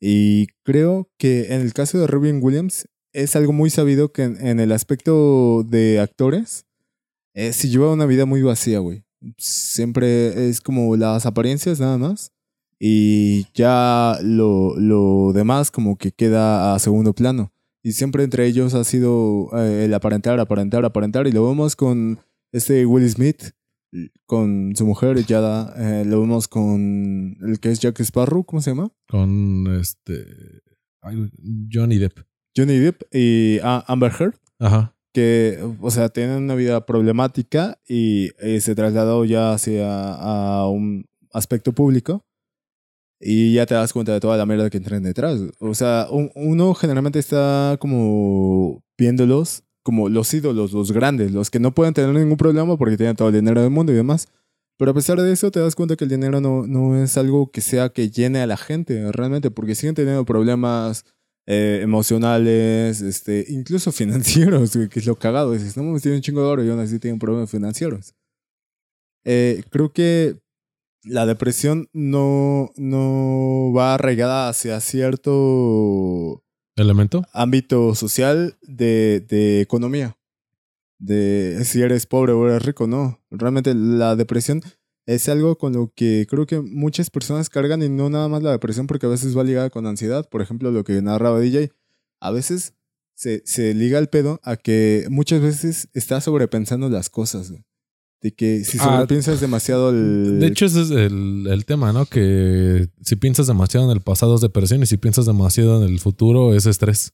Y 0.05 0.47
creo 0.63 1.09
que 1.17 1.53
en 1.53 1.61
el 1.61 1.71
caso 1.71 1.97
de 1.97 2.07
Robin 2.07 2.41
Williams 2.43 2.89
es 3.13 3.37
algo 3.37 3.53
muy 3.53 3.69
sabido 3.69 4.11
que 4.11 4.23
en, 4.23 4.59
el 4.59 4.73
aspecto 4.73 5.63
de 5.63 6.01
actores, 6.01 6.65
eh, 7.33 7.53
si 7.53 7.69
lleva 7.69 7.93
una 7.93 8.05
vida 8.05 8.25
muy 8.25 8.41
vacía, 8.41 8.79
güey. 8.79 9.05
Siempre 9.37 10.49
es 10.49 10.59
como 10.59 10.97
las 10.97 11.25
apariencias 11.25 11.79
nada 11.79 11.97
más. 11.97 12.33
Y 12.77 13.45
ya 13.53 14.17
lo, 14.21 14.77
lo 14.77 15.31
demás 15.31 15.71
como 15.71 15.97
que 15.97 16.11
queda 16.11 16.75
a 16.75 16.79
segundo 16.79 17.13
plano. 17.13 17.53
Y 17.81 17.93
siempre 17.93 18.25
entre 18.25 18.45
ellos 18.45 18.73
ha 18.73 18.83
sido 18.83 19.51
eh, 19.57 19.85
el 19.85 19.93
aparentar, 19.93 20.37
aparentar, 20.37 20.83
aparentar. 20.83 21.27
Y 21.27 21.31
lo 21.31 21.47
vemos 21.47 21.77
con 21.77 22.19
este 22.51 22.85
Will 22.85 23.09
Smith, 23.09 23.51
con 24.25 24.75
su 24.75 24.86
mujer 24.86 25.23
Yada. 25.25 25.73
eh, 25.77 26.06
lo 26.06 26.21
vemos 26.21 26.47
con 26.47 27.38
el 27.41 27.60
que 27.60 27.71
es 27.71 27.79
Jack 27.79 27.99
Sparrow, 28.01 28.43
¿cómo 28.43 28.62
se 28.62 28.71
llama? 28.71 28.91
Con 29.10 29.65
este. 29.79 30.25
Johnny 31.71 31.97
Depp. 31.97 32.19
Johnny 32.56 32.77
Depp 32.77 33.01
y 33.13 33.60
A- 33.63 33.84
Amber 33.88 34.12
Heard. 34.17 34.36
Ajá. 34.60 34.95
que, 35.13 35.60
o 35.82 35.91
sea, 35.91 36.10
tienen 36.10 36.43
una 36.43 36.56
vida 36.56 36.86
problemática 36.88 37.77
y 37.88 38.29
eh, 38.39 38.62
se 38.62 38.73
trasladó 38.75 39.25
ya 39.25 39.53
hacia 39.53 39.86
a 40.15 40.67
un 40.69 41.06
aspecto 41.32 41.71
público 41.73 42.25
y 43.19 43.53
ya 43.53 43.65
te 43.67 43.75
das 43.75 43.93
cuenta 43.93 44.12
de 44.13 44.19
toda 44.19 44.38
la 44.38 44.45
mierda 44.47 44.69
que 44.71 44.79
traen 44.79 45.03
detrás. 45.03 45.39
O 45.60 45.73
sea, 45.75 46.08
un- 46.10 46.32
uno 46.36 46.73
generalmente 46.73 47.19
está 47.19 47.77
como 47.79 48.84
viéndolos 48.97 49.63
como 49.83 50.09
los 50.09 50.33
ídolos, 50.33 50.71
los 50.73 50.91
grandes, 50.91 51.31
los 51.31 51.51
que 51.51 51.59
no 51.59 51.73
pueden 51.75 51.93
tener 51.93 52.15
ningún 52.15 52.37
problema 52.37 52.77
porque 52.77 52.97
tienen 52.97 53.15
todo 53.15 53.27
el 53.27 53.35
dinero 53.35 53.61
del 53.61 53.69
mundo 53.69 53.91
y 53.91 53.95
demás. 53.95 54.27
Pero 54.77 54.91
a 54.91 54.93
pesar 54.93 55.21
de 55.21 55.31
eso, 55.31 55.51
te 55.51 55.59
das 55.59 55.75
cuenta 55.75 55.95
que 55.95 56.05
el 56.05 56.09
dinero 56.09 56.41
no, 56.41 56.65
no 56.65 57.01
es 57.01 57.17
algo 57.17 57.51
que 57.51 57.61
sea 57.61 57.89
que 57.89 58.09
llene 58.09 58.41
a 58.41 58.47
la 58.47 58.57
gente 58.57 59.11
realmente, 59.11 59.51
porque 59.51 59.75
siguen 59.75 59.95
teniendo 59.95 60.25
problemas 60.25 61.05
eh, 61.45 61.79
emocionales, 61.83 63.01
este, 63.01 63.45
incluso 63.49 63.91
financieros, 63.93 64.71
que 64.89 64.99
es 64.99 65.05
lo 65.05 65.15
cagado. 65.15 65.51
Dices, 65.51 65.77
no 65.77 65.83
mames, 65.83 66.01
tiene 66.01 66.17
un 66.17 66.23
chingo 66.23 66.41
de 66.41 66.47
oro 66.47 66.63
y 66.63 66.69
aún 66.69 66.79
así 66.79 66.99
tienen 66.99 67.19
problemas 67.19 67.51
financieros. 67.51 68.15
Eh, 69.25 69.63
creo 69.69 69.93
que 69.93 70.39
la 71.03 71.25
depresión 71.25 71.89
no, 71.93 72.71
no 72.77 73.71
va 73.75 73.95
arraigada 73.95 74.49
hacia 74.49 74.79
cierto 74.79 76.42
¿Elemento? 76.75 77.23
ámbito 77.33 77.93
social 77.95 78.57
de, 78.62 79.23
de 79.27 79.62
economía. 79.62 80.17
De 80.97 81.63
si 81.65 81.81
eres 81.81 82.05
pobre 82.05 82.33
o 82.33 82.47
eres 82.47 82.63
rico, 82.63 82.88
no. 82.88 83.21
Realmente 83.29 83.73
la 83.75 84.15
depresión 84.15 84.62
es 85.05 85.27
algo 85.29 85.57
con 85.57 85.73
lo 85.73 85.91
que 85.93 86.25
creo 86.29 86.45
que 86.45 86.62
muchas 86.62 87.09
personas 87.09 87.49
cargan 87.49 87.83
y 87.83 87.89
no 87.89 88.09
nada 88.09 88.27
más 88.27 88.41
la 88.41 88.51
depresión 88.51 88.88
porque 88.88 89.05
a 89.05 89.09
veces 89.09 89.38
va 89.38 89.43
ligada 89.43 89.69
con 89.69 89.86
ansiedad. 89.86 90.27
Por 90.29 90.41
ejemplo, 90.41 90.71
lo 90.71 90.83
que 90.83 91.01
narraba 91.01 91.39
DJ. 91.39 91.71
A 92.19 92.31
veces 92.31 92.73
se, 93.13 93.43
se 93.45 93.73
liga 93.73 93.99
el 93.99 94.07
pedo 94.07 94.39
a 94.43 94.55
que 94.55 95.05
muchas 95.09 95.41
veces 95.41 95.89
estás 95.93 96.23
sobrepensando 96.23 96.89
las 96.89 97.09
cosas. 97.09 97.51
De 98.23 98.33
que 98.33 98.63
si 98.63 98.77
Ah, 98.79 98.86
sobrepiensas 98.86 99.39
demasiado 99.41 99.89
el... 99.91 100.39
De 100.39 100.47
hecho, 100.47 100.65
ese 100.65 100.81
es 100.81 100.89
el, 100.91 101.45
el 101.47 101.65
tema, 101.65 101.91
¿no? 101.93 102.05
Que 102.07 102.88
si 103.03 103.15
piensas 103.17 103.45
demasiado 103.47 103.86
en 103.86 103.91
el 103.95 104.01
pasado 104.01 104.33
es 104.36 104.41
depresión 104.41 104.81
y 104.81 104.86
si 104.88 104.97
piensas 104.97 105.25
demasiado 105.27 105.83
en 105.83 105.91
el 105.91 105.99
futuro 105.99 106.55
es 106.55 106.65
estrés. 106.65 107.12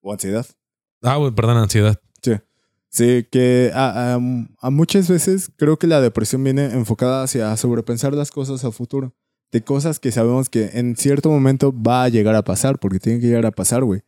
O 0.00 0.12
ansiedad. 0.12 0.46
Ah, 1.02 1.18
perdón, 1.36 1.58
ansiedad. 1.58 2.00
Sí, 2.88 3.26
que 3.30 3.72
a, 3.74 4.14
a- 4.14 4.20
a 4.60 4.70
muchas 4.70 5.08
veces 5.10 5.50
creo 5.56 5.78
que 5.78 5.86
la 5.86 6.00
depresión 6.00 6.42
viene 6.42 6.64
enfocada 6.72 7.22
hacia 7.24 7.54
sobrepensar 7.58 8.14
las 8.14 8.30
cosas 8.30 8.64
a 8.64 8.70
futuro. 8.72 9.14
De 9.52 9.62
cosas 9.62 9.98
que 10.00 10.10
sabemos 10.12 10.48
que 10.48 10.70
en 10.72 10.96
cierto 10.96 11.28
momento 11.28 11.74
va 11.78 12.04
a 12.04 12.08
llegar 12.08 12.34
a 12.36 12.42
pasar, 12.44 12.78
porque 12.78 12.98
tiene 12.98 13.20
que 13.20 13.26
llegar 13.26 13.44
a 13.44 13.50
pasar, 13.50 13.84
güey. 13.84 14.00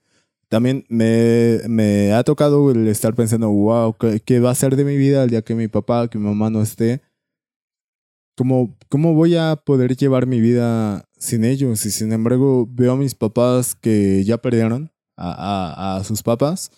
También 0.51 0.85
me, 0.89 1.59
me 1.69 2.13
ha 2.13 2.25
tocado 2.25 2.71
el 2.71 2.89
estar 2.89 3.15
pensando, 3.15 3.51
wow, 3.51 3.97
¿qué, 3.99 4.21
qué 4.21 4.41
va 4.41 4.51
a 4.51 4.55
ser 4.55 4.77
de 4.77 4.85
mi 4.85 4.97
vida 4.97 5.23
el 5.25 5.31
día 5.31 5.43
que 5.43 5.55
mi 5.55 5.69
papá, 5.69 6.09
que 6.09 6.19
mi 6.19 6.25
mamá 6.25 6.49
no 6.49 6.63
esté? 6.63 7.03
¿Cómo, 8.37 8.77
¿Cómo 8.89 9.15
voy 9.15 9.35
a 9.37 9.57
poder 9.57 9.97
llevar 9.97 10.27
mi 10.27 10.41
vida 10.41 11.05
sin 11.19 11.45
ellos? 11.45 11.85
Y 11.85 11.91
sin 11.91 12.13
embargo, 12.13 12.69
veo 12.71 12.93
a 12.93 12.97
mis 12.97 13.15
papás 13.15 13.75
que 13.75 14.23
ya 14.25 14.39
perdieron 14.39 14.93
a, 15.17 15.97
a, 15.97 16.05
sus 16.05 16.23
papás. 16.23 16.71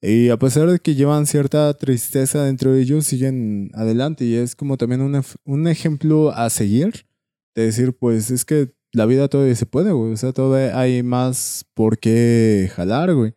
Y 0.00 0.30
a 0.30 0.38
pesar 0.38 0.70
de 0.70 0.78
que 0.78 0.94
llevan 0.94 1.26
cierta 1.26 1.74
tristeza 1.74 2.44
dentro 2.44 2.72
de 2.72 2.80
ellos, 2.80 3.04
siguen 3.06 3.70
adelante. 3.74 4.24
Y 4.24 4.34
es 4.36 4.56
como 4.56 4.76
también 4.78 5.02
un, 5.02 5.14
ef- 5.14 5.36
un 5.44 5.68
ejemplo 5.68 6.30
a 6.30 6.48
seguir. 6.50 7.06
De 7.54 7.64
decir, 7.66 7.92
pues 7.92 8.30
es 8.30 8.44
que 8.44 8.72
la 8.92 9.06
vida 9.06 9.28
todavía 9.28 9.54
se 9.54 9.66
puede, 9.66 9.92
güey. 9.92 10.12
O 10.12 10.16
sea, 10.16 10.32
todavía 10.32 10.78
hay 10.78 11.02
más 11.02 11.66
por 11.74 11.98
qué 11.98 12.70
jalar, 12.74 13.14
güey. 13.14 13.34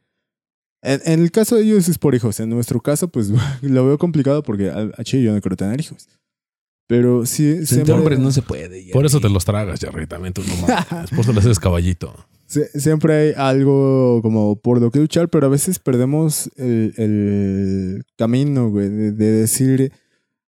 En, 0.84 1.00
en 1.06 1.20
el 1.22 1.32
caso 1.32 1.56
de 1.58 1.64
ellos 1.64 1.88
es 1.90 1.98
por 1.98 2.16
hijos. 2.16 2.40
En 2.40 2.50
nuestro 2.50 2.80
caso, 2.82 3.08
pues 3.10 3.30
lo 3.62 3.86
veo 3.86 3.98
complicado 3.98 4.44
porque 4.44 4.70
a, 4.70 4.90
a 4.98 5.04
Chile 5.04 5.24
yo 5.24 5.34
no 5.34 5.42
quiero 5.42 5.56
tener 5.58 5.80
hijos. 5.80 6.08
Pero 6.88 7.26
sí, 7.26 7.66
siempre, 7.66 7.94
hombres 7.94 8.20
no 8.20 8.32
se 8.32 8.42
puede. 8.42 8.92
Por 8.92 9.06
eso 9.06 9.22
te 9.22 9.30
los 9.30 9.46
tragas, 9.46 9.80
Jerry, 9.80 10.08
también 10.08 10.34
tú 10.34 10.42
no 10.46 10.54
mames. 10.58 11.10
Por 11.12 11.20
eso 11.22 11.32
le 11.32 11.40
haces 11.40 11.58
caballito. 11.60 12.14
Sie- 12.50 12.68
siempre 12.78 13.14
hay 13.14 13.34
algo 13.38 14.20
como 14.22 14.58
por 14.58 14.82
lo 14.82 14.92
que 14.92 15.00
luchar, 15.00 15.30
pero 15.30 15.46
a 15.46 15.50
veces 15.50 15.80
perdemos 15.80 16.50
el, 16.58 16.94
el 16.98 18.04
camino, 18.18 18.70
güey, 18.72 18.90
de, 18.90 19.12
de 19.14 19.32
decir, 19.32 19.94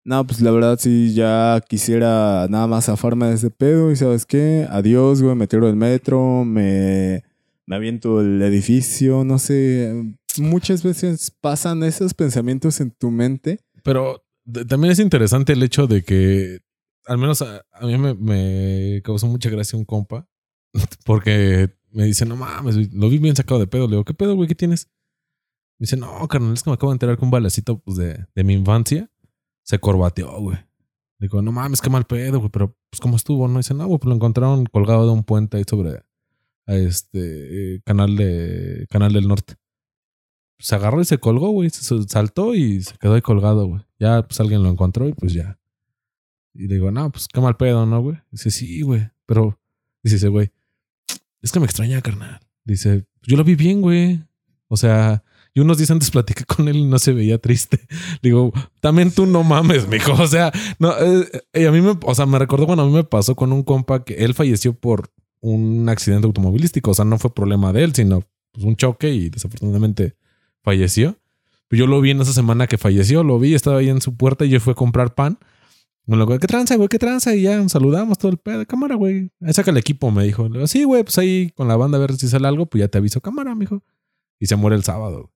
no, 0.05 0.27
pues 0.27 0.41
la 0.41 0.51
verdad 0.51 0.79
sí, 0.81 1.15
ya 1.15 1.63
quisiera 1.69 2.49
nada 2.49 2.67
más 2.67 2.87
zafarme 2.87 3.27
de 3.27 3.35
ese 3.35 3.51
pedo 3.51 3.93
y 3.93 3.97
sabes 3.97 4.27
qué, 4.27 4.67
adiós, 4.69 5.23
güey, 5.23 5.37
me 5.37 5.47
tiro 5.47 5.67
del 5.67 5.77
metro, 5.77 6.45
me, 6.45 7.23
me 7.67 7.77
aviento 7.77 8.21
el 8.21 8.43
edificio, 8.43 9.23
no 9.23 9.39
sé. 9.39 10.17
Muchas 10.39 10.83
veces 10.83 11.31
pasan 11.31 11.85
esos 11.85 12.15
pensamientos 12.15 12.81
en 12.81 12.91
tu 12.91 13.13
mente. 13.13 13.61
Pero 13.85 14.25
también 14.69 14.91
es 14.91 14.99
interesante 14.99 15.53
el 15.53 15.63
hecho 15.63 15.87
de 15.87 16.03
que, 16.03 16.59
al 17.07 17.19
menos 17.19 17.41
a, 17.43 17.65
a 17.73 17.87
mí 17.87 17.97
me, 17.97 18.15
me 18.15 19.03
causó 19.05 19.29
mucha 19.29 19.51
gracia 19.51 19.79
un 19.79 19.85
compa, 19.85 20.27
porque 21.05 21.71
me 21.93 22.05
dice, 22.07 22.27
no 22.27 22.35
mames, 22.35 22.93
lo 22.93 23.09
vi 23.09 23.19
bien 23.19 23.37
sacado 23.37 23.61
de 23.61 23.69
pedo. 23.69 23.87
Le 23.87 23.93
digo, 23.93 24.05
¿qué 24.05 24.15
pedo, 24.15 24.35
güey? 24.35 24.49
¿Qué 24.49 24.57
tienes? 24.57 24.89
Me 25.79 25.85
dice, 25.85 25.97
no, 25.97 26.27
carnal, 26.27 26.55
es 26.55 26.65
que 26.65 26.71
me 26.71 26.75
acabo 26.75 26.91
de 26.91 26.97
enterar 26.97 27.19
que 27.19 27.25
un 27.25 27.31
balecito 27.31 27.79
pues, 27.79 27.97
de, 27.99 28.27
de 28.35 28.45
mi 28.45 28.55
infancia 28.55 29.12
se 29.63 29.79
corbateó, 29.79 30.41
güey. 30.41 30.59
Digo, 31.19 31.41
no 31.41 31.53
mames, 31.53 31.81
qué 31.81 31.89
mal 31.89 32.05
pedo, 32.05 32.39
güey, 32.39 32.51
pero 32.51 32.77
pues 32.91 33.01
cómo 33.01 33.17
estuvo, 33.17 33.47
¿no? 33.47 33.59
dice, 33.59 33.75
no, 33.75 33.87
güey, 33.87 33.99
pues 33.99 34.09
lo 34.09 34.15
encontraron 34.17 34.67
colgado 34.67 35.07
de 35.07 35.13
un 35.13 35.23
puente 35.23 35.57
ahí 35.57 35.65
sobre 35.69 36.03
este 36.67 37.75
eh, 37.75 37.81
canal 37.85 38.17
de 38.17 38.87
Canal 38.91 39.13
del 39.13 39.29
Norte. 39.29 39.55
Se 40.59 40.75
agarró 40.75 41.01
y 41.01 41.05
se 41.05 41.19
colgó, 41.19 41.51
güey. 41.51 41.71
Se 41.71 41.83
saltó 42.09 42.55
y 42.55 42.83
se 42.83 42.97
quedó 42.99 43.15
ahí 43.15 43.23
colgado, 43.23 43.67
güey. 43.67 43.83
Ya, 43.99 44.23
pues 44.23 44.39
alguien 44.41 44.63
lo 44.63 44.69
encontró 44.69 45.09
y 45.09 45.13
pues 45.13 45.33
ya. 45.33 45.59
Y 46.55 46.67
digo, 46.67 46.91
no, 46.91 47.11
pues 47.11 47.29
qué 47.29 47.41
mal 47.41 47.57
pedo, 47.57 47.87
¿no, 47.87 48.01
güey? 48.01 48.19
Dice, 48.31 48.51
sí, 48.51 48.83
güey. 48.83 49.11
Pero, 49.27 49.59
dice 50.03 50.17
ese 50.17 50.29
güey, 50.29 50.53
es 51.41 51.51
que 51.51 51.59
me 51.59 51.67
extraña, 51.67 52.01
carnal. 52.01 52.41
Dice, 52.65 53.07
yo 53.23 53.37
lo 53.37 53.45
vi 53.45 53.57
bien, 53.57 53.81
güey. 53.81 54.23
O 54.69 54.77
sea, 54.77 55.25
y 55.55 55.61
unos 55.61 55.77
días 55.77 55.91
antes 55.91 56.11
platiqué 56.11 56.45
con 56.45 56.69
él 56.69 56.77
y 56.77 56.85
no 56.85 56.99
se 56.99 57.13
veía 57.13 57.39
triste. 57.39 57.81
Digo, 58.23 58.53
también 58.81 59.11
tú 59.11 59.27
no 59.27 59.43
mames, 59.43 59.89
mijo. 59.89 60.13
O 60.13 60.27
sea, 60.27 60.53
no, 60.79 60.95
eh, 60.99 61.67
a 61.67 61.71
mí 61.71 61.81
me, 61.81 61.99
o 62.03 62.15
sea, 62.15 62.27
me 62.27 62.39
recordó 62.39 62.67
cuando 62.67 62.85
a 62.85 62.87
mí 62.87 62.93
me 62.93 63.05
pasó 63.05 63.35
con 63.35 63.53
un 63.53 63.63
compa 63.63 64.05
que 64.05 64.15
él 64.25 64.35
falleció 64.35 64.75
por 64.75 65.11
un 65.41 65.89
accidente 65.89 66.27
automovilístico. 66.27 66.93
O 66.93 66.95
sea, 66.95 67.05
no 67.05 67.19
fue 67.19 67.35
problema 67.35 67.73
de 67.73 67.85
él, 67.85 67.95
sino 67.95 68.23
pues, 68.53 68.65
un 68.65 68.77
choque 68.77 69.11
y 69.11 69.29
desafortunadamente 69.29 70.17
falleció. 70.63 71.19
Pues 71.69 71.79
yo 71.79 71.87
lo 71.87 72.01
vi 72.01 72.11
en 72.11 72.21
esa 72.21 72.33
semana 72.33 72.67
que 72.67 72.79
falleció, 72.79 73.23
lo 73.25 73.39
vi, 73.39 73.55
estaba 73.55 73.79
ahí 73.79 73.89
en 73.89 74.01
su 74.01 74.17
puerta 74.17 74.45
y 74.45 74.51
yo 74.51 74.61
fui 74.61 74.73
a 74.73 74.75
comprar 74.75 75.15
pan. 75.15 75.39
Me 76.05 76.17
lo 76.17 76.27
¿qué 76.27 76.47
tranza, 76.47 76.77
güey? 76.77 76.89
¿Qué 76.89 76.99
tranza? 76.99 77.35
Y 77.35 77.43
ya 77.43 77.69
saludamos 77.69 78.19
todo 78.19 78.33
el 78.33 78.39
pedo 78.39 78.67
cámara, 78.67 78.97
güey. 78.97 79.31
Ahí 79.41 79.53
saca 79.53 79.71
el 79.71 79.77
equipo, 79.77 80.11
me 80.11 80.25
dijo. 80.25 80.49
Le 80.49 80.55
digo, 80.55 80.67
sí, 80.67 80.85
güey, 80.85 81.05
pues 81.05 81.17
ahí 81.19 81.51
con 81.51 81.69
la 81.69 81.77
banda 81.77 81.99
a 81.99 82.01
ver 82.01 82.15
si 82.17 82.29
sale 82.29 82.49
algo, 82.49 82.67
pues 82.67 82.81
ya 82.81 82.89
te 82.89 82.99
aviso 82.99 83.21
cámara, 83.21 83.55
mijo. 83.55 83.83
Y 84.41 84.47
se 84.47 84.57
muere 84.57 84.77
el 84.77 84.83
sábado. 84.83 85.31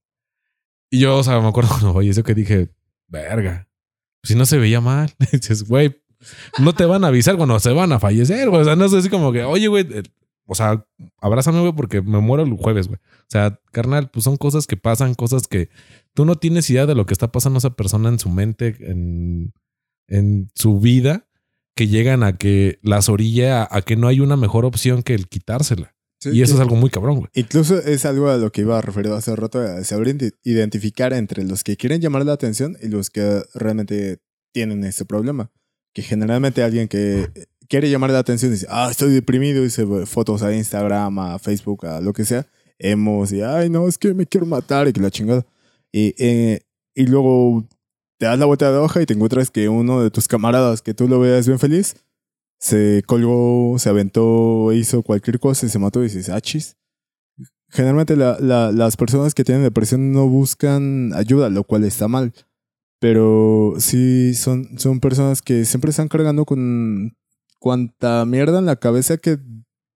Y 0.91 1.01
yo, 1.01 1.17
o 1.17 1.25
sea, 1.25 1.41
me 1.41 1.49
acuerdo 1.49 1.71
cuando 1.73 1.95
falleció 1.95 2.25
que 2.25 2.35
dije, 2.35 2.71
verga, 3.09 3.69
si 4.23 4.35
no 4.35 4.47
se 4.47 4.59
veía 4.59 4.81
mal. 4.81 5.15
Dices, 5.33 5.67
güey, 5.69 5.97
no 6.59 6.75
te 6.75 6.85
van 6.85 7.05
a 7.05 7.09
avisar 7.09 7.37
cuando 7.37 7.59
se 7.61 7.73
van 7.73 7.93
a 7.93 8.01
fallecer, 8.01 8.49
güey. 8.51 8.63
O 8.63 8.65
sea, 8.65 8.77
no 8.77 8.85
es 8.85 8.93
así 8.93 9.09
como 9.09 9.33
que, 9.33 9.45
oye, 9.45 9.69
güey, 9.69 9.87
eh, 9.91 10.03
o 10.47 10.55
sea, 10.55 10.87
abrázame, 11.21 11.61
güey, 11.61 11.73
porque 11.73 12.03
me 12.03 12.21
muero 12.21 12.45
el 12.45 12.53
jueves, 12.55 12.89
güey. 12.89 12.99
O 12.99 13.29
sea, 13.29 13.61
carnal, 13.73 14.11
pues 14.11 14.25
son 14.25 14.37
cosas 14.37 14.67
que 14.67 14.77
pasan, 14.77 15.15
cosas 15.15 15.49
que 15.49 15.71
tú 16.15 16.25
no 16.25 16.37
tienes 16.37 16.71
idea 16.71 16.87
de 16.87 16.95
lo 16.95 17.07
que 17.07 17.15
está 17.15 17.33
pasando 17.33 17.59
esa 17.59 17.71
persona 17.71 18.09
en 18.09 18.19
su 18.19 18.29
mente, 18.29 18.77
en, 18.81 19.53
en 20.07 20.51
su 20.55 20.79
vida, 20.79 21.27
que 21.75 21.89
llegan 21.89 22.23
a 22.23 22.37
que 22.37 22.79
las 22.83 23.09
orilla 23.09 23.67
a 23.71 23.83
que 23.83 23.97
no 23.97 24.09
hay 24.09 24.21
una 24.21 24.37
mejor 24.37 24.65
opción 24.65 25.03
que 25.03 25.15
el 25.15 25.29
quitársela. 25.29 25.96
Sí, 26.19 26.31
y 26.31 26.43
eso 26.43 26.53
que- 26.53 26.57
es 26.57 26.61
algo 26.63 26.77
muy 26.77 26.91
cabrón, 26.91 27.17
güey. 27.19 27.29
Incluso 27.35 27.79
es 27.79 28.05
algo 28.07 28.29
a 28.31 28.37
lo 28.37 28.51
que 28.51 28.63
iba 28.63 28.79
a 28.79 28.81
referir 28.81 29.13
hace 29.13 29.35
rato, 29.37 29.61
a 29.61 29.85
saber 29.85 30.09
ide- 30.09 30.33
identificar 30.45 31.13
entre 31.13 31.45
los 31.45 31.63
que 31.63 31.77
quieren 31.77 32.01
llamar 32.01 32.25
la 32.25 32.33
atención 32.33 32.77
y 32.83 32.89
los 32.89 33.11
que 33.11 33.43
realmente 33.55 34.19
tienen 34.53 34.85
ese 34.85 35.05
problema. 35.05 35.51
Que 35.93 36.03
generalmente 36.03 36.63
alguien 36.63 36.89
que 36.89 37.29
quiere 37.69 37.91
llamar 37.91 38.11
la 38.11 38.19
atención 38.21 38.51
dice, 38.53 38.67
ah, 38.71 38.89
estoy 38.91 39.13
deprimido, 39.13 39.65
y 39.65 39.71
se 39.71 39.85
fotos 40.07 40.43
a 40.43 40.55
Instagram, 40.55 41.19
a 41.19 41.39
Facebook, 41.39 41.85
a 41.87 42.01
lo 42.01 42.13
que 42.13 42.25
sea, 42.25 42.47
hemos, 42.79 43.33
y 43.33 43.43
ay, 43.43 43.69
no, 43.71 43.89
es 43.89 43.99
que 43.99 44.15
me 44.15 44.27
quiero 44.27 44.47
matar 44.47 44.89
y 44.89 44.93
que 44.93 45.01
la 45.01 45.11
chingada. 45.11 45.45
Y, 45.93 46.15
eh, 46.19 46.61
y 46.95 47.07
luego 47.07 47.67
te 48.19 48.27
das 48.27 48.39
la 48.39 48.47
vuelta 48.47 48.71
de 48.71 48.79
hoja 48.79 49.03
y 49.03 49.07
te 49.07 49.15
encuentras 49.15 49.51
que 49.51 49.69
uno 49.69 50.03
de 50.03 50.11
tus 50.11 50.29
camaradas 50.29 50.81
que 50.83 50.95
tú 50.95 51.09
lo 51.09 51.19
veas 51.21 51.47
bien 51.47 51.59
feliz 51.59 51.95
se 52.59 53.03
colgó, 53.07 53.79
se 53.79 53.89
aventó, 53.89 54.73
hizo 54.73 55.03
cualquier 55.03 55.39
cosa 55.41 55.67
y 55.67 55.69
se 55.69 55.79
mató 55.79 56.01
y 56.01 56.05
dices, 56.05 56.29
ah, 56.31 56.41
chis. 56.41 56.77
Generalmente 57.69 58.17
la- 58.17 58.39
las 58.73 58.97
personas 58.97 59.35
que 59.35 59.45
tienen 59.45 59.65
depresión 59.65 60.13
no 60.13 60.29
buscan 60.29 61.13
ayuda, 61.15 61.51
lo 61.51 61.65
cual 61.65 61.85
está 61.85 62.09
mal. 62.09 62.33
Pero 63.01 63.75
sí 63.79 64.35
son, 64.35 64.79
son 64.79 65.01
personas 65.01 65.43
que 65.43 65.65
siempre 65.65 65.91
están 65.91 66.09
cargando 66.09 66.45
con 66.45 67.15
cuanta 67.59 68.25
mierda 68.25 68.59
en 68.61 68.67
la 68.67 68.77
cabeza 68.77 69.17
que 69.19 69.39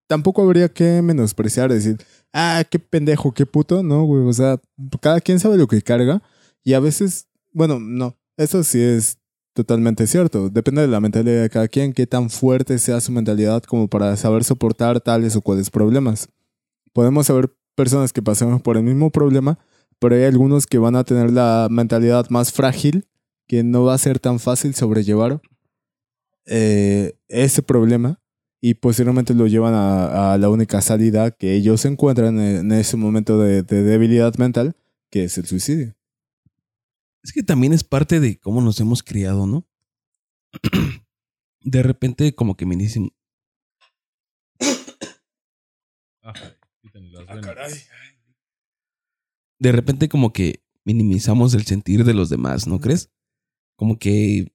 tampoco 0.08 0.42
habría 0.42 0.68
que 0.68 1.00
menospreciar, 1.02 1.72
decir, 1.72 1.96
ah, 2.32 2.64
qué 2.68 2.78
pendejo, 2.78 3.32
qué 3.32 3.46
puto, 3.46 3.82
no, 3.82 4.04
güey. 4.04 4.24
O 4.26 4.32
sea, 4.32 4.60
cada 5.00 5.20
quien 5.20 5.40
sabe 5.40 5.56
lo 5.56 5.68
que 5.68 5.80
carga 5.82 6.22
y 6.64 6.74
a 6.74 6.80
veces, 6.80 7.28
bueno, 7.52 7.78
no, 7.80 8.18
eso 8.36 8.62
sí 8.64 8.80
es 8.82 9.18
totalmente 9.60 10.06
cierto. 10.06 10.48
Depende 10.48 10.82
de 10.82 10.88
la 10.88 11.00
mentalidad 11.00 11.42
de 11.42 11.50
cada 11.50 11.68
quien, 11.68 11.92
qué 11.92 12.06
tan 12.06 12.30
fuerte 12.30 12.78
sea 12.78 13.00
su 13.00 13.12
mentalidad 13.12 13.62
como 13.62 13.88
para 13.88 14.16
saber 14.16 14.42
soportar 14.42 15.00
tales 15.00 15.36
o 15.36 15.42
cuales 15.42 15.70
problemas. 15.70 16.28
Podemos 16.92 17.26
saber 17.26 17.54
personas 17.74 18.12
que 18.12 18.22
pasemos 18.22 18.62
por 18.62 18.76
el 18.76 18.82
mismo 18.82 19.10
problema, 19.10 19.58
pero 19.98 20.14
hay 20.14 20.24
algunos 20.24 20.66
que 20.66 20.78
van 20.78 20.96
a 20.96 21.04
tener 21.04 21.30
la 21.30 21.68
mentalidad 21.70 22.30
más 22.30 22.52
frágil, 22.52 23.06
que 23.46 23.62
no 23.62 23.84
va 23.84 23.94
a 23.94 23.98
ser 23.98 24.18
tan 24.18 24.38
fácil 24.38 24.74
sobrellevar 24.74 25.42
eh, 26.46 27.14
ese 27.28 27.62
problema 27.62 28.20
y 28.62 28.74
posteriormente 28.74 29.34
lo 29.34 29.46
llevan 29.46 29.74
a, 29.74 30.38
la 30.38 30.48
única 30.48 30.80
salida 30.80 31.30
que 31.30 31.54
ellos 31.54 31.84
encuentran 31.84 32.40
en, 32.40 32.72
ese 32.72 32.96
momento 32.96 33.38
de 33.38 33.62
debilidad 33.62 34.34
mental, 34.36 34.74
que 35.10 35.24
es 35.24 35.36
el 35.38 35.46
suicidio. 35.46 35.94
Es 37.22 37.32
que 37.32 37.42
también 37.42 37.72
es 37.72 37.84
parte 37.84 38.20
de 38.20 38.38
cómo 38.38 38.60
nos 38.60 38.80
hemos 38.80 39.02
criado, 39.02 39.46
¿no? 39.46 39.66
De 41.62 41.82
repente, 41.82 42.34
como 42.34 42.56
que 42.56 42.66
me 42.66 42.76
dicen, 42.76 43.12
de 49.58 49.72
repente, 49.72 50.08
como 50.08 50.32
que 50.32 50.62
minimizamos 50.84 51.52
el 51.54 51.66
sentir 51.66 52.04
de 52.04 52.14
los 52.14 52.30
demás, 52.30 52.66
¿no 52.66 52.80
crees? 52.80 53.10
Como 53.76 53.98
que 53.98 54.52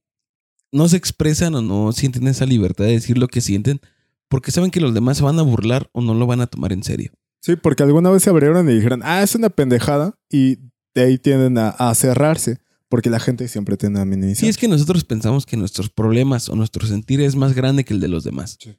no 0.72 0.90
se 0.90 0.98
expresan 0.98 1.56
o 1.56 1.62
no 1.62 1.92
sienten 1.92 2.28
esa 2.28 2.46
libertad 2.46 2.86
de 2.86 2.94
decir 2.94 3.18
lo 3.18 3.28
que 3.28 3.42
sienten 3.42 3.80
porque 4.28 4.52
saben 4.52 4.72
que 4.72 4.82
los 4.82 4.94
demás 4.94 5.18
se 5.18 5.24
van 5.24 5.40
a 5.40 5.44
burlar 5.44 5.90
o 5.94 6.02
no 6.02 6.14
lo 6.14 6.26
van 6.26 6.42
a 6.42 6.48
tomar 6.48 6.74
en 6.74 6.84
serio. 6.84 7.12
Sí, 7.42 7.56
porque 7.56 7.84
alguna 7.84 8.10
vez 8.10 8.24
se 8.24 8.30
abrieron 8.30 8.70
y 8.70 8.74
dijeron, 8.74 9.02
ah, 9.04 9.22
es 9.22 9.36
una 9.36 9.50
pendejada, 9.50 10.18
y 10.30 10.58
de 10.96 11.04
ahí 11.04 11.18
tienden 11.20 11.58
a, 11.58 11.70
a 11.70 11.94
cerrarse, 11.94 12.58
porque 12.90 13.10
la 13.10 13.20
gente 13.20 13.48
siempre 13.48 13.78
tiende 13.78 14.00
a 14.00 14.06
minimizar. 14.06 14.42
Sí, 14.42 14.48
es 14.48 14.58
que 14.58 14.68
nosotros 14.68 15.04
pensamos 15.04 15.46
que 15.46 15.58
nuestros 15.58 15.90
problemas 15.90 16.50
o 16.50 16.56
nuestro 16.56 16.88
sentir 16.88 17.22
es 17.22 17.36
más 17.36 17.54
grande 17.54 17.84
que 17.84 17.94
el 17.94 18.00
de 18.00 18.08
los 18.08 18.24
demás. 18.24 18.58
Sí. 18.60 18.76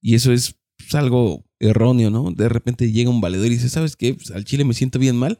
Y 0.00 0.14
eso 0.14 0.32
es 0.32 0.56
pues, 0.76 0.94
algo 0.94 1.44
erróneo, 1.60 2.10
¿no? 2.10 2.30
De 2.30 2.48
repente 2.48 2.90
llega 2.90 3.10
un 3.10 3.20
valedor 3.20 3.46
y 3.46 3.50
dice, 3.50 3.68
¿sabes 3.68 3.96
qué? 3.96 4.14
Pues, 4.14 4.30
al 4.30 4.44
Chile 4.44 4.64
me 4.64 4.74
siento 4.74 4.98
bien 4.98 5.16
mal 5.16 5.38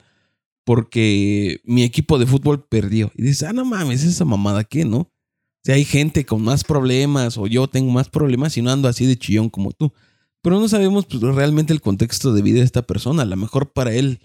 porque 0.64 1.60
mi 1.64 1.82
equipo 1.82 2.18
de 2.18 2.26
fútbol 2.26 2.66
perdió. 2.68 3.10
Y 3.14 3.22
dices, 3.22 3.44
ah, 3.44 3.52
no 3.54 3.64
mames, 3.64 4.04
esa 4.04 4.26
mamada, 4.26 4.64
¿qué, 4.64 4.84
no? 4.84 4.98
O 4.98 5.10
sea, 5.64 5.76
hay 5.76 5.84
gente 5.84 6.26
con 6.26 6.42
más 6.42 6.64
problemas 6.64 7.38
o 7.38 7.46
yo 7.46 7.68
tengo 7.68 7.90
más 7.90 8.08
problemas 8.10 8.56
y 8.56 8.62
no 8.62 8.70
ando 8.70 8.88
así 8.88 9.06
de 9.06 9.16
chillón 9.16 9.48
como 9.48 9.72
tú. 9.72 9.92
Pero 10.42 10.60
no 10.60 10.68
sabemos 10.68 11.06
pues, 11.06 11.22
realmente 11.22 11.72
el 11.72 11.80
contexto 11.80 12.32
de 12.32 12.42
vida 12.42 12.58
de 12.58 12.64
esta 12.64 12.82
persona. 12.82 13.22
A 13.22 13.26
lo 13.26 13.36
mejor 13.36 13.72
para 13.72 13.94
él 13.94 14.20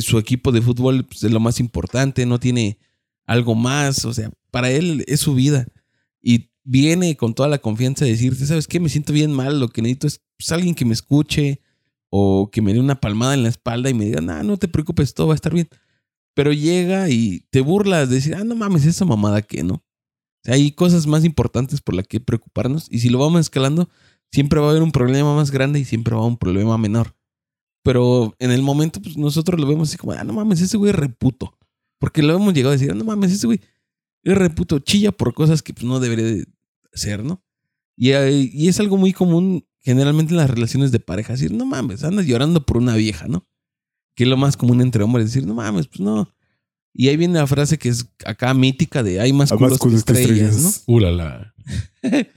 su 0.00 0.18
equipo 0.18 0.52
de 0.52 0.62
fútbol 0.62 1.04
pues, 1.04 1.22
es 1.24 1.30
lo 1.30 1.40
más 1.40 1.60
importante, 1.60 2.26
no 2.26 2.40
tiene 2.40 2.78
algo 3.26 3.54
más, 3.54 4.04
o 4.04 4.12
sea, 4.12 4.30
para 4.50 4.70
él 4.70 5.04
es 5.06 5.20
su 5.20 5.34
vida. 5.34 5.66
Y 6.22 6.50
viene 6.64 7.16
con 7.16 7.34
toda 7.34 7.48
la 7.48 7.58
confianza 7.58 8.04
de 8.04 8.12
decirte, 8.12 8.46
¿sabes 8.46 8.66
qué? 8.66 8.80
Me 8.80 8.88
siento 8.88 9.12
bien 9.12 9.32
mal, 9.32 9.60
lo 9.60 9.68
que 9.68 9.82
necesito 9.82 10.06
es 10.06 10.20
pues, 10.36 10.52
alguien 10.52 10.74
que 10.74 10.84
me 10.84 10.94
escuche 10.94 11.60
o 12.10 12.50
que 12.50 12.62
me 12.62 12.72
dé 12.72 12.80
una 12.80 13.00
palmada 13.00 13.34
en 13.34 13.42
la 13.42 13.48
espalda 13.48 13.90
y 13.90 13.94
me 13.94 14.06
diga, 14.06 14.20
no, 14.20 14.42
no 14.42 14.56
te 14.56 14.68
preocupes, 14.68 15.14
todo 15.14 15.28
va 15.28 15.34
a 15.34 15.36
estar 15.36 15.52
bien. 15.52 15.68
Pero 16.34 16.52
llega 16.52 17.08
y 17.10 17.46
te 17.50 17.60
burlas 17.60 18.08
de 18.08 18.16
decir, 18.16 18.34
ah, 18.34 18.44
no 18.44 18.56
mames, 18.56 18.86
esa 18.86 19.04
mamada 19.04 19.42
que 19.42 19.62
no. 19.62 19.74
O 19.74 19.82
sea, 20.42 20.54
hay 20.54 20.72
cosas 20.72 21.06
más 21.06 21.24
importantes 21.24 21.80
por 21.80 21.94
las 21.94 22.06
que 22.06 22.20
preocuparnos 22.20 22.86
y 22.90 23.00
si 23.00 23.08
lo 23.08 23.18
vamos 23.18 23.40
escalando, 23.40 23.88
siempre 24.30 24.60
va 24.60 24.66
a 24.66 24.70
haber 24.70 24.82
un 24.82 24.92
problema 24.92 25.34
más 25.34 25.50
grande 25.50 25.78
y 25.80 25.84
siempre 25.84 26.14
va 26.14 26.20
a 26.20 26.24
haber 26.24 26.32
un 26.32 26.38
problema 26.38 26.76
menor. 26.76 27.14
Pero 27.84 28.34
en 28.38 28.50
el 28.50 28.62
momento, 28.62 29.00
pues 29.00 29.16
nosotros 29.16 29.60
lo 29.60 29.66
vemos 29.66 29.90
así 29.90 29.98
como, 29.98 30.12
ah, 30.12 30.24
no 30.24 30.32
mames, 30.32 30.60
ese 30.62 30.78
güey 30.78 30.90
es 30.90 30.96
reputo. 30.96 31.56
Porque 31.98 32.22
lo 32.22 32.34
hemos 32.34 32.54
llegado 32.54 32.70
a 32.70 32.76
decir, 32.76 32.90
"Ah, 32.90 32.94
no 32.94 33.04
mames, 33.04 33.30
ese 33.30 33.46
güey 33.46 33.60
es 34.22 34.36
reputo, 34.36 34.78
chilla 34.78 35.12
por 35.12 35.34
cosas 35.34 35.62
que 35.62 35.74
pues, 35.74 35.84
no 35.84 36.00
debería 36.00 36.24
de 36.24 36.46
ser, 36.94 37.22
¿no? 37.22 37.44
Y, 37.96 38.10
y 38.10 38.68
es 38.68 38.80
algo 38.80 38.96
muy 38.96 39.12
común 39.12 39.66
generalmente 39.80 40.32
en 40.32 40.38
las 40.38 40.48
relaciones 40.48 40.92
de 40.92 40.98
pareja, 40.98 41.34
decir, 41.34 41.52
no 41.52 41.66
mames, 41.66 42.02
andas 42.04 42.26
llorando 42.26 42.64
por 42.64 42.78
una 42.78 42.96
vieja, 42.96 43.28
¿no? 43.28 43.46
Que 44.14 44.24
es 44.24 44.30
lo 44.30 44.38
más 44.38 44.56
común 44.56 44.80
entre 44.80 45.04
hombres, 45.04 45.26
decir, 45.26 45.46
no 45.46 45.54
mames, 45.54 45.86
pues 45.86 46.00
no. 46.00 46.34
Y 46.94 47.08
ahí 47.08 47.18
viene 47.18 47.34
la 47.34 47.46
frase 47.46 47.76
que 47.76 47.90
es 47.90 48.06
acá 48.24 48.54
mítica 48.54 49.02
de 49.02 49.20
hay 49.20 49.34
más 49.34 49.52
culos, 49.52 49.78
que 49.78 49.94
estrellas, 49.94 50.56
¿no? 50.56 50.68
estrellas. 50.70 50.84
Uh, 50.86 51.00
la, 51.00 51.10
la. 51.12 51.54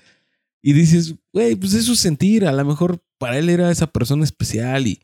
Y 0.61 0.73
dices, 0.73 1.15
güey, 1.31 1.55
pues 1.55 1.73
es 1.73 1.85
su 1.85 1.95
sentir. 1.95 2.45
A 2.45 2.51
lo 2.51 2.65
mejor 2.65 3.01
para 3.17 3.37
él 3.37 3.47
era 3.47 3.71
esa 3.71 3.87
persona 3.87 4.25
especial 4.25 4.87
y 4.87 4.99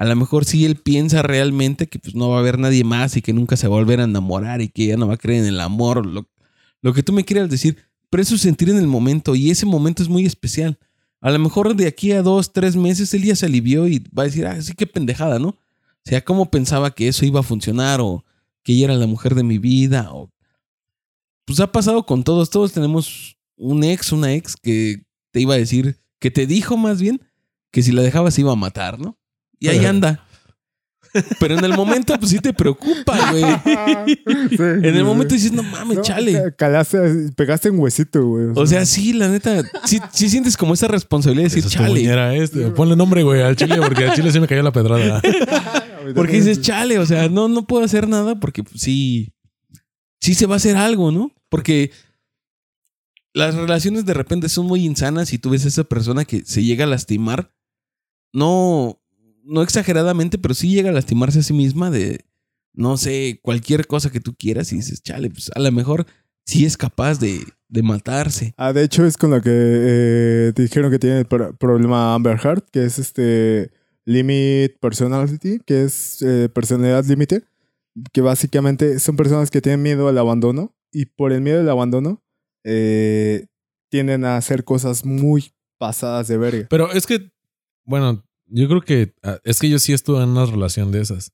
a 0.00 0.06
lo 0.06 0.16
mejor 0.16 0.46
sí 0.46 0.64
él 0.64 0.76
piensa 0.76 1.20
realmente 1.20 1.86
que 1.86 1.98
pues 1.98 2.14
no 2.14 2.30
va 2.30 2.36
a 2.36 2.38
haber 2.38 2.58
nadie 2.58 2.84
más 2.84 3.18
y 3.18 3.20
que 3.20 3.34
nunca 3.34 3.58
se 3.58 3.68
va 3.68 3.76
a 3.76 3.80
volver 3.80 4.00
a 4.00 4.04
enamorar 4.04 4.62
y 4.62 4.70
que 4.70 4.86
ya 4.86 4.96
no 4.96 5.06
va 5.06 5.14
a 5.14 5.18
creer 5.18 5.42
en 5.42 5.48
el 5.48 5.60
amor. 5.60 6.06
Lo, 6.06 6.94
que 6.94 7.02
tú 7.02 7.12
me 7.12 7.22
quieras 7.22 7.50
decir, 7.50 7.76
pero 8.08 8.22
es 8.22 8.28
su 8.30 8.38
sentir 8.38 8.70
en 8.70 8.78
el 8.78 8.86
momento 8.86 9.34
y 9.34 9.50
ese 9.50 9.66
momento 9.66 10.02
es 10.02 10.08
muy 10.08 10.24
especial. 10.24 10.78
A 11.20 11.30
lo 11.30 11.38
mejor 11.38 11.76
de 11.76 11.86
aquí 11.86 12.12
a 12.12 12.22
dos, 12.22 12.54
tres 12.54 12.76
meses 12.76 13.12
él 13.12 13.24
ya 13.24 13.36
se 13.36 13.44
alivió 13.44 13.86
y 13.88 13.98
va 14.18 14.22
a 14.22 14.24
decir, 14.24 14.46
ah, 14.46 14.58
sí, 14.62 14.72
qué 14.72 14.86
pendejada, 14.86 15.38
¿no? 15.38 15.48
O 15.48 15.58
sea, 16.06 16.24
¿cómo 16.24 16.50
pensaba 16.50 16.94
que 16.94 17.06
eso 17.06 17.26
iba 17.26 17.40
a 17.40 17.42
funcionar 17.42 18.00
o 18.00 18.24
que 18.62 18.72
ella 18.72 18.86
era 18.86 18.94
la 18.94 19.06
mujer 19.06 19.34
de 19.34 19.42
mi 19.42 19.58
vida? 19.58 20.08
O... 20.14 20.32
Pues 21.44 21.60
ha 21.60 21.70
pasado 21.70 22.06
con 22.06 22.24
todos. 22.24 22.48
Todos 22.48 22.72
tenemos 22.72 23.36
un 23.54 23.84
ex, 23.84 24.12
una 24.12 24.32
ex 24.32 24.56
que 24.56 25.04
te 25.30 25.42
iba 25.42 25.52
a 25.52 25.58
decir, 25.58 26.00
que 26.18 26.30
te 26.30 26.46
dijo 26.46 26.78
más 26.78 27.02
bien 27.02 27.20
que 27.70 27.82
si 27.82 27.92
la 27.92 28.00
dejabas 28.00 28.38
iba 28.38 28.50
a 28.50 28.56
matar, 28.56 28.98
¿no? 28.98 29.19
Y 29.60 29.68
ahí 29.68 29.84
anda. 29.84 30.26
Pero 31.40 31.58
en 31.58 31.64
el 31.64 31.74
momento, 31.74 32.16
pues 32.20 32.30
sí 32.30 32.38
te 32.38 32.52
preocupa, 32.52 33.32
güey. 33.32 33.44
En 34.86 34.94
el 34.96 35.02
momento 35.04 35.34
dices, 35.34 35.50
no 35.52 35.62
mames, 35.64 35.96
No, 35.98 36.02
chale. 36.02 36.32
ca- 36.34 36.50
Calaste, 36.52 36.98
pegaste 37.36 37.68
en 37.68 37.78
huesito, 37.80 38.24
güey. 38.24 38.46
O 38.54 38.64
sea, 38.66 38.86
sí, 38.86 39.12
la 39.12 39.28
neta, 39.28 39.62
sí, 39.86 39.98
sí 40.12 40.30
sientes 40.30 40.56
como 40.56 40.74
esa 40.74 40.86
responsabilidad 40.86 41.48
de 41.50 41.54
decir, 41.56 41.68
chale. 41.70 41.88
buñera, 41.90 42.34
este. 42.36 42.68
Ponle 42.70 42.94
nombre, 42.94 43.24
güey, 43.24 43.42
al 43.42 43.56
chile, 43.56 43.76
porque 43.84 44.04
al 44.04 44.14
chile 44.14 44.30
sí 44.30 44.38
me 44.38 44.46
cayó 44.46 44.62
la 44.62 44.72
pedrada. 44.72 45.20
Porque 46.14 46.32
dices, 46.36 46.60
chale, 46.62 46.98
o 46.98 47.04
sea, 47.06 47.28
no, 47.28 47.46
no 47.48 47.66
puedo 47.66 47.84
hacer 47.84 48.08
nada 48.08 48.40
porque 48.40 48.64
pues, 48.64 48.80
sí, 48.80 49.32
sí 50.20 50.34
se 50.34 50.46
va 50.46 50.54
a 50.54 50.56
hacer 50.56 50.76
algo, 50.76 51.12
¿no? 51.12 51.30
Porque 51.50 51.90
las 53.34 53.54
relaciones 53.54 54.06
de 54.06 54.14
repente 54.14 54.48
son 54.48 54.66
muy 54.66 54.84
insanas 54.84 55.32
y 55.32 55.38
tú 55.38 55.50
ves 55.50 55.64
a 55.66 55.68
esa 55.68 55.84
persona 55.84 56.24
que 56.24 56.42
se 56.44 56.64
llega 56.64 56.84
a 56.84 56.88
lastimar, 56.88 57.52
no, 58.32 59.00
no 59.44 59.62
exageradamente, 59.62 60.38
pero 60.38 60.54
sí 60.54 60.70
llega 60.72 60.90
a 60.90 60.92
lastimarse 60.92 61.40
a 61.40 61.42
sí 61.42 61.52
misma 61.52 61.90
de, 61.90 62.24
no 62.72 62.96
sé, 62.96 63.40
cualquier 63.42 63.86
cosa 63.86 64.10
que 64.10 64.20
tú 64.20 64.34
quieras 64.34 64.72
y 64.72 64.76
dices, 64.76 65.02
chale, 65.02 65.30
pues 65.30 65.50
a 65.54 65.60
lo 65.60 65.72
mejor 65.72 66.06
sí 66.46 66.64
es 66.64 66.76
capaz 66.76 67.18
de, 67.20 67.44
de 67.68 67.82
matarse. 67.82 68.54
Ah, 68.56 68.72
de 68.72 68.84
hecho 68.84 69.04
es 69.06 69.16
con 69.16 69.30
lo 69.30 69.40
que 69.40 69.50
eh, 69.52 70.52
te 70.54 70.62
dijeron 70.62 70.90
que 70.90 70.98
tiene 70.98 71.18
el 71.20 71.26
pro- 71.26 71.56
problema 71.56 72.14
Amber 72.14 72.38
Heard, 72.42 72.64
que 72.72 72.84
es 72.84 72.98
este 72.98 73.70
limit 74.04 74.78
personality, 74.80 75.60
que 75.66 75.84
es 75.84 76.22
eh, 76.22 76.48
personalidad 76.48 77.04
límite, 77.04 77.42
que 78.12 78.20
básicamente 78.20 78.98
son 78.98 79.16
personas 79.16 79.50
que 79.50 79.60
tienen 79.60 79.82
miedo 79.82 80.08
al 80.08 80.18
abandono 80.18 80.74
y 80.92 81.06
por 81.06 81.32
el 81.32 81.40
miedo 81.40 81.60
al 81.60 81.68
abandono 81.68 82.22
eh, 82.64 83.46
tienden 83.90 84.24
a 84.24 84.36
hacer 84.36 84.64
cosas 84.64 85.04
muy 85.04 85.52
pasadas 85.78 86.28
de 86.28 86.36
verga. 86.38 86.66
Pero 86.70 86.90
es 86.92 87.06
que, 87.06 87.30
bueno, 87.84 88.24
yo 88.50 88.68
creo 88.68 88.80
que 88.82 89.14
ah, 89.22 89.38
es 89.44 89.58
que 89.58 89.68
yo 89.68 89.78
sí 89.78 89.92
estuve 89.92 90.22
en 90.22 90.30
una 90.30 90.46
relación 90.46 90.92
de 90.92 91.00
esas. 91.00 91.32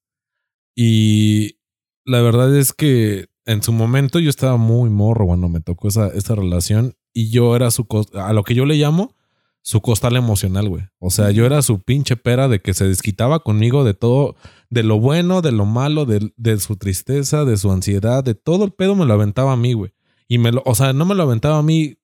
Y 0.74 1.58
la 2.04 2.20
verdad 2.20 2.56
es 2.56 2.72
que 2.72 3.26
en 3.44 3.62
su 3.62 3.72
momento 3.72 4.18
yo 4.18 4.30
estaba 4.30 4.56
muy 4.56 4.90
morro 4.90 5.26
cuando 5.26 5.48
me 5.48 5.60
tocó 5.60 5.88
esa, 5.88 6.08
esa 6.08 6.34
relación 6.34 6.94
y 7.12 7.30
yo 7.30 7.56
era 7.56 7.70
su 7.70 7.86
a 8.14 8.32
lo 8.32 8.44
que 8.44 8.54
yo 8.54 8.66
le 8.66 8.76
llamo 8.76 9.16
su 9.62 9.80
costal 9.80 10.14
emocional, 10.14 10.68
güey. 10.68 10.84
O 11.00 11.10
sea, 11.10 11.32
yo 11.32 11.44
era 11.44 11.60
su 11.60 11.80
pinche 11.82 12.16
pera 12.16 12.46
de 12.46 12.60
que 12.60 12.72
se 12.72 12.86
desquitaba 12.86 13.40
conmigo 13.40 13.82
de 13.82 13.94
todo, 13.94 14.36
de 14.70 14.84
lo 14.84 15.00
bueno, 15.00 15.42
de 15.42 15.50
lo 15.50 15.64
malo, 15.64 16.04
de, 16.06 16.32
de 16.36 16.60
su 16.60 16.76
tristeza, 16.76 17.44
de 17.44 17.56
su 17.56 17.72
ansiedad, 17.72 18.22
de 18.22 18.36
todo 18.36 18.64
el 18.64 18.70
pedo 18.70 18.94
me 18.94 19.06
lo 19.06 19.14
aventaba 19.14 19.54
a 19.54 19.56
mí, 19.56 19.72
güey. 19.72 19.92
Y 20.28 20.38
me 20.38 20.52
lo, 20.52 20.62
o 20.64 20.76
sea, 20.76 20.92
no 20.92 21.04
me 21.04 21.16
lo 21.16 21.24
aventaba 21.24 21.58
a 21.58 21.62
mí 21.64 21.98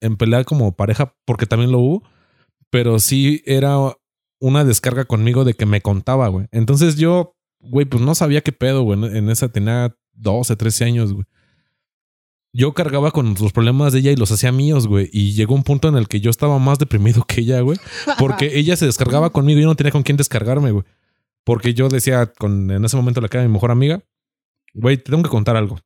en 0.00 0.18
pelea 0.18 0.44
como 0.44 0.76
pareja, 0.76 1.14
porque 1.24 1.46
también 1.46 1.72
lo 1.72 1.78
hubo, 1.78 2.02
pero 2.68 2.98
sí 2.98 3.42
era 3.46 3.78
una 4.40 4.64
descarga 4.64 5.04
conmigo 5.04 5.44
de 5.44 5.54
que 5.54 5.66
me 5.66 5.80
contaba, 5.80 6.28
güey. 6.28 6.46
Entonces 6.52 6.96
yo, 6.96 7.36
güey, 7.60 7.86
pues 7.86 8.02
no 8.02 8.14
sabía 8.14 8.40
qué 8.40 8.52
pedo, 8.52 8.82
güey. 8.82 9.16
En 9.16 9.30
esa 9.30 9.48
tenía 9.48 9.96
12, 10.14 10.56
13 10.56 10.84
años, 10.84 11.12
güey. 11.12 11.24
Yo 12.54 12.72
cargaba 12.72 13.10
con 13.10 13.34
los 13.38 13.52
problemas 13.52 13.92
de 13.92 13.98
ella 14.00 14.10
y 14.10 14.16
los 14.16 14.32
hacía 14.32 14.52
míos, 14.52 14.86
güey. 14.86 15.10
Y 15.12 15.32
llegó 15.32 15.54
un 15.54 15.62
punto 15.64 15.88
en 15.88 15.96
el 15.96 16.08
que 16.08 16.20
yo 16.20 16.30
estaba 16.30 16.58
más 16.58 16.78
deprimido 16.78 17.24
que 17.24 17.42
ella, 17.42 17.60
güey. 17.60 17.78
Porque 18.18 18.50
ella 18.58 18.76
se 18.76 18.86
descargaba 18.86 19.30
conmigo 19.30 19.58
y 19.58 19.62
yo 19.62 19.68
no 19.68 19.76
tenía 19.76 19.92
con 19.92 20.02
quién 20.02 20.16
descargarme, 20.16 20.70
güey. 20.70 20.84
Porque 21.44 21.74
yo 21.74 21.88
decía, 21.88 22.26
con, 22.26 22.70
en 22.70 22.84
ese 22.84 22.96
momento 22.96 23.20
la 23.20 23.28
que 23.28 23.36
era 23.38 23.46
mi 23.46 23.52
mejor 23.52 23.70
amiga, 23.70 24.02
güey, 24.74 24.96
te 24.96 25.10
tengo 25.10 25.22
que 25.22 25.28
contar 25.28 25.56
algo. 25.56 25.78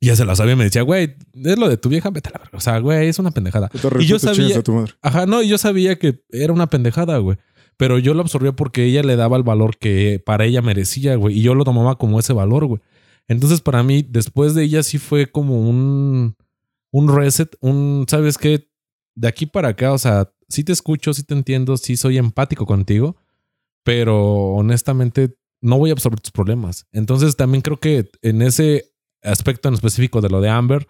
Y 0.00 0.06
ya 0.08 0.16
se 0.16 0.24
la 0.24 0.36
sabía 0.36 0.52
y 0.54 0.56
me 0.56 0.64
decía, 0.64 0.82
güey, 0.82 1.16
es 1.34 1.58
lo 1.58 1.68
de 1.68 1.76
tu 1.76 1.88
vieja, 1.88 2.10
vete 2.10 2.28
a 2.28 2.32
la 2.32 2.38
verga. 2.38 2.58
O 2.58 2.60
sea, 2.60 2.78
güey, 2.78 3.08
es 3.08 3.18
una 3.18 3.30
pendejada. 3.30 3.70
Y 3.98 4.06
yo 4.06 4.18
sabía- 4.18 4.58
a 4.58 4.62
tu 4.62 4.72
madre. 4.74 4.92
Ajá, 5.02 5.26
no, 5.26 5.42
y 5.42 5.48
yo 5.48 5.58
sabía 5.58 5.98
que 5.98 6.22
era 6.30 6.52
una 6.52 6.68
pendejada, 6.68 7.18
güey. 7.18 7.36
Pero 7.76 7.98
yo 7.98 8.14
lo 8.14 8.22
absorbía 8.22 8.52
porque 8.52 8.84
ella 8.84 9.02
le 9.02 9.16
daba 9.16 9.36
el 9.36 9.42
valor 9.42 9.76
que 9.76 10.22
para 10.24 10.44
ella 10.44 10.62
merecía, 10.62 11.16
güey. 11.16 11.38
Y 11.38 11.42
yo 11.42 11.54
lo 11.54 11.64
tomaba 11.64 11.96
como 11.96 12.20
ese 12.20 12.32
valor, 12.32 12.66
güey. 12.66 12.80
Entonces, 13.28 13.60
para 13.60 13.82
mí, 13.82 14.06
después 14.08 14.54
de 14.54 14.64
ella 14.64 14.82
sí 14.82 14.98
fue 14.98 15.30
como 15.30 15.60
un, 15.60 16.36
un 16.92 17.16
reset, 17.16 17.56
un, 17.60 18.04
¿sabes 18.08 18.38
qué? 18.38 18.68
De 19.16 19.28
aquí 19.28 19.46
para 19.46 19.68
acá, 19.68 19.92
o 19.92 19.98
sea, 19.98 20.32
sí 20.48 20.62
te 20.64 20.72
escucho, 20.72 21.14
sí 21.14 21.22
te 21.22 21.34
entiendo, 21.34 21.76
sí 21.76 21.96
soy 21.96 22.18
empático 22.18 22.66
contigo, 22.66 23.16
pero 23.82 24.52
honestamente 24.52 25.36
no 25.60 25.78
voy 25.78 25.90
a 25.90 25.94
absorber 25.94 26.20
tus 26.20 26.32
problemas. 26.32 26.86
Entonces, 26.92 27.36
también 27.36 27.62
creo 27.62 27.80
que 27.80 28.10
en 28.22 28.42
ese 28.42 28.92
aspecto 29.22 29.68
en 29.68 29.74
específico 29.74 30.20
de 30.20 30.28
lo 30.28 30.40
de 30.40 30.50
Amber, 30.50 30.86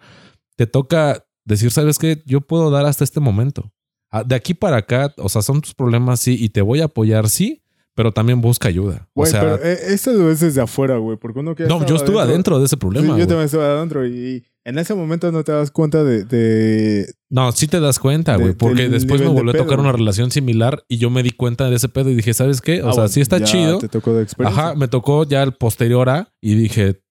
te 0.55 0.67
toca 0.67 1.25
decir, 1.45 1.71
¿sabes 1.71 1.97
qué? 1.97 2.21
Yo 2.25 2.41
puedo 2.41 2.69
dar 2.69 2.85
hasta 2.85 3.03
este 3.03 3.19
momento. 3.19 3.71
Ah, 4.15 4.23
De 4.23 4.35
aquí 4.35 4.53
para 4.53 4.77
acá, 4.77 5.13
o 5.17 5.27
sea, 5.29 5.41
son 5.41 5.61
tus 5.61 5.73
problemas, 5.73 6.19
sí, 6.19 6.37
y 6.39 6.49
te 6.49 6.61
voy 6.61 6.81
a 6.81 6.85
apoyar, 6.85 7.29
sí, 7.29 7.61
pero 7.95 8.11
también 8.11 8.39
busca 8.41 8.67
ayuda. 8.67 9.09
O 9.13 9.25
sea, 9.25 9.41
pero 9.41 9.55
eh, 9.63 9.97
ves 10.25 10.39
desde 10.39 10.61
afuera, 10.61 10.97
güey. 10.97 11.17
Porque 11.17 11.39
uno 11.39 11.55
que 11.55 11.65
no, 11.65 11.85
yo 11.85 11.95
estuve 11.95 12.21
adentro 12.21 12.59
de 12.59 12.65
ese 12.65 12.77
problema. 12.77 13.05
Sí, 13.05 13.09
yo 13.09 13.15
güey. 13.15 13.27
también 13.27 13.45
estuve 13.45 13.63
adentro 13.63 14.05
y 14.05 14.43
en 14.65 14.77
ese 14.79 14.95
momento 14.95 15.31
no 15.31 15.43
te 15.43 15.51
das 15.51 15.71
cuenta 15.71 16.03
de, 16.03 16.25
de- 16.25 17.13
No, 17.29 17.51
sí 17.51 17.67
te 17.67 17.79
das 17.79 17.99
cuenta, 17.99 18.37
de- 18.37 18.43
güey, 18.43 18.53
porque 18.53 18.89
después 18.89 19.21
me 19.21 19.27
de 19.27 19.33
volvió 19.33 19.51
a 19.51 19.63
tocar 19.63 19.79
una 19.79 19.91
relación 19.91 20.31
similar 20.31 20.83
y 20.89 20.97
yo 20.97 21.09
me 21.09 21.23
di 21.23 21.31
cuenta 21.31 21.69
de 21.69 21.75
ese 21.77 21.87
pedo 21.89 22.09
y 22.09 22.15
dije, 22.15 22.33
¿sabes 22.33 22.61
qué? 22.61 22.81
O 22.83 22.87
Ah, 22.89 22.91
sea, 22.93 23.01
bueno, 23.03 23.07
sí 23.09 23.21
está 23.21 23.43
chido. 23.43 23.79
Te 23.79 23.87
tocó 23.89 24.13
de 24.13 24.23
experiencia. 24.23 24.63
Ajá, 24.63 24.75
me 24.75 24.87
tocó 24.87 25.23
ya 25.25 25.43
el 25.43 25.53
posterior 25.53 26.09
a 26.09 26.33
y 26.41 26.55
dije, 26.55 27.01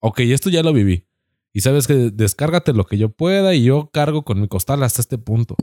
ok, 0.00 0.20
esto 0.20 0.50
ya 0.50 0.62
lo 0.62 0.72
viví. 0.72 1.06
Y 1.52 1.60
sabes 1.60 1.86
que 1.86 2.10
descárgate 2.10 2.72
lo 2.72 2.84
que 2.84 2.96
yo 2.98 3.10
pueda 3.10 3.54
y 3.54 3.64
yo 3.64 3.90
cargo 3.92 4.22
con 4.22 4.40
mi 4.40 4.48
costal 4.48 4.82
hasta 4.82 5.02
este 5.02 5.18
punto. 5.18 5.56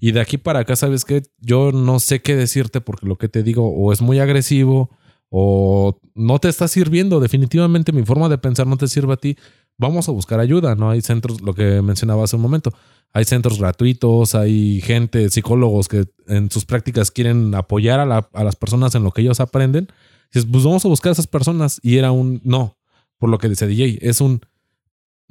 Y 0.00 0.12
de 0.12 0.20
aquí 0.20 0.38
para 0.38 0.60
acá, 0.60 0.74
sabes 0.76 1.04
que 1.04 1.22
yo 1.40 1.70
no 1.72 2.00
sé 2.00 2.22
qué 2.22 2.34
decirte 2.34 2.80
porque 2.80 3.06
lo 3.06 3.16
que 3.16 3.28
te 3.28 3.42
digo 3.42 3.68
o 3.68 3.92
es 3.92 4.00
muy 4.00 4.18
agresivo 4.20 4.90
o 5.30 6.00
no 6.14 6.38
te 6.38 6.48
está 6.48 6.68
sirviendo. 6.68 7.20
Definitivamente 7.20 7.92
mi 7.92 8.04
forma 8.04 8.28
de 8.28 8.38
pensar 8.38 8.66
no 8.66 8.76
te 8.76 8.88
sirve 8.88 9.12
a 9.14 9.16
ti. 9.16 9.36
Vamos 9.76 10.08
a 10.08 10.12
buscar 10.12 10.38
ayuda, 10.40 10.76
¿no? 10.76 10.90
Hay 10.90 11.00
centros, 11.00 11.40
lo 11.42 11.52
que 11.54 11.82
mencionaba 11.82 12.24
hace 12.24 12.36
un 12.36 12.42
momento. 12.42 12.72
Hay 13.12 13.24
centros 13.24 13.58
gratuitos, 13.58 14.34
hay 14.34 14.80
gente, 14.80 15.28
psicólogos 15.30 15.88
que 15.88 16.04
en 16.28 16.50
sus 16.50 16.64
prácticas 16.64 17.10
quieren 17.10 17.54
apoyar 17.54 18.00
a, 18.00 18.06
la- 18.06 18.28
a 18.32 18.44
las 18.44 18.56
personas 18.56 18.94
en 18.94 19.02
lo 19.02 19.10
que 19.10 19.22
ellos 19.22 19.40
aprenden. 19.40 19.88
Dices, 20.32 20.48
pues 20.50 20.64
vamos 20.64 20.84
a 20.84 20.88
buscar 20.88 21.10
a 21.10 21.12
esas 21.14 21.26
personas. 21.26 21.80
Y 21.82 21.96
era 21.98 22.12
un 22.12 22.40
no, 22.44 22.78
por 23.18 23.28
lo 23.30 23.38
que 23.38 23.48
dice 23.48 23.66
DJ. 23.66 23.98
Es 24.00 24.20
un 24.20 24.40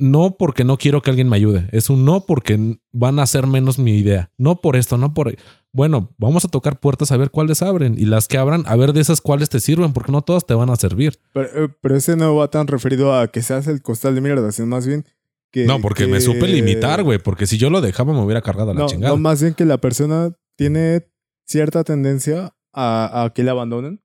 no 0.04 0.36
porque 0.38 0.66
no 0.66 0.78
quiero 0.78 1.02
que 1.02 1.10
alguien 1.12 1.30
me 1.30 1.38
ayude. 1.38 1.70
Es 1.72 1.90
un 1.90 2.04
no 2.04 2.26
porque 2.26 2.78
van 2.92 3.20
a 3.20 3.24
hacer 3.24 3.48
menos 3.48 3.80
mi 3.80 3.98
idea. 3.98 4.32
No 4.38 4.60
por 4.60 4.76
esto, 4.76 4.98
no 4.98 5.14
por. 5.14 5.34
Bueno, 5.72 6.14
vamos 6.18 6.44
a 6.44 6.50
tocar 6.50 6.80
puertas 6.82 7.14
a 7.14 7.18
ver 7.18 7.32
cuáles 7.32 7.62
abren. 7.62 7.96
Y 7.98 8.06
las 8.06 8.28
que 8.28 8.38
abran, 8.38 8.64
a 8.68 8.76
ver 8.76 8.92
de 8.92 9.00
esas 9.00 9.22
cuáles 9.22 9.48
te 9.50 9.62
sirven, 9.62 9.94
porque 9.94 10.12
no 10.12 10.22
todas 10.22 10.46
te 10.46 10.54
van 10.56 10.70
a 10.70 10.76
servir. 10.76 11.20
Pero, 11.34 11.66
eh, 11.66 11.70
pero 11.82 11.96
ese 11.96 12.18
no 12.18 12.36
va 12.36 12.50
tan 12.50 12.68
referido 12.68 13.18
a 13.18 13.30
que 13.30 13.42
seas 13.42 13.68
el 13.68 13.82
costal 13.82 14.14
de 14.16 14.20
mierda, 14.22 14.52
sino 14.52 14.68
más 14.68 14.86
bien 14.86 15.06
que. 15.52 15.66
No, 15.66 15.80
porque 15.80 16.06
me 16.06 16.20
supe 16.20 16.48
limitar, 16.50 17.02
güey. 17.04 17.20
Porque 17.20 17.48
si 17.48 17.58
yo 17.58 17.70
lo 17.70 17.80
dejaba, 17.80 18.12
me 18.12 18.20
hubiera 18.22 18.42
cargado 18.42 18.72
a 18.72 18.74
la 18.74 18.82
No, 18.82 18.88
chingada. 18.88 19.14
no, 19.14 19.18
más 19.22 19.42
bien 19.42 19.54
que 19.54 19.64
la 19.64 19.78
persona 19.78 20.36
tiene 20.58 21.08
cierta 21.46 21.86
tendencia 21.86 22.56
a, 22.74 23.24
a 23.24 23.30
que 23.34 23.44
la 23.44 23.52
abandonen 23.52 24.04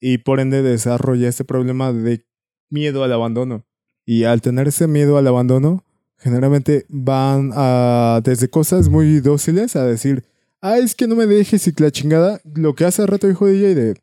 y 0.00 0.16
por 0.18 0.40
ende 0.40 0.62
desarrolla 0.62 1.28
este 1.28 1.44
problema 1.44 1.92
de 1.92 2.24
miedo 2.70 3.04
al 3.04 3.12
abandono. 3.12 3.66
Y 4.06 4.24
al 4.24 4.40
tener 4.40 4.68
ese 4.68 4.86
miedo 4.86 5.18
al 5.18 5.26
abandono, 5.26 5.84
generalmente 6.18 6.86
van 6.88 7.50
a 7.54 8.20
desde 8.24 8.48
cosas 8.48 8.88
muy 8.88 9.20
dóciles 9.20 9.76
a 9.76 9.84
decir, 9.86 10.24
ah, 10.60 10.78
es 10.78 10.94
que 10.94 11.06
no 11.06 11.16
me 11.16 11.26
dejes 11.26 11.66
y 11.68 11.72
la 11.78 11.90
chingada, 11.90 12.40
lo 12.54 12.74
que 12.74 12.84
hace 12.84 13.06
rato 13.06 13.26
dijo 13.28 13.46
DJ 13.46 13.74
de, 13.74 13.94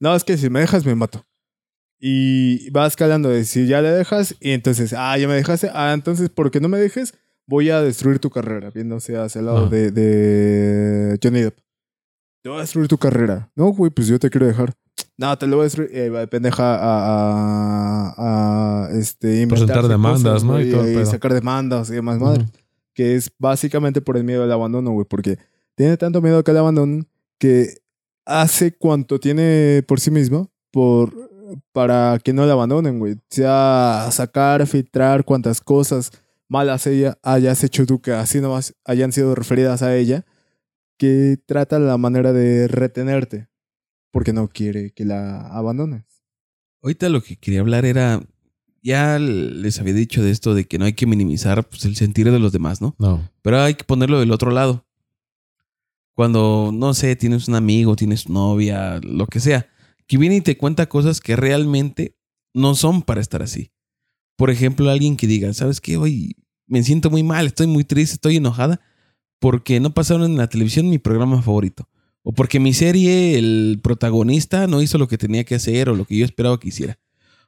no, 0.00 0.14
es 0.14 0.24
que 0.24 0.36
si 0.36 0.50
me 0.50 0.60
dejas 0.60 0.84
me 0.84 0.94
mato. 0.94 1.24
Y 1.98 2.68
va 2.70 2.86
escalando 2.86 3.30
de 3.30 3.44
si 3.44 3.66
ya 3.66 3.80
le 3.80 3.90
dejas 3.90 4.34
y 4.40 4.50
entonces, 4.50 4.92
ah, 4.96 5.16
ya 5.16 5.26
me 5.26 5.34
dejaste, 5.34 5.70
ah, 5.72 5.92
entonces 5.94 6.28
porque 6.28 6.60
no 6.60 6.68
me 6.68 6.78
dejes, 6.78 7.14
voy 7.46 7.70
a 7.70 7.80
destruir 7.80 8.18
tu 8.18 8.30
carrera, 8.30 8.70
viéndose 8.70 9.16
hacia 9.16 9.38
el 9.38 9.46
lado 9.46 9.66
Ah. 9.66 9.68
de, 9.70 9.90
de 9.90 11.18
Johnny 11.22 11.40
Depp. 11.40 11.58
Te 12.42 12.50
voy 12.50 12.58
a 12.58 12.60
destruir 12.62 12.88
tu 12.88 12.98
carrera. 12.98 13.50
No, 13.56 13.66
güey, 13.72 13.90
pues 13.90 14.06
yo 14.06 14.18
te 14.18 14.28
quiero 14.28 14.46
dejar. 14.46 14.74
No, 15.16 15.38
te 15.38 15.46
lo 15.46 15.56
voy 15.56 15.62
a 15.62 15.64
destruir. 15.64 15.90
Y 15.92 15.98
ahí 16.00 16.08
va 16.08 16.20
de 16.20 16.26
pendeja 16.26 16.74
a, 16.74 18.14
a, 18.16 18.86
a, 18.86 18.90
este, 18.92 19.46
Presentar 19.46 19.86
demandas, 19.86 20.42
¿no? 20.42 20.60
Y 20.60 20.70
güey, 20.70 20.92
todo 20.92 21.02
y 21.02 21.06
sacar 21.06 21.32
demandas 21.32 21.90
y 21.90 21.94
demás 21.94 22.18
madre. 22.18 22.46
Que 22.94 23.14
es 23.14 23.30
básicamente 23.38 24.00
por 24.00 24.16
el 24.16 24.24
miedo 24.24 24.42
al 24.42 24.52
abandono, 24.52 24.90
güey. 24.90 25.06
Porque 25.08 25.38
tiene 25.74 25.96
tanto 25.96 26.20
miedo 26.20 26.42
que 26.42 26.52
la 26.52 26.60
abandonen 26.60 27.08
que 27.38 27.78
hace 28.24 28.76
cuanto 28.76 29.20
tiene 29.20 29.84
por 29.86 30.00
sí 30.00 30.10
mismo 30.10 30.50
por, 30.70 31.12
para 31.72 32.18
que 32.22 32.32
no 32.32 32.46
la 32.46 32.54
abandonen, 32.54 32.98
güey. 32.98 33.16
Sea 33.30 34.08
sacar, 34.10 34.66
filtrar 34.66 35.24
cuantas 35.24 35.60
cosas 35.60 36.10
malas 36.48 36.86
ella 36.86 37.18
hayas 37.22 37.64
hecho 37.64 37.86
tú 37.86 38.00
que 38.00 38.12
así 38.12 38.40
nomás 38.40 38.74
hayan 38.84 39.12
sido 39.12 39.34
referidas 39.34 39.82
a 39.82 39.96
ella, 39.96 40.24
que 40.98 41.38
trata 41.46 41.78
la 41.78 41.96
manera 41.96 42.32
de 42.32 42.68
retenerte 42.68 43.48
porque 44.14 44.32
no 44.32 44.46
quiere 44.46 44.92
que 44.92 45.04
la 45.04 45.40
abandones. 45.48 46.04
Ahorita 46.82 47.08
lo 47.08 47.20
que 47.20 47.34
quería 47.34 47.58
hablar 47.58 47.84
era. 47.84 48.22
Ya 48.80 49.18
les 49.18 49.80
había 49.80 49.92
dicho 49.92 50.22
de 50.22 50.30
esto 50.30 50.54
de 50.54 50.66
que 50.66 50.78
no 50.78 50.84
hay 50.84 50.92
que 50.92 51.06
minimizar 51.06 51.68
pues, 51.68 51.84
el 51.84 51.96
sentir 51.96 52.30
de 52.30 52.38
los 52.38 52.52
demás, 52.52 52.80
¿no? 52.80 52.94
No. 53.00 53.28
Pero 53.42 53.60
hay 53.60 53.74
que 53.74 53.82
ponerlo 53.82 54.20
del 54.20 54.30
otro 54.30 54.52
lado. 54.52 54.86
Cuando, 56.14 56.70
no 56.72 56.94
sé, 56.94 57.16
tienes 57.16 57.48
un 57.48 57.56
amigo, 57.56 57.96
tienes 57.96 58.28
novia, 58.28 59.00
lo 59.02 59.26
que 59.26 59.40
sea, 59.40 59.68
que 60.06 60.16
viene 60.16 60.36
y 60.36 60.40
te 60.42 60.56
cuenta 60.56 60.88
cosas 60.88 61.20
que 61.20 61.34
realmente 61.34 62.16
no 62.52 62.76
son 62.76 63.02
para 63.02 63.20
estar 63.20 63.42
así. 63.42 63.72
Por 64.36 64.50
ejemplo, 64.50 64.90
alguien 64.90 65.16
que 65.16 65.26
diga, 65.26 65.52
¿sabes 65.54 65.80
qué? 65.80 65.96
Hoy 65.96 66.36
me 66.68 66.84
siento 66.84 67.10
muy 67.10 67.24
mal, 67.24 67.46
estoy 67.46 67.66
muy 67.66 67.82
triste, 67.82 68.14
estoy 68.14 68.36
enojada 68.36 68.80
porque 69.40 69.80
no 69.80 69.92
pasaron 69.92 70.30
en 70.30 70.36
la 70.36 70.46
televisión 70.46 70.88
mi 70.88 70.98
programa 70.98 71.42
favorito. 71.42 71.88
O 72.26 72.32
porque 72.32 72.58
mi 72.58 72.72
serie, 72.72 73.38
el 73.38 73.78
protagonista 73.82 74.66
no 74.66 74.80
hizo 74.80 74.96
lo 74.96 75.06
que 75.06 75.18
tenía 75.18 75.44
que 75.44 75.54
hacer 75.54 75.90
o 75.90 75.94
lo 75.94 76.06
que 76.06 76.16
yo 76.16 76.24
esperaba 76.24 76.58
que 76.58 76.68
hiciera. 76.68 76.98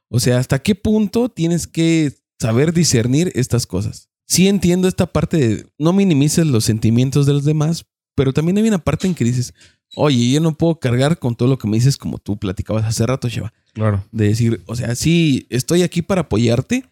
O 0.07 0.19
sea, 0.19 0.37
¿hasta 0.37 0.59
qué 0.59 0.75
punto 0.75 1.29
tienes 1.29 1.67
que 1.67 2.13
saber 2.39 2.73
discernir 2.73 3.31
estas 3.35 3.65
cosas? 3.65 4.09
Sí 4.25 4.47
entiendo 4.47 4.87
esta 4.87 5.07
parte 5.07 5.37
de 5.37 5.67
no 5.79 5.93
minimices 5.93 6.45
los 6.45 6.63
sentimientos 6.63 7.25
de 7.25 7.33
los 7.33 7.43
demás, 7.43 7.85
pero 8.15 8.33
también 8.33 8.57
hay 8.57 8.67
una 8.67 8.77
parte 8.77 9.07
en 9.07 9.15
que 9.15 9.23
dices, 9.23 9.53
oye, 9.95 10.31
yo 10.31 10.41
no 10.41 10.55
puedo 10.55 10.79
cargar 10.79 11.17
con 11.17 11.35
todo 11.35 11.49
lo 11.49 11.57
que 11.57 11.67
me 11.67 11.77
dices 11.77 11.97
como 11.97 12.19
tú 12.19 12.37
platicabas 12.37 12.85
hace 12.85 13.05
rato, 13.05 13.29
Sheva. 13.29 13.53
Claro. 13.73 14.03
De 14.11 14.27
decir, 14.27 14.61
o 14.67 14.75
sea, 14.75 14.95
sí, 14.95 15.47
estoy 15.49 15.81
aquí 15.81 16.03
para 16.03 16.21
apoyarte, 16.21 16.85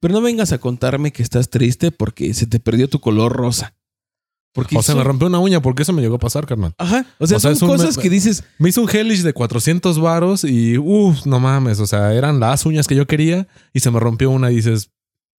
pero 0.00 0.14
no 0.14 0.20
vengas 0.20 0.52
a 0.52 0.58
contarme 0.58 1.12
que 1.12 1.22
estás 1.22 1.50
triste 1.50 1.92
porque 1.92 2.34
se 2.34 2.46
te 2.46 2.58
perdió 2.58 2.88
tu 2.88 3.00
color 3.00 3.32
rosa. 3.32 3.74
Porque 4.52 4.76
O 4.76 4.82
sea, 4.82 4.94
me 4.94 5.04
rompió 5.04 5.28
una 5.28 5.38
uña 5.38 5.60
porque 5.62 5.82
eso 5.82 5.92
me 5.92 6.00
llegó 6.02 6.16
a 6.16 6.18
pasar, 6.18 6.46
carnal. 6.46 6.74
Ajá. 6.78 7.06
O 7.18 7.26
sea, 7.26 7.36
O 7.36 7.40
sea, 7.40 7.54
son 7.54 7.70
un 7.70 7.76
cosas 7.76 7.96
me- 7.96 8.02
que 8.02 8.10
dices, 8.10 8.44
Me 8.58 8.70
hizo 8.70 8.82
un 8.82 8.88
hellish 8.88 9.22
de 9.22 9.32
400 9.32 10.00
varos 10.00 10.42
y, 10.44 10.78
uff, 10.78 11.26
no 11.26 11.38
mames. 11.38 11.80
O 11.80 11.86
sea, 11.86 12.14
eran 12.14 12.40
las 12.40 12.64
uñas 12.66 12.86
que 12.86 12.96
yo 12.96 13.06
quería 13.06 13.46
y 13.72 13.80
se 13.80 13.90
me 13.90 14.00
rompió 14.00 14.30
una 14.30 14.50
y 14.50 14.56
dices, 14.56 14.90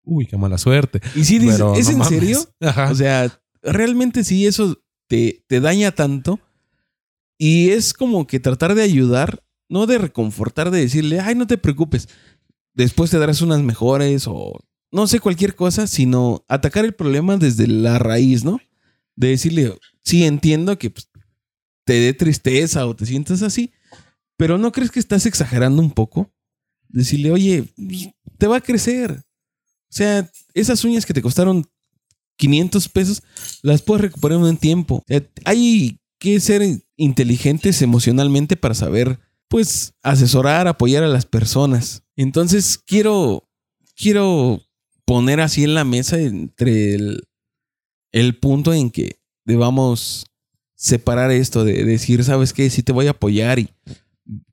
uy, 0.03 0.25
qué 0.27 0.37
mala 0.37 0.57
suerte. 0.57 1.01
y 1.15 1.23
sí 1.25 1.39
dices, 1.39 1.57
Pero 1.57 1.75
¿es 1.75 1.85
no 1.87 1.91
en 1.93 1.97
mames. 1.99 2.19
serio? 2.19 2.39
Ajá. 2.61 2.91
O 2.91 2.95
sea, 2.95 3.41
realmente 3.61 4.23
sí 4.23 4.45
eso 4.47 4.77
te, 5.07 5.43
te 5.47 5.59
daña 5.59 5.91
tanto 5.91 6.39
Y 7.37 7.69
es 7.71 7.93
como 7.93 8.27
que 8.27 8.39
tratar 8.39 8.75
de 8.75 8.83
ayudar, 8.83 9.43
no 9.69 9.85
de 9.87 9.97
reconfortar, 9.97 10.71
de 10.71 10.81
decirle, 10.81 11.19
ay, 11.19 11.35
no 11.35 11.47
te 11.47 11.57
preocupes, 11.57 12.07
después 12.73 13.09
te 13.11 13.17
darás 13.19 13.41
unas 13.41 13.61
mejores 13.63 14.25
o 14.27 14.59
no 14.91 15.07
sé, 15.07 15.19
cualquier 15.19 15.55
cosa, 15.55 15.85
sino 15.87 16.43
atacar 16.47 16.83
el 16.85 16.93
problema 16.93 17.37
desde 17.37 17.67
la 17.67 17.99
raíz, 17.99 18.43
¿no? 18.43 18.59
De 19.19 19.27
decirle, 19.27 19.77
sí, 20.01 20.23
entiendo 20.23 20.79
que 20.79 20.91
pues, 20.91 21.09
te 21.83 21.99
dé 21.99 22.13
tristeza 22.13 22.87
o 22.87 22.95
te 22.95 23.05
sientas 23.05 23.41
así, 23.41 23.73
pero 24.37 24.57
¿no 24.57 24.71
crees 24.71 24.91
que 24.91 24.99
estás 25.01 25.25
exagerando 25.25 25.81
un 25.81 25.91
poco? 25.91 26.31
Decirle, 26.87 27.29
oye, 27.29 27.65
te 28.37 28.47
va 28.47 28.57
a 28.57 28.61
crecer. 28.61 29.11
O 29.11 29.91
sea, 29.91 30.31
esas 30.53 30.85
uñas 30.85 31.05
que 31.05 31.13
te 31.13 31.21
costaron 31.21 31.69
500 32.37 32.87
pesos, 32.87 33.23
las 33.61 33.81
puedes 33.81 34.03
recuperar 34.03 34.37
en 34.37 34.45
un 34.45 34.57
tiempo. 34.57 35.03
Hay 35.43 35.99
que 36.17 36.39
ser 36.39 36.61
inteligentes 36.95 37.81
emocionalmente 37.81 38.55
para 38.55 38.73
saber, 38.73 39.19
pues, 39.49 39.95
asesorar, 40.01 40.69
apoyar 40.69 41.03
a 41.03 41.09
las 41.09 41.25
personas. 41.25 42.03
Entonces, 42.15 42.77
quiero, 42.77 43.49
quiero 43.97 44.61
poner 45.03 45.41
así 45.41 45.65
en 45.65 45.73
la 45.73 45.83
mesa 45.83 46.17
entre 46.21 46.93
el, 46.93 47.28
el 48.11 48.37
punto 48.37 48.73
en 48.73 48.89
que 48.89 49.19
debamos 49.45 50.25
separar 50.75 51.31
esto 51.31 51.63
de 51.63 51.83
decir, 51.83 52.23
¿sabes 52.23 52.53
qué? 52.53 52.69
Sí 52.69 52.83
te 52.83 52.93
voy 52.93 53.07
a 53.07 53.11
apoyar 53.11 53.59
y 53.59 53.69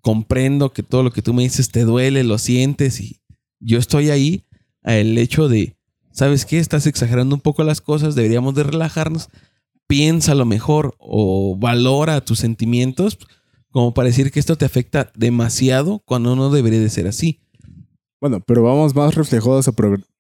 comprendo 0.01 0.73
que 0.73 0.83
todo 0.83 1.03
lo 1.03 1.13
que 1.13 1.23
tú 1.23 1.35
me 1.35 1.43
dices 1.43 1.71
te 1.71 1.85
duele, 1.85 2.25
lo 2.25 2.39
sientes 2.39 3.01
y 3.01 3.21
yo 3.61 3.79
estoy 3.79 4.11
ahí. 4.11 4.45
El 4.83 5.19
hecho 5.19 5.49
de, 5.49 5.77
¿sabes 6.13 6.45
qué? 6.45 6.59
Estás 6.59 6.87
exagerando 6.87 7.35
un 7.35 7.41
poco 7.41 7.63
las 7.65 7.81
cosas, 7.81 8.15
deberíamos 8.15 8.55
de 8.55 8.65
relajarnos. 8.65 9.29
Piensa 9.87 10.35
lo 10.35 10.45
mejor 10.45 10.97
o 10.99 11.57
valora 11.59 12.25
tus 12.25 12.41
sentimientos 12.41 13.19
como 13.71 13.93
para 13.93 14.09
decir 14.09 14.33
que 14.33 14.41
esto 14.41 14.57
te 14.57 14.65
afecta 14.65 15.13
demasiado 15.15 16.01
cuando 16.07 16.35
no 16.35 16.51
debería 16.51 16.81
de 16.81 16.89
ser 16.89 17.07
así. 17.07 17.41
Bueno, 18.21 18.41
pero 18.41 18.63
vamos 18.63 18.95
más 18.95 19.15
reflejados 19.15 19.69
a 19.69 19.75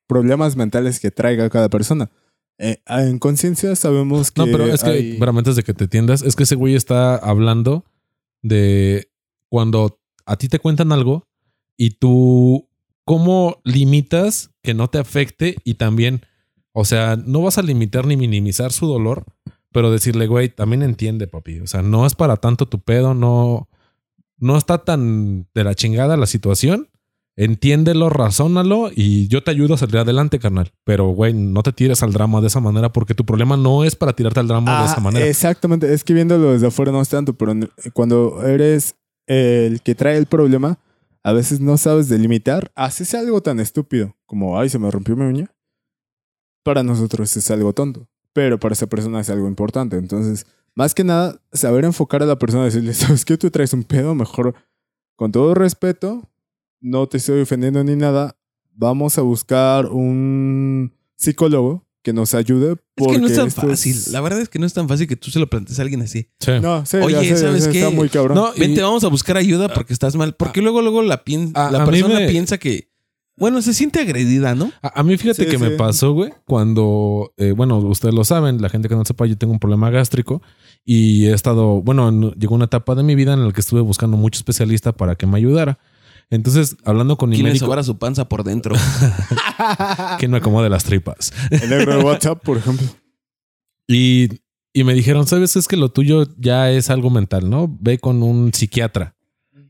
problemas 0.06 0.56
mentales 0.56 1.00
que 1.00 1.10
traiga 1.10 1.48
cada 1.48 1.70
persona. 1.70 2.10
Eh, 2.58 2.78
en 2.86 3.18
conciencia 3.18 3.74
sabemos 3.76 4.30
que. 4.30 4.40
No, 4.40 4.46
pero 4.46 4.66
es 4.66 4.82
que, 4.82 5.16
pero 5.18 5.36
antes 5.36 5.56
de 5.56 5.62
que 5.62 5.74
te 5.74 5.88
tiendas, 5.88 6.22
es 6.22 6.36
que 6.36 6.44
ese 6.44 6.54
güey 6.54 6.74
está 6.74 7.16
hablando 7.16 7.84
de 8.42 9.10
cuando 9.48 10.00
a 10.24 10.36
ti 10.36 10.48
te 10.48 10.58
cuentan 10.58 10.92
algo 10.92 11.28
y 11.76 11.90
tú, 11.90 12.68
¿cómo 13.04 13.60
limitas 13.64 14.50
que 14.62 14.74
no 14.74 14.88
te 14.88 14.98
afecte? 14.98 15.56
Y 15.64 15.74
también, 15.74 16.22
o 16.72 16.84
sea, 16.84 17.16
no 17.16 17.42
vas 17.42 17.58
a 17.58 17.62
limitar 17.62 18.06
ni 18.06 18.16
minimizar 18.16 18.72
su 18.72 18.86
dolor, 18.86 19.24
pero 19.70 19.90
decirle, 19.90 20.26
güey, 20.26 20.48
también 20.48 20.82
entiende, 20.82 21.26
papi. 21.26 21.60
O 21.60 21.66
sea, 21.66 21.82
no 21.82 22.06
es 22.06 22.14
para 22.14 22.38
tanto 22.38 22.66
tu 22.66 22.80
pedo, 22.80 23.14
no, 23.14 23.68
no 24.38 24.56
está 24.56 24.78
tan 24.78 25.46
de 25.54 25.64
la 25.64 25.74
chingada 25.74 26.16
la 26.16 26.26
situación 26.26 26.88
entiéndelo, 27.36 28.08
razónalo 28.08 28.90
y 28.94 29.28
yo 29.28 29.44
te 29.44 29.50
ayudo 29.50 29.74
a 29.74 29.78
salir 29.78 29.98
adelante, 29.98 30.38
carnal. 30.38 30.72
Pero, 30.84 31.08
güey, 31.08 31.34
no 31.34 31.62
te 31.62 31.72
tires 31.72 32.02
al 32.02 32.12
drama 32.12 32.40
de 32.40 32.48
esa 32.48 32.60
manera 32.60 32.92
porque 32.92 33.14
tu 33.14 33.24
problema 33.24 33.56
no 33.56 33.84
es 33.84 33.94
para 33.94 34.14
tirarte 34.14 34.40
al 34.40 34.48
drama 34.48 34.80
de 34.80 34.86
esa 34.86 35.00
manera. 35.00 35.26
Exactamente, 35.26 35.92
es 35.92 36.02
que 36.02 36.14
viéndolo 36.14 36.52
desde 36.52 36.66
afuera 36.66 36.92
no 36.92 37.00
es 37.00 37.08
tanto, 37.08 37.34
pero 37.34 37.54
cuando 37.92 38.42
eres 38.42 38.96
el 39.26 39.82
que 39.82 39.94
trae 39.94 40.16
el 40.16 40.26
problema, 40.26 40.78
a 41.22 41.32
veces 41.32 41.60
no 41.60 41.76
sabes 41.76 42.08
delimitar, 42.08 42.70
haces 42.74 43.14
algo 43.14 43.42
tan 43.42 43.60
estúpido 43.60 44.16
como, 44.26 44.58
ay, 44.58 44.68
se 44.68 44.78
me 44.78 44.90
rompió 44.90 45.16
mi 45.16 45.24
uña. 45.24 45.50
Para 46.62 46.82
nosotros 46.82 47.36
es 47.36 47.50
algo 47.50 47.72
tonto, 47.72 48.08
pero 48.32 48.58
para 48.58 48.72
esa 48.72 48.86
persona 48.86 49.20
es 49.20 49.30
algo 49.30 49.46
importante. 49.48 49.96
Entonces, 49.96 50.46
más 50.74 50.94
que 50.94 51.04
nada, 51.04 51.40
saber 51.52 51.84
enfocar 51.84 52.22
a 52.22 52.26
la 52.26 52.38
persona, 52.38 52.64
decirle, 52.64 52.94
¿sabes 52.94 53.24
qué? 53.24 53.36
Tú 53.36 53.50
traes 53.50 53.72
un 53.72 53.82
pedo, 53.82 54.14
mejor, 54.14 54.54
con 55.16 55.32
todo 55.32 55.54
respeto, 55.54 56.28
no 56.80 57.06
te 57.06 57.18
estoy 57.18 57.40
ofendiendo 57.40 57.82
ni 57.84 57.96
nada, 57.96 58.36
vamos 58.74 59.18
a 59.18 59.22
buscar 59.22 59.86
un 59.86 60.92
psicólogo 61.16 61.86
que 62.06 62.12
nos 62.12 62.34
ayude. 62.34 62.76
Porque 62.94 63.14
es 63.14 63.18
que 63.18 63.20
no 63.20 63.26
es 63.26 63.36
tan 63.36 63.50
fácil. 63.50 63.96
La 64.12 64.20
verdad 64.20 64.40
es 64.40 64.48
que 64.48 64.60
no 64.60 64.66
es 64.66 64.72
tan 64.72 64.88
fácil 64.88 65.08
que 65.08 65.16
tú 65.16 65.32
se 65.32 65.40
lo 65.40 65.48
plantes 65.48 65.78
a 65.80 65.82
alguien 65.82 66.02
así. 66.02 66.28
No, 66.62 66.84
Oye, 67.02 67.36
¿sabes 67.36 67.66
qué? 67.66 67.78
Está 67.78 67.90
muy 67.90 68.08
cabrón. 68.08 68.36
No, 68.36 68.52
Vente, 68.56 68.80
vamos 68.80 69.02
a 69.02 69.08
buscar 69.08 69.36
ayuda 69.36 69.68
porque 69.74 69.92
estás 69.92 70.14
mal. 70.14 70.36
Porque 70.36 70.62
luego, 70.62 70.82
luego 70.82 71.02
la, 71.02 71.20
la 71.54 71.84
persona 71.84 72.26
piensa 72.28 72.58
que. 72.58 72.94
Bueno, 73.38 73.60
se 73.60 73.74
siente 73.74 74.00
agredida, 74.00 74.54
¿no? 74.54 74.72
A, 74.80 75.02
mí 75.02 75.14
fíjate 75.18 75.46
que 75.46 75.58
me 75.58 75.70
pasó, 75.72 76.12
güey, 76.12 76.32
cuando, 76.46 77.34
eh, 77.36 77.52
bueno, 77.52 77.76
ustedes 77.80 78.14
lo 78.14 78.24
saben, 78.24 78.62
la 78.62 78.70
gente 78.70 78.88
que 78.88 78.94
no 78.94 79.04
sepa, 79.04 79.26
yo 79.26 79.36
tengo 79.36 79.52
un 79.52 79.58
problema 79.58 79.90
gástrico 79.90 80.40
y 80.86 81.26
he 81.26 81.34
estado, 81.34 81.82
bueno, 81.82 82.32
llegó 82.32 82.54
una 82.54 82.64
etapa 82.64 82.94
de 82.94 83.02
mi 83.02 83.14
vida 83.14 83.34
en 83.34 83.44
la 83.44 83.52
que 83.52 83.60
estuve 83.60 83.82
buscando 83.82 84.16
mucho 84.16 84.38
especialista 84.38 84.92
para 84.92 85.16
que 85.16 85.26
me 85.26 85.36
ayudara. 85.36 85.78
Entonces, 86.30 86.76
hablando 86.84 87.16
con 87.16 87.30
mi 87.30 87.36
¿Quién 87.36 87.46
médico... 87.46 87.74
le 87.74 87.84
su 87.84 87.98
panza 87.98 88.28
por 88.28 88.42
dentro? 88.42 88.74
¿Quién 90.18 90.32
me 90.32 90.38
acomode 90.38 90.68
las 90.68 90.84
tripas? 90.84 91.32
El 91.50 91.70
negro 91.70 91.96
de 91.96 92.04
WhatsApp, 92.04 92.42
por 92.42 92.58
ejemplo. 92.58 92.86
Y, 93.86 94.28
y 94.72 94.84
me 94.84 94.94
dijeron, 94.94 95.26
¿sabes? 95.26 95.54
Es 95.54 95.68
que 95.68 95.76
lo 95.76 95.90
tuyo 95.90 96.26
ya 96.36 96.70
es 96.70 96.90
algo 96.90 97.10
mental, 97.10 97.48
¿no? 97.48 97.74
Ve 97.80 97.98
con 97.98 98.22
un 98.22 98.52
psiquiatra. 98.52 99.14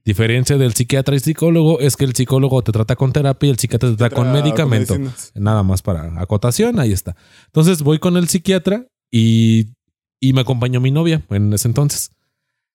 Diferencia 0.05 0.57
del 0.57 0.73
psiquiatra 0.73 1.17
y 1.17 1.21
psicólogo 1.21 1.81
es 1.81 1.97
que 1.97 2.05
el 2.05 2.15
psicólogo 2.15 2.63
te 2.63 2.71
trata 2.71 2.95
con 2.95 3.13
terapia 3.13 3.49
y 3.49 3.51
el 3.51 3.59
psiquiatra 3.59 3.91
te 3.91 3.97
trata 3.97 4.15
con 4.15 4.33
medicamento. 4.33 4.97
Nada 5.35 5.63
más 5.65 5.83
para 5.83 6.21
acotación, 6.23 6.79
ahí 6.79 6.93
está. 6.93 7.17
Entonces 7.47 7.83
voy 7.83 7.99
con 7.99 8.17
el 8.17 8.29
psiquiatra 8.29 8.87
y, 9.11 9.67
y 10.21 10.33
me 10.33 10.43
acompañó 10.43 10.81
mi 10.81 10.93
novia 10.93 11.23
en 11.29 11.53
ese 11.53 11.67
entonces. 11.67 12.13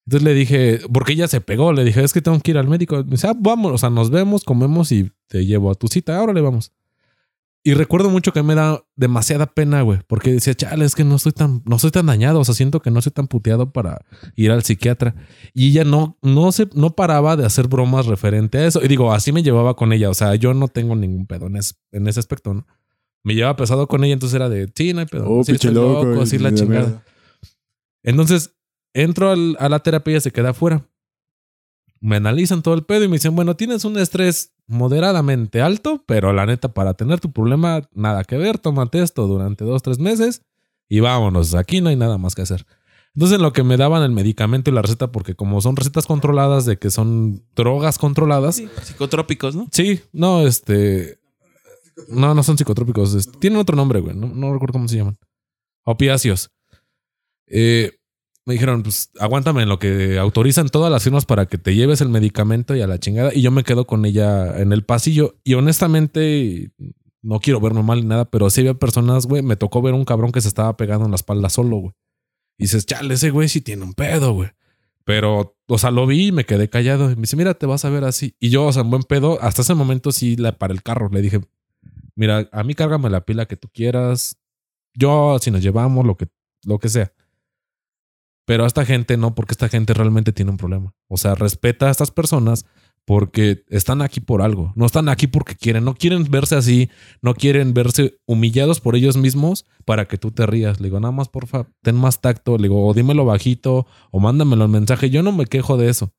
Entonces 0.06 0.24
le 0.24 0.34
dije, 0.34 0.80
porque 0.91 1.14
ella 1.14 1.28
se 1.28 1.41
pegó, 1.41 1.74
le 1.74 1.84
dije, 1.84 2.04
es 2.04 2.14
que 2.14 2.22
tengo 2.22 2.39
que 2.39 2.52
ir 2.52 2.58
al 2.58 2.68
médico. 2.68 2.97
Me 3.04 3.12
dice, 3.12 3.28
ah, 3.28 3.36
vamos, 3.38 3.72
o 3.72 3.78
sea, 3.78 3.89
nos 3.89 4.10
vemos, 4.10 4.43
comemos 4.43 4.91
y 4.91 5.12
te 5.28 5.45
llevo 5.45 5.72
a 5.72 5.76
tu 5.76 5.88
cita. 5.88 6.18
Ahora 6.18 6.34
le 6.34 6.41
vamos. 6.41 6.72
Y 7.64 7.76
recuerdo 7.76 8.10
mucho 8.10 8.34
que 8.34 8.41
me 8.41 8.56
da 8.56 8.84
demasiada 8.95 9.45
pena, 9.45 9.84
güey, 9.84 9.99
porque 10.08 10.32
decía, 10.32 10.56
chale, 10.56 10.84
es 10.84 10.95
que 10.95 11.04
no 11.04 11.18
estoy 11.18 11.32
tan, 11.32 11.62
no 11.66 11.78
soy 11.78 11.91
tan 11.91 12.08
dañado, 12.08 12.39
o 12.39 12.43
sea, 12.43 12.56
siento 12.56 12.80
que 12.82 12.89
no 12.89 13.04
soy 13.04 13.12
tan 13.12 13.28
puteado 13.28 13.72
para 13.72 14.02
ir 14.36 14.49
al 14.49 14.64
psiquiatra. 14.64 15.14
Y 15.54 15.70
ella 15.70 15.84
no, 15.84 16.18
no 16.24 16.52
se, 16.52 16.68
no 16.74 16.95
paraba 16.95 17.38
de 17.38 17.45
hacer 17.45 17.68
bromas 17.68 18.08
referente 18.08 18.58
a 18.58 18.66
eso. 18.66 18.84
Y 18.84 18.88
digo, 18.88 19.14
así 19.14 19.32
me 19.32 19.43
llevaba 19.43 19.76
con 19.76 19.93
ella, 19.93 20.10
o 20.10 20.16
sea, 20.16 20.34
yo 20.34 20.56
no 20.56 20.70
tengo 20.70 20.95
ningún 20.95 21.28
pedo 21.28 21.45
en, 21.45 21.60
en 21.91 22.08
ese 22.08 22.20
aspecto, 22.20 22.56
¿no? 22.56 22.66
Me 23.24 23.36
llevaba 23.36 23.56
pesado 23.56 23.88
con 23.88 24.04
ella, 24.04 24.14
entonces 24.14 24.36
era 24.36 24.49
de, 24.49 24.68
sí, 24.74 24.93
no 24.93 25.02
hay 25.02 25.06
pedo. 25.06 25.30
Oh, 25.30 25.43
sí, 25.43 25.56
loco, 25.70 26.20
así 26.22 26.39
la 26.39 26.56
chingada. 26.56 27.04
Entonces, 28.02 28.56
Entro 28.94 29.32
a 29.32 29.70
la 29.70 29.80
terapia 29.80 30.18
y 30.18 30.22
se 30.22 30.32
queda 30.32 30.50
afuera. 30.50 30.86
Me 32.00 32.16
analizan 32.16 32.64
todo 32.64 32.74
el 32.74 32.84
pedo 32.84 33.04
y 33.04 33.08
me 33.08 33.18
dicen, 33.18 33.36
bueno, 33.36 33.56
tienes 33.56 33.86
un 33.86 33.98
estrés 33.98 34.54
moderadamente 34.68 35.62
alto, 35.62 36.04
pero 36.08 36.34
la 36.34 36.46
neta, 36.46 36.74
para 36.74 36.96
tener 36.96 37.20
tu 37.20 37.32
problema, 37.32 37.88
nada 37.94 38.24
que 38.24 38.38
ver, 38.38 38.58
tómate 38.58 39.02
esto 39.02 39.28
durante 39.28 39.64
dos, 39.66 39.84
tres 39.84 40.00
meses 40.00 40.42
y 40.89 41.00
vámonos, 41.00 41.54
aquí 41.56 41.80
no 41.80 41.89
hay 41.89 41.96
nada 41.96 42.18
más 42.18 42.36
que 42.36 42.42
hacer. 42.42 42.66
Entonces, 43.14 43.39
lo 43.39 43.54
que 43.54 43.64
me 43.64 43.78
daban 43.78 44.04
el 44.04 44.12
medicamento 44.12 44.70
y 44.70 44.74
la 44.74 44.82
receta, 44.82 45.12
porque 45.12 45.36
como 45.36 45.62
son 45.62 45.76
recetas 45.76 46.06
controladas 46.06 46.66
de 46.66 46.78
que 46.78 46.89
son 46.89 47.46
drogas 47.56 47.98
controladas. 47.98 48.62
psicotrópicos, 48.84 49.56
¿no? 49.56 49.68
Sí, 49.72 50.02
no, 50.14 50.48
este. 50.48 51.20
No, 52.08 52.34
no 52.34 52.42
son 52.42 52.58
psicotrópicos. 52.58 53.30
tienen 53.39 53.60
otro 53.60 53.76
nombre, 53.76 54.00
güey. 54.00 54.16
No, 54.16 54.28
no 54.28 54.54
recuerdo 54.54 54.74
cómo 54.74 54.88
se 54.88 54.98
llaman. 54.98 55.18
Opiáceos. 55.84 56.52
Eh, 57.48 57.92
me 58.46 58.54
dijeron, 58.54 58.82
pues 58.84 59.12
aguántame 59.20 59.64
en 59.64 59.70
lo 59.70 59.78
que 59.78 60.18
autorizan 60.18 60.70
todas 60.70 60.92
las 60.92 61.04
firmas 61.04 61.26
para 61.26 61.46
que 61.46 61.58
te 61.58 61.76
lleves 61.76 62.02
el 62.02 62.10
medicamento 62.10 62.76
y 62.76 62.82
a 62.82 62.88
la 62.88 63.00
chingada. 63.00 63.32
Y 63.34 63.42
yo 63.42 63.52
me 63.52 63.64
quedo 63.64 63.86
con 63.86 64.06
ella 64.06 64.60
en 64.60 64.74
el 64.74 64.84
pasillo. 64.84 65.36
Y 65.44 65.54
honestamente, 65.54 66.72
no 67.22 67.39
quiero 67.39 67.60
verme 67.60 67.84
mal 67.84 68.02
ni 68.02 68.08
nada, 68.08 68.26
pero 68.26 68.50
sí 68.50 68.62
había 68.62 68.74
personas, 68.74 69.28
güey. 69.28 69.44
Me 69.44 69.58
tocó 69.58 69.82
ver 69.82 69.94
un 69.94 70.06
cabrón 70.06 70.32
que 70.32 70.42
se 70.42 70.48
estaba 70.48 70.76
pegando 70.76 71.06
en 71.06 71.12
la 71.12 71.16
espalda 71.16 71.50
solo, 71.50 71.78
güey. 71.78 71.94
Y 72.58 72.64
dices, 72.64 72.86
chale, 72.86 73.14
ese 73.14 73.30
güey 73.30 73.48
sí 73.48 73.62
tiene 73.62 73.84
un 73.84 73.94
pedo, 73.94 74.34
güey. 74.34 74.50
Pero, 75.04 75.58
o 75.68 75.78
sea, 75.78 75.92
lo 75.92 76.08
vi 76.08 76.28
y 76.28 76.32
me 76.32 76.46
quedé 76.46 76.70
callado. 76.70 77.12
Y 77.12 77.16
me 77.16 77.22
dice, 77.22 77.36
mira, 77.36 77.54
te 77.54 77.68
vas 77.68 77.86
a 77.86 77.89
ver 77.89 78.04
así. 78.04 78.36
Y 78.39 78.50
yo, 78.50 78.66
o 78.66 78.74
sea, 78.74 78.82
en 78.82 78.89
buen 78.89 79.04
pedo, 79.04 79.39
hasta 79.42 79.62
ese 79.62 79.76
momento 79.76 80.12
sí 80.12 80.36
la 80.36 80.58
para 80.58 80.74
el 80.74 80.82
carro. 80.82 81.10
Le 81.12 81.22
dije, 81.22 81.42
mira, 82.16 82.50
a 82.52 82.64
mí 82.64 82.74
cárgame 82.74 83.10
la 83.10 83.26
pila 83.26 83.46
que 83.46 83.56
tú 83.56 83.70
quieras. 83.72 84.38
Yo, 84.96 85.38
si 85.39 85.52
nos 85.52 85.62
llevamos, 85.62 86.06
lo 86.06 86.18
que, 86.18 86.28
lo 86.66 86.80
que 86.80 86.89
sea. 86.89 87.14
Pero 88.46 88.64
a 88.64 88.68
esta 88.68 88.86
gente 88.86 89.18
no, 89.18 89.36
porque 89.36 89.54
esta 89.54 89.70
gente 89.70 89.94
realmente 89.94 90.34
tiene 90.34 90.52
un 90.52 90.58
problema. 90.58 90.94
O 91.08 91.18
sea, 91.18 91.36
respeta 91.36 91.88
a 91.88 91.92
estas 91.92 92.12
personas 92.12 92.66
porque 93.06 93.64
están 93.70 94.02
aquí 94.02 94.20
por 94.20 94.42
algo. 94.42 94.74
No 94.76 94.86
están 94.86 95.10
aquí 95.10 95.28
porque 95.28 95.56
quieren. 95.56 95.86
No 95.86 95.96
quieren 95.96 96.26
verse 96.30 96.56
así. 96.56 96.89
No 97.22 97.34
quieren 97.34 97.74
verse 97.74 98.20
humillados 98.26 98.80
por 98.80 98.96
ellos 98.96 99.18
mismos 99.18 99.66
para 99.86 100.06
que 100.08 100.18
tú 100.18 100.32
te 100.32 100.46
rías. 100.46 100.80
Le 100.80 100.88
digo, 100.88 101.00
nada 101.00 101.12
más, 101.12 101.30
porfa, 101.30 101.68
ten 101.82 101.96
más 101.96 102.22
tacto. 102.22 102.58
Le 102.58 102.64
digo, 102.64 102.86
o 102.86 102.94
dímelo 102.94 103.26
bajito 103.26 103.88
o 104.12 104.20
mándamelo 104.20 104.66
el 104.66 104.72
mensaje. 104.72 105.10
Yo 105.10 105.24
no 105.24 105.32
me 105.32 105.46
quejo 105.46 105.78
de 105.78 105.89
eso. 105.89 106.14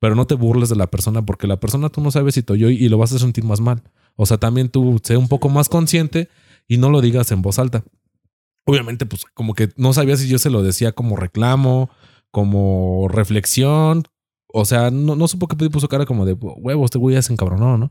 Pero 0.00 0.14
no 0.14 0.26
te 0.26 0.34
burles 0.34 0.68
de 0.68 0.76
la 0.76 0.86
persona 0.86 1.24
porque 1.24 1.46
la 1.46 1.58
persona 1.58 1.88
tú 1.88 2.00
no 2.00 2.10
sabes 2.10 2.34
si 2.34 2.42
te 2.42 2.54
y 2.54 2.88
lo 2.88 2.98
vas 2.98 3.12
a 3.12 3.18
sentir 3.18 3.44
más 3.44 3.60
mal. 3.60 3.82
O 4.14 4.26
sea, 4.26 4.38
también 4.38 4.68
tú 4.68 5.00
sé 5.02 5.16
un 5.16 5.28
poco 5.28 5.48
más 5.48 5.68
consciente 5.68 6.28
y 6.68 6.76
no 6.76 6.88
lo 6.90 7.00
digas 7.00 7.32
en 7.32 7.42
voz 7.42 7.58
alta 7.58 7.82
obviamente, 8.68 9.06
pues 9.06 9.24
como 9.32 9.54
que 9.54 9.70
no 9.76 9.94
sabía 9.94 10.18
si 10.18 10.28
yo 10.28 10.38
se 10.38 10.50
lo 10.50 10.62
decía 10.62 10.92
como 10.92 11.16
reclamo, 11.16 11.88
como 12.30 13.08
reflexión. 13.08 14.04
O 14.46 14.66
sea, 14.66 14.90
no, 14.90 15.16
no 15.16 15.26
supo 15.26 15.48
qué 15.48 15.70
puso 15.70 15.88
cara 15.88 16.04
como 16.04 16.26
de 16.26 16.34
huevos, 16.34 16.86
este 16.86 16.98
güey 16.98 17.14
ya 17.14 17.22
se 17.22 17.32
encabronó, 17.32 17.78
¿no? 17.78 17.90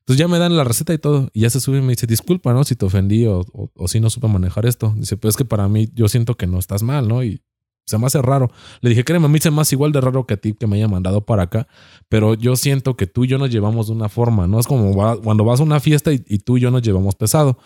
Entonces 0.00 0.18
ya 0.18 0.28
me 0.28 0.38
dan 0.38 0.56
la 0.56 0.64
receta 0.64 0.94
y 0.94 0.98
todo. 0.98 1.28
Y 1.34 1.40
ya 1.40 1.50
se 1.50 1.60
sube 1.60 1.78
y 1.78 1.82
me 1.82 1.92
dice, 1.92 2.06
disculpa, 2.06 2.54
¿no? 2.54 2.64
Si 2.64 2.76
te 2.76 2.86
ofendí 2.86 3.26
o, 3.26 3.44
o, 3.52 3.88
si 3.88 4.00
no 4.00 4.08
supe 4.08 4.26
manejar 4.28 4.64
esto. 4.64 4.94
Dice, 4.96 5.18
pues 5.18 5.32
es 5.32 5.36
que 5.36 5.44
para 5.44 5.68
mí 5.68 5.90
yo 5.92 6.08
siento 6.08 6.36
que 6.36 6.46
no 6.46 6.58
estás 6.58 6.82
mal, 6.82 7.08
¿no? 7.08 7.22
Y 7.22 7.42
se 7.84 7.98
me 7.98 8.06
hace 8.06 8.22
raro. 8.22 8.50
Le 8.80 8.90
dije, 8.90 9.04
créeme, 9.04 9.26
a 9.26 9.28
mí 9.28 9.38
se 9.38 9.50
me 9.50 9.60
hace 9.60 9.74
igual 9.74 9.92
de 9.92 10.00
raro 10.00 10.26
que 10.26 10.34
a 10.34 10.36
ti 10.38 10.54
que 10.54 10.66
me 10.66 10.76
haya 10.76 10.88
mandado 10.88 11.26
para 11.26 11.42
acá. 11.42 11.68
Pero 12.08 12.32
yo 12.34 12.56
siento 12.56 12.96
que 12.96 13.06
tú 13.06 13.24
y 13.24 13.28
yo 13.28 13.36
nos 13.36 13.50
llevamos 13.50 13.88
de 13.88 13.92
una 13.92 14.08
forma, 14.08 14.46
¿no? 14.46 14.60
Es 14.60 14.66
como 14.66 14.94
cuando 15.22 15.44
vas 15.44 15.60
a 15.60 15.64
una 15.64 15.80
fiesta 15.80 16.12
y, 16.12 16.24
y 16.26 16.38
tú 16.38 16.56
y 16.56 16.60
yo 16.60 16.70
nos 16.70 16.82
llevamos 16.82 17.16
pesado. 17.16 17.58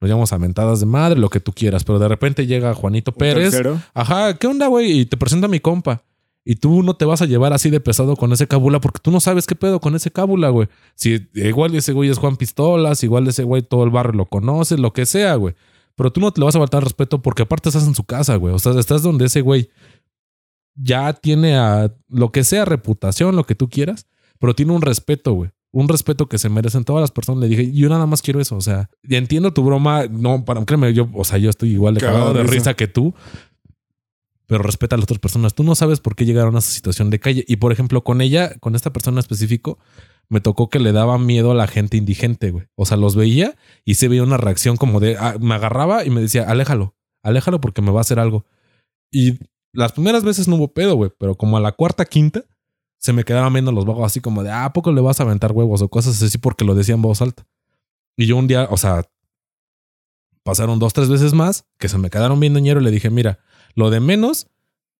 Nos 0.00 0.08
llevamos 0.08 0.32
a 0.32 0.38
mentadas 0.38 0.80
de 0.80 0.86
madre, 0.86 1.18
lo 1.18 1.30
que 1.30 1.40
tú 1.40 1.52
quieras. 1.52 1.84
Pero 1.84 1.98
de 1.98 2.08
repente 2.08 2.46
llega 2.46 2.74
Juanito 2.74 3.12
Pérez. 3.12 3.50
tercero. 3.50 3.80
Ajá, 3.94 4.34
¿qué 4.36 4.46
onda, 4.46 4.66
güey? 4.66 5.00
Y 5.00 5.06
te 5.06 5.16
presenta 5.16 5.46
a 5.46 5.50
mi 5.50 5.60
compa. 5.60 6.02
Y 6.44 6.56
tú 6.56 6.82
no 6.82 6.94
te 6.94 7.06
vas 7.06 7.22
a 7.22 7.26
llevar 7.26 7.54
así 7.54 7.70
de 7.70 7.80
pesado 7.80 8.16
con 8.16 8.30
ese 8.32 8.46
cábula 8.46 8.78
porque 8.78 9.00
tú 9.02 9.10
no 9.10 9.18
sabes 9.18 9.46
qué 9.46 9.54
pedo 9.54 9.80
con 9.80 9.94
ese 9.94 10.10
cábula, 10.10 10.50
güey. 10.50 10.68
Si 10.94 11.26
igual 11.32 11.74
ese 11.74 11.94
güey 11.94 12.10
es 12.10 12.18
Juan 12.18 12.36
Pistolas, 12.36 13.02
igual 13.02 13.26
ese 13.28 13.44
güey 13.44 13.62
todo 13.62 13.82
el 13.84 13.90
barrio 13.90 14.12
lo 14.12 14.26
conoce, 14.26 14.76
lo 14.76 14.92
que 14.92 15.06
sea, 15.06 15.36
güey. 15.36 15.54
Pero 15.96 16.12
tú 16.12 16.20
no 16.20 16.32
te 16.32 16.40
le 16.40 16.44
vas 16.44 16.56
a 16.56 16.58
faltar 16.58 16.84
respeto 16.84 17.22
porque 17.22 17.44
aparte 17.44 17.70
estás 17.70 17.86
en 17.86 17.94
su 17.94 18.04
casa, 18.04 18.36
güey. 18.36 18.52
O 18.52 18.58
sea, 18.58 18.78
estás 18.78 19.02
donde 19.02 19.24
ese 19.24 19.40
güey 19.40 19.70
ya 20.74 21.14
tiene 21.14 21.56
a 21.56 21.94
lo 22.08 22.30
que 22.30 22.44
sea 22.44 22.66
reputación, 22.66 23.36
lo 23.36 23.44
que 23.44 23.54
tú 23.54 23.70
quieras, 23.70 24.06
pero 24.38 24.54
tiene 24.54 24.72
un 24.72 24.82
respeto, 24.82 25.32
güey. 25.32 25.50
Un 25.74 25.88
respeto 25.88 26.28
que 26.28 26.38
se 26.38 26.48
merecen 26.48 26.84
todas 26.84 27.00
las 27.00 27.10
personas. 27.10 27.42
Le 27.42 27.48
dije, 27.48 27.72
yo 27.72 27.88
nada 27.88 28.06
más 28.06 28.22
quiero 28.22 28.40
eso. 28.40 28.56
O 28.56 28.60
sea, 28.60 28.90
ya 29.02 29.18
entiendo 29.18 29.52
tu 29.52 29.64
broma. 29.64 30.06
No, 30.06 30.44
para 30.44 30.64
créeme, 30.64 30.94
yo, 30.94 31.08
o 31.12 31.24
sea, 31.24 31.38
yo 31.38 31.50
estoy 31.50 31.72
igual 31.72 31.94
de 31.94 32.00
Cagado 32.00 32.32
de 32.32 32.44
risa. 32.44 32.74
que 32.74 32.86
tú 32.86 33.14
pero 34.46 34.62
respeta 34.62 34.94
a 34.94 34.98
las 34.98 35.04
otras 35.04 35.18
personas. 35.18 35.54
Tú 35.54 35.64
no 35.64 35.74
sabes 35.74 36.00
por 36.00 36.16
qué 36.16 36.24
llegaron 36.24 36.54
a 36.54 36.58
esa 36.58 36.70
situación 36.70 37.10
de 37.10 37.18
calle. 37.18 37.44
Y 37.48 37.56
por 37.56 37.72
ejemplo, 37.72 38.04
con 38.04 38.20
ella, 38.20 38.54
con 38.60 38.74
esta 38.74 38.92
persona 38.92 39.20
específico, 39.20 39.78
me 40.28 40.40
tocó 40.40 40.68
que 40.68 40.78
le 40.78 40.92
daba 40.92 41.18
miedo 41.18 41.50
a 41.50 41.54
la 41.54 41.66
gente 41.66 41.96
indigente, 41.96 42.50
güey. 42.50 42.66
O 42.76 42.84
sea, 42.84 42.96
los 42.96 43.16
veía 43.16 43.56
y 43.84 43.94
se 43.94 44.08
veía 44.08 44.22
una 44.22 44.36
reacción 44.36 44.76
como 44.76 45.00
de, 45.00 45.16
ah, 45.18 45.36
me 45.40 45.54
agarraba 45.54 46.04
y 46.04 46.10
me 46.10 46.20
decía, 46.20 46.44
aléjalo, 46.48 46.94
aléjalo 47.22 47.60
porque 47.60 47.82
me 47.82 47.90
va 47.90 48.00
a 48.00 48.02
hacer 48.02 48.18
algo. 48.18 48.44
Y 49.10 49.38
las 49.72 49.92
primeras 49.92 50.24
veces 50.24 50.46
no 50.46 50.56
hubo 50.56 50.72
pedo, 50.72 50.94
güey, 50.94 51.10
pero 51.18 51.36
como 51.36 51.56
a 51.56 51.60
la 51.60 51.72
cuarta, 51.72 52.04
quinta, 52.04 52.44
se 53.04 53.12
me 53.12 53.24
quedaban 53.24 53.52
viendo 53.52 53.70
los 53.70 53.84
vagos 53.84 54.06
así 54.06 54.22
como 54.22 54.42
de, 54.42 54.50
ah, 54.50 54.64
¿a 54.64 54.72
poco 54.72 54.90
le 54.90 55.02
vas 55.02 55.20
a 55.20 55.24
aventar 55.24 55.52
huevos 55.52 55.82
o 55.82 55.88
cosas 55.90 56.22
así 56.22 56.38
porque 56.38 56.64
lo 56.64 56.74
decía 56.74 56.94
en 56.94 57.02
voz 57.02 57.20
alta? 57.20 57.46
Y 58.16 58.24
yo 58.24 58.38
un 58.38 58.46
día, 58.46 58.66
o 58.70 58.78
sea, 58.78 59.06
pasaron 60.42 60.78
dos, 60.78 60.94
tres 60.94 61.10
veces 61.10 61.34
más 61.34 61.66
que 61.76 61.90
se 61.90 61.98
me 61.98 62.08
quedaron 62.08 62.40
viendo 62.40 62.60
ñero 62.60 62.80
y 62.80 62.84
le 62.84 62.90
dije, 62.90 63.10
mira, 63.10 63.40
lo 63.74 63.90
de 63.90 64.00
menos 64.00 64.46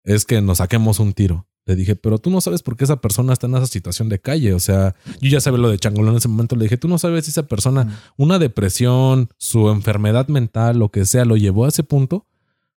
es 0.03 0.23
que 0.23 0.39
nos 0.39 0.59
saquemos 0.59 0.99
un 0.99 1.13
tiro. 1.13 1.47
Le 1.65 1.75
dije, 1.75 1.95
pero 1.95 2.19
tú 2.19 2.29
no 2.29 2.41
sabes 2.41 2.61
por 2.61 2.77
qué 2.77 2.83
esa 2.83 3.01
persona 3.01 3.33
está 3.33 3.47
en 3.47 3.55
esa 3.55 3.65
situación 3.65 4.07
de 4.07 4.19
calle. 4.19 4.53
O 4.53 4.59
sea, 4.59 4.93
yo 5.19 5.31
ya 5.31 5.41
sabía 5.41 5.57
lo 5.57 5.71
de 5.71 5.79
Changolón 5.79 6.11
en 6.11 6.17
ese 6.17 6.27
momento. 6.27 6.55
Le 6.55 6.65
dije, 6.65 6.77
tú 6.77 6.87
no 6.87 6.99
sabes 6.99 7.25
si 7.25 7.31
esa 7.31 7.47
persona, 7.47 8.03
una 8.17 8.37
depresión, 8.37 9.29
su 9.39 9.69
enfermedad 9.69 10.27
mental, 10.27 10.77
lo 10.77 10.89
que 10.89 11.05
sea, 11.05 11.25
lo 11.25 11.37
llevó 11.37 11.65
a 11.65 11.69
ese 11.69 11.81
punto. 11.81 12.27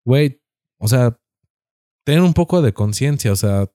Güey, 0.05 0.41
o 0.77 0.87
sea, 0.87 1.19
ten 2.05 2.21
un 2.21 2.33
poco 2.33 2.61
de 2.61 2.71
conciencia. 2.71 3.33
O 3.33 3.35
sea, 3.35 3.69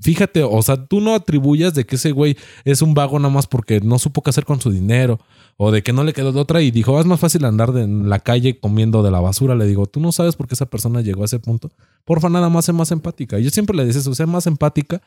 fíjate, 0.00 0.42
o 0.42 0.62
sea, 0.62 0.86
tú 0.86 1.00
no 1.00 1.14
atribuyas 1.14 1.74
de 1.74 1.84
que 1.84 1.96
ese 1.96 2.12
güey 2.12 2.36
es 2.64 2.82
un 2.82 2.94
vago 2.94 3.18
nada 3.18 3.32
más 3.32 3.46
porque 3.46 3.80
no 3.80 3.98
supo 3.98 4.22
qué 4.22 4.30
hacer 4.30 4.44
con 4.44 4.60
su 4.60 4.70
dinero 4.70 5.18
o 5.56 5.70
de 5.70 5.82
que 5.82 5.92
no 5.92 6.04
le 6.04 6.12
quedó 6.12 6.32
de 6.32 6.40
otra 6.40 6.62
y 6.62 6.70
dijo, 6.70 6.96
"Ah, 6.96 7.00
es 7.00 7.06
más 7.06 7.20
fácil 7.20 7.44
andar 7.44 7.72
de- 7.72 7.82
en 7.82 8.08
la 8.08 8.18
calle 8.20 8.58
comiendo 8.58 9.02
de 9.02 9.10
la 9.10 9.20
basura. 9.20 9.54
Le 9.54 9.66
digo, 9.66 9.86
tú 9.86 10.00
no 10.00 10.10
sabes 10.12 10.36
por 10.36 10.48
qué 10.48 10.54
esa 10.54 10.66
persona 10.66 11.02
llegó 11.02 11.22
a 11.22 11.26
ese 11.26 11.38
punto. 11.38 11.70
Porfa, 12.04 12.28
nada 12.30 12.48
más 12.48 12.64
sé 12.64 12.72
más 12.72 12.90
empática. 12.92 13.38
Y 13.38 13.44
yo 13.44 13.50
siempre 13.50 13.76
le 13.76 13.84
decía 13.84 14.00
eso, 14.00 14.14
sé 14.14 14.24
más 14.26 14.46
empática. 14.46 15.02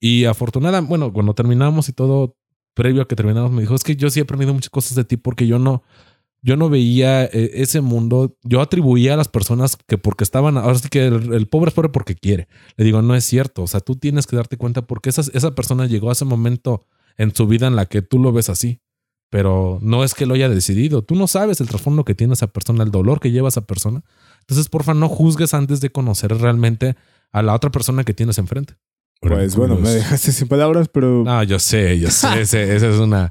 Y 0.00 0.24
afortunada, 0.24 0.80
bueno, 0.80 1.12
cuando 1.12 1.34
terminamos 1.34 1.88
y 1.88 1.92
todo, 1.92 2.36
previo 2.74 3.02
a 3.02 3.08
que 3.08 3.14
terminamos, 3.16 3.52
me 3.52 3.60
dijo, 3.62 3.74
es 3.74 3.84
que 3.84 3.94
yo 3.96 4.08
sí 4.10 4.18
he 4.20 4.22
aprendido 4.22 4.54
muchas 4.54 4.70
cosas 4.70 4.94
de 4.96 5.04
ti 5.04 5.16
porque 5.18 5.46
yo 5.46 5.58
no, 5.58 5.82
yo 6.42 6.56
no 6.56 6.68
veía 6.68 7.24
eh, 7.24 7.50
ese 7.54 7.80
mundo. 7.80 8.36
Yo 8.42 8.60
atribuía 8.60 9.14
a 9.14 9.16
las 9.16 9.28
personas 9.28 9.76
que 9.86 9.96
porque 9.96 10.24
estaban, 10.24 10.58
ahora 10.58 10.78
sí 10.78 10.88
que 10.88 11.06
el, 11.06 11.46
pobre 11.48 11.68
es 11.68 11.74
pobre 11.74 11.88
porque 11.88 12.16
quiere. 12.16 12.48
Le 12.76 12.84
digo, 12.84 13.00
no 13.00 13.14
es 13.14 13.24
cierto. 13.24 13.62
O 13.62 13.66
sea, 13.68 13.80
tú 13.80 13.96
tienes 13.96 14.26
que 14.26 14.36
darte 14.36 14.56
cuenta 14.56 14.82
porque 14.82 15.10
esa, 15.10 15.22
esa 15.32 15.54
persona 15.54 15.86
llegó 15.86 16.10
a 16.10 16.12
ese 16.12 16.24
momento 16.24 16.86
en 17.16 17.34
su 17.34 17.46
vida 17.46 17.68
en 17.68 17.76
la 17.76 17.86
que 17.86 18.02
tú 18.02 18.18
lo 18.18 18.32
ves 18.32 18.48
así. 18.48 18.80
Pero 19.30 19.78
no 19.80 20.04
es 20.04 20.14
que 20.14 20.26
lo 20.26 20.34
haya 20.34 20.48
decidido. 20.48 21.02
Tú 21.02 21.14
no 21.14 21.26
sabes 21.26 21.60
el 21.60 21.68
trasfondo 21.68 22.04
que 22.04 22.14
tiene 22.14 22.34
esa 22.34 22.48
persona, 22.48 22.82
el 22.82 22.90
dolor 22.90 23.20
que 23.20 23.30
lleva 23.30 23.48
esa 23.48 23.64
persona. 23.64 24.04
Entonces, 24.40 24.68
porfa, 24.68 24.92
no 24.92 25.08
juzgues 25.08 25.54
antes 25.54 25.80
de 25.80 25.90
conocer 25.90 26.36
realmente 26.36 26.96
a 27.30 27.42
la 27.42 27.54
otra 27.54 27.70
persona 27.70 28.04
que 28.04 28.12
tienes 28.12 28.36
enfrente. 28.38 28.74
Pues 29.22 29.54
bueno, 29.56 29.76
me 29.76 29.88
dejaste 29.90 30.32
sin 30.32 30.48
palabras, 30.48 30.88
pero 30.92 31.22
No, 31.24 31.42
yo 31.44 31.58
sé, 31.58 31.98
yo 31.98 32.10
sé. 32.10 32.26
ese- 32.42 32.74
Esa 32.76 32.88
es 32.90 32.96
una, 32.98 33.30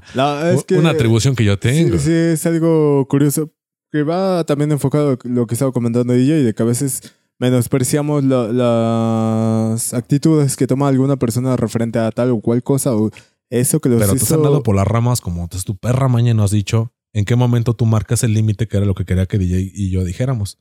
es 0.52 0.64
que 0.64 0.76
una 0.78 0.90
atribución 0.90 1.34
que 1.36 1.44
yo 1.44 1.58
tengo. 1.58 1.98
Sí, 1.98 2.04
sí, 2.06 2.12
es 2.12 2.46
algo 2.46 3.06
curioso 3.08 3.52
que 3.90 4.02
va 4.02 4.42
también 4.44 4.72
enfocado 4.72 5.12
a 5.12 5.28
lo 5.28 5.46
que 5.46 5.54
estaba 5.54 5.70
comentando 5.70 6.14
ella 6.14 6.38
y 6.38 6.42
de 6.42 6.54
que 6.54 6.62
a 6.62 6.66
veces 6.66 7.02
menospreciamos 7.38 8.24
la- 8.24 8.48
las 8.52 9.92
actitudes 9.94 10.56
que 10.56 10.66
toma 10.66 10.88
alguna 10.88 11.16
persona 11.16 11.56
referente 11.56 11.98
a 11.98 12.10
tal 12.10 12.30
o 12.30 12.40
cual 12.40 12.62
cosa 12.62 12.94
o 12.96 13.10
eso 13.50 13.80
que 13.80 13.88
los 13.90 13.98
Pero 14.00 14.12
te 14.12 14.16
has 14.16 14.22
hizo... 14.22 14.34
andado 14.36 14.62
por 14.62 14.74
las 14.76 14.86
ramas 14.86 15.20
como 15.20 15.42
entonces 15.42 15.64
tu 15.66 15.76
perra 15.76 16.08
mañana 16.08 16.44
has 16.44 16.50
dicho 16.52 16.92
en 17.12 17.24
qué 17.26 17.36
momento 17.36 17.74
tú 17.74 17.84
marcas 17.84 18.22
el 18.22 18.32
límite 18.32 18.66
que 18.66 18.78
era 18.78 18.86
lo 18.86 18.94
que 18.94 19.04
quería 19.04 19.26
que 19.26 19.36
DJ 19.38 19.70
y 19.74 19.90
yo 19.90 20.04
dijéramos. 20.04 20.58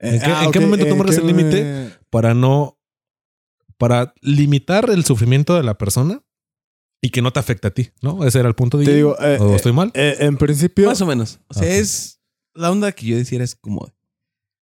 Eh, 0.00 0.14
¿en 0.14 0.20
qué- 0.20 0.26
ah, 0.26 0.44
en 0.46 0.50
qué 0.52 0.58
ok, 0.60 0.64
momento 0.64 0.86
tú 0.86 0.92
¿en 0.92 0.98
marcas 0.98 1.18
el 1.18 1.26
límite? 1.26 1.90
Para 2.08 2.32
no. 2.34 2.78
Para 3.82 4.14
limitar 4.20 4.90
el 4.90 5.04
sufrimiento 5.04 5.56
de 5.56 5.64
la 5.64 5.76
persona 5.76 6.22
y 7.02 7.10
que 7.10 7.20
no 7.20 7.32
te 7.32 7.40
afecte 7.40 7.66
a 7.66 7.74
ti, 7.74 7.90
¿no? 8.00 8.24
Ese 8.24 8.38
era 8.38 8.48
el 8.48 8.54
punto 8.54 8.78
de 8.78 8.84
Te 8.84 8.94
digo, 8.94 9.16
eh, 9.20 9.38
¿O 9.40 9.50
eh, 9.52 9.56
estoy 9.56 9.72
mal? 9.72 9.90
eh, 9.94 10.18
en 10.20 10.36
principio... 10.36 10.86
Más 10.86 11.00
o 11.00 11.06
menos. 11.06 11.40
O 11.48 11.54
sea, 11.54 11.64
Ok. 11.64 11.68
es 11.68 12.20
la 12.54 12.70
onda 12.70 12.92
que 12.92 13.06
yo 13.06 13.16
decía 13.16 13.42
es 13.42 13.56
como, 13.56 13.92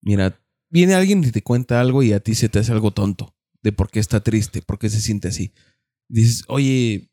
mira, 0.04 0.40
viene 0.70 0.94
alguien 0.94 1.24
y 1.24 1.32
te 1.32 1.42
cuenta 1.42 1.82
algo 1.82 2.04
y 2.04 2.14
a 2.14 2.20
ti 2.20 2.36
se 2.36 2.50
te 2.50 2.60
hace 2.60 2.72
algo 2.72 2.92
tonto 2.92 3.36
de 3.64 3.72
por 3.72 3.90
qué 3.90 4.00
está 4.00 4.20
triste, 4.20 4.62
por 4.62 4.78
qué 4.78 4.92
se 4.92 5.02
siente 5.02 5.30
así. 5.30 5.54
Dices, 6.08 6.44
oye, 6.48 7.10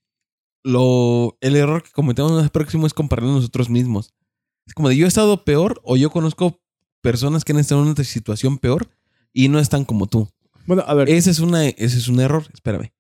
lo, 0.65 1.39
el 1.41 1.57
error 1.57 1.83
que 1.83 1.93
cometemos 1.93 2.33
más 2.33 2.51
próximo 2.51 2.87
es 2.87 2.93
compararnos 2.93 3.37
nosotros 3.37 3.71
mismos. 3.71 4.13
Es 4.67 4.75
como 4.75 4.91
de 4.91 4.99
yo 4.99 5.07
he 5.07 5.09
estado 5.09 5.45
peor 5.47 5.81
o 5.83 5.97
yo 5.97 6.11
conozco 6.11 6.61
personas 7.01 7.43
que 7.43 7.53
han 7.53 7.59
estado 7.59 7.81
en 7.81 7.89
una 7.89 8.05
situación 8.05 8.59
peor 8.59 8.91
y 9.33 9.49
no 9.49 9.59
están 9.61 9.87
como 9.87 10.07
tú. 10.09 10.29
Bueno, 10.67 10.85
a 10.87 10.95
ver, 10.95 11.09
Ese 11.09 11.31
es, 11.31 11.41
ese 11.41 11.99
es 11.99 12.09
un 12.09 12.21
error, 12.21 12.47
espérame. 12.53 12.93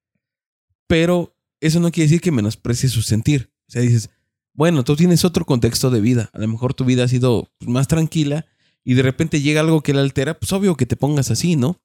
Pero 0.86 1.36
eso 1.60 1.80
no 1.80 1.90
quiere 1.90 2.08
decir 2.08 2.20
que 2.20 2.30
menosprecies 2.30 2.92
su 2.92 3.02
sentir. 3.02 3.50
O 3.68 3.72
sea, 3.72 3.82
dices, 3.82 4.10
bueno, 4.52 4.84
tú 4.84 4.96
tienes 4.96 5.24
otro 5.24 5.44
contexto 5.44 5.90
de 5.90 6.00
vida. 6.00 6.30
A 6.32 6.38
lo 6.38 6.48
mejor 6.48 6.74
tu 6.74 6.84
vida 6.84 7.04
ha 7.04 7.08
sido 7.08 7.52
pues, 7.58 7.68
más 7.68 7.88
tranquila 7.88 8.46
y 8.84 8.94
de 8.94 9.02
repente 9.02 9.40
llega 9.40 9.60
algo 9.60 9.82
que 9.82 9.92
la 9.92 10.00
altera, 10.00 10.38
pues 10.38 10.52
obvio 10.52 10.76
que 10.76 10.86
te 10.86 10.96
pongas 10.96 11.30
así, 11.30 11.56
¿no? 11.56 11.80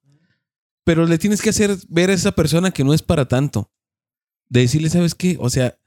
Pero 0.84 1.06
le 1.06 1.18
tienes 1.18 1.42
que 1.42 1.50
hacer 1.50 1.76
ver 1.90 2.10
a 2.10 2.14
esa 2.14 2.32
persona 2.32 2.72
que 2.72 2.84
no 2.84 2.94
es 2.94 3.02
para 3.02 3.28
tanto. 3.28 3.72
De 4.50 4.62
decirle, 4.62 4.90
¿sabes 4.90 5.16
qué? 5.16 5.38
O 5.40 5.50
sea, 5.50 5.78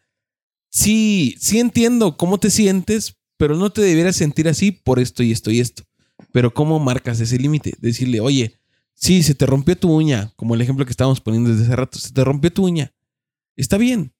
sí, 0.71 1.37
sí 1.39 1.59
entiendo 1.59 2.17
cómo 2.17 2.39
te 2.39 2.51
sientes, 2.51 3.17
pero 3.37 3.57
no 3.57 3.71
te 3.71 3.83
debieras 3.83 4.17
sentir 4.17 4.49
así 4.49 4.73
por 4.73 4.99
esto 4.99 5.23
y 5.23 5.33
esto 5.33 5.51
y 5.51 5.61
esto. 5.61 5.85
Pero 6.33 6.53
¿cómo 6.53 6.79
marcas 6.81 7.21
ese 7.21 7.39
límite? 7.39 7.75
Decirle, 7.79 8.21
oye, 8.21 8.59
sí, 8.95 9.23
se 9.23 9.35
te 9.35 9.47
rompió 9.47 9.77
tu 9.77 9.93
uña, 9.93 10.33
como 10.37 10.55
el 10.55 10.61
ejemplo 10.61 10.85
que 10.85 10.91
estábamos 10.91 11.21
poniendo 11.21 11.51
desde 11.51 11.65
hace 11.65 11.77
rato, 11.77 11.99
se 11.99 12.13
te 12.13 12.25
rompió 12.25 12.53
tu 12.53 12.65
uña. 12.65 12.93
Está 13.57 13.77
bien. 13.77 14.13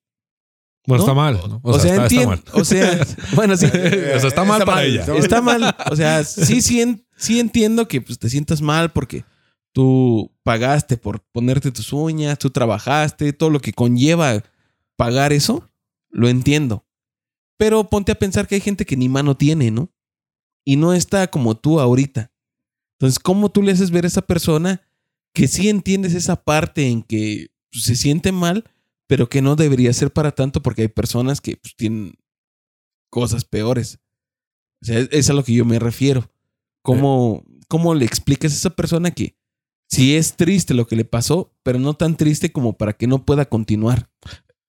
Bueno, 0.87 1.05
¿no? 1.05 1.11
está 1.11 1.15
mal. 1.15 1.41
¿no? 1.49 1.61
O, 1.63 1.79
sea, 1.79 1.93
está, 1.93 2.05
está 2.05 2.15
entiendo. 2.15 2.29
mal. 2.31 2.61
O 2.61 2.65
sea, 2.65 3.07
bueno, 3.35 3.57
sí. 3.57 3.67
o 3.67 3.71
sea, 4.21 4.29
está 4.29 4.45
mal 4.45 4.65
para 4.65 4.85
ella. 4.85 5.07
Está 5.17 5.41
mal. 5.41 5.75
O 5.91 5.97
sea, 5.97 6.25
sí, 6.25 6.61
sí, 6.61 6.81
en- 6.83 7.07
sí 7.17 7.41
entiendo 7.41 7.89
que 7.89 8.01
pues, 8.01 8.19
te 8.19 8.29
sientas 8.29 8.61
mal 8.61 8.93
porque 8.93 9.25
tú 9.73 10.31
pagaste 10.43 10.97
por 10.97 11.21
ponerte 11.33 11.73
tus 11.73 11.93
uñas, 11.93 12.39
tú 12.39 12.51
trabajaste, 12.51 13.33
todo 13.33 13.51
lo 13.51 13.61
que 13.61 13.73
conlleva 13.73 14.43
pagar 14.97 15.33
eso, 15.33 15.69
lo 16.11 16.29
entiendo. 16.29 16.85
Pero 17.57 17.89
ponte 17.89 18.13
a 18.13 18.17
pensar 18.17 18.47
que 18.47 18.57
hay 18.57 18.61
gente 18.61 18.85
que 18.85 18.97
ni 18.97 19.09
mano 19.09 19.37
tiene, 19.37 19.71
¿no? 19.71 19.91
Y 20.65 20.77
no 20.77 20.93
está 20.93 21.27
como 21.29 21.57
tú 21.57 21.81
ahorita. 21.81 22.31
Entonces, 23.05 23.19
¿cómo 23.19 23.51
tú 23.51 23.63
le 23.63 23.73
haces 23.73 23.91
ver 23.91 24.05
a 24.05 24.09
esa 24.09 24.23
persona 24.23 24.81
que 25.35 25.47
sí 25.47 25.69
entiendes 25.69 26.15
esa 26.15 26.43
parte 26.43 26.89
en 26.89 27.03
que 27.03 27.51
pues, 27.71 27.85
se 27.85 27.97
siente 27.97 28.33
mal, 28.33 28.65
pero 29.07 29.29
que 29.29 29.43
no 29.43 29.57
debería 29.57 29.93
ser 29.93 30.11
para 30.11 30.31
tanto 30.31 30.63
porque 30.63 30.83
hay 30.83 30.89
personas 30.89 31.43
que 31.43 31.57
pues, 31.57 31.77
tienen 31.77 32.15
cosas 33.11 33.45
peores? 33.45 33.99
O 34.81 34.87
sea, 34.87 35.01
es, 35.11 35.29
a 35.29 35.35
lo 35.35 35.45
que 35.45 35.53
yo 35.53 35.67
me 35.67 35.79
refiero. 35.79 36.31
¿Cómo, 36.81 37.45
¿Cómo 37.69 37.95
le 37.95 38.07
explicas 38.07 38.53
a 38.53 38.57
esa 38.57 38.71
persona 38.71 39.11
que 39.11 39.37
sí 39.91 40.17
es 40.17 40.35
triste 40.35 40.73
lo 40.73 40.87
que 40.87 40.97
le 40.97 41.05
pasó, 41.05 41.53
pero 41.63 41.79
no 41.79 41.93
tan 41.93 42.17
triste 42.17 42.53
como 42.53 42.73
para 42.79 42.95
que 42.95 43.07
no 43.07 43.27
pueda 43.27 43.45
continuar? 43.45 44.09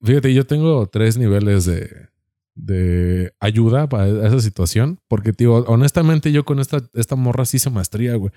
Fíjate, 0.02 0.34
yo 0.34 0.46
tengo 0.46 0.88
tres 0.88 1.18
niveles 1.18 1.64
de, 1.64 2.10
de 2.56 3.34
ayuda 3.40 3.88
para 3.88 4.28
esa 4.28 4.40
situación. 4.40 5.00
Porque, 5.08 5.34
tío, 5.34 5.54
honestamente, 5.66 6.32
yo 6.32 6.46
con 6.46 6.60
esta, 6.60 6.90
esta 6.94 7.16
morra 7.16 7.46
sí 7.46 7.58
hice 7.58 7.70
maestría, 7.70 8.16
güey. 8.16 8.32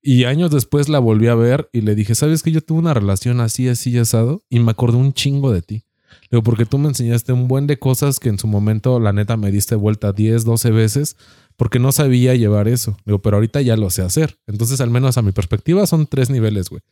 Y 0.00 0.24
años 0.24 0.50
después 0.50 0.88
la 0.88 0.98
volví 0.98 1.26
a 1.26 1.34
ver 1.34 1.68
y 1.72 1.80
le 1.80 1.94
dije, 1.94 2.14
¿sabes 2.14 2.42
que 2.42 2.52
yo 2.52 2.60
tuve 2.60 2.78
una 2.78 2.94
relación 2.94 3.40
así, 3.40 3.68
así, 3.68 3.96
asado? 3.98 4.44
Y 4.48 4.60
me 4.60 4.70
acordé 4.70 4.96
un 4.96 5.12
chingo 5.12 5.52
de 5.52 5.62
ti. 5.62 5.84
Digo, 6.30 6.42
porque 6.42 6.66
tú 6.66 6.78
me 6.78 6.88
enseñaste 6.88 7.32
un 7.32 7.48
buen 7.48 7.66
de 7.66 7.78
cosas 7.78 8.20
que 8.20 8.28
en 8.28 8.38
su 8.38 8.46
momento, 8.46 9.00
la 9.00 9.12
neta, 9.12 9.36
me 9.36 9.50
diste 9.50 9.74
vuelta 9.74 10.12
10, 10.12 10.44
12 10.44 10.70
veces 10.70 11.16
porque 11.56 11.80
no 11.80 11.90
sabía 11.90 12.34
llevar 12.36 12.68
eso. 12.68 12.96
Digo, 13.04 13.20
pero 13.20 13.36
ahorita 13.36 13.60
ya 13.60 13.76
lo 13.76 13.90
sé 13.90 14.02
hacer. 14.02 14.38
Entonces, 14.46 14.80
al 14.80 14.90
menos 14.90 15.18
a 15.18 15.22
mi 15.22 15.32
perspectiva, 15.32 15.86
son 15.86 16.06
tres 16.06 16.30
niveles, 16.30 16.70
güey. 16.70 16.82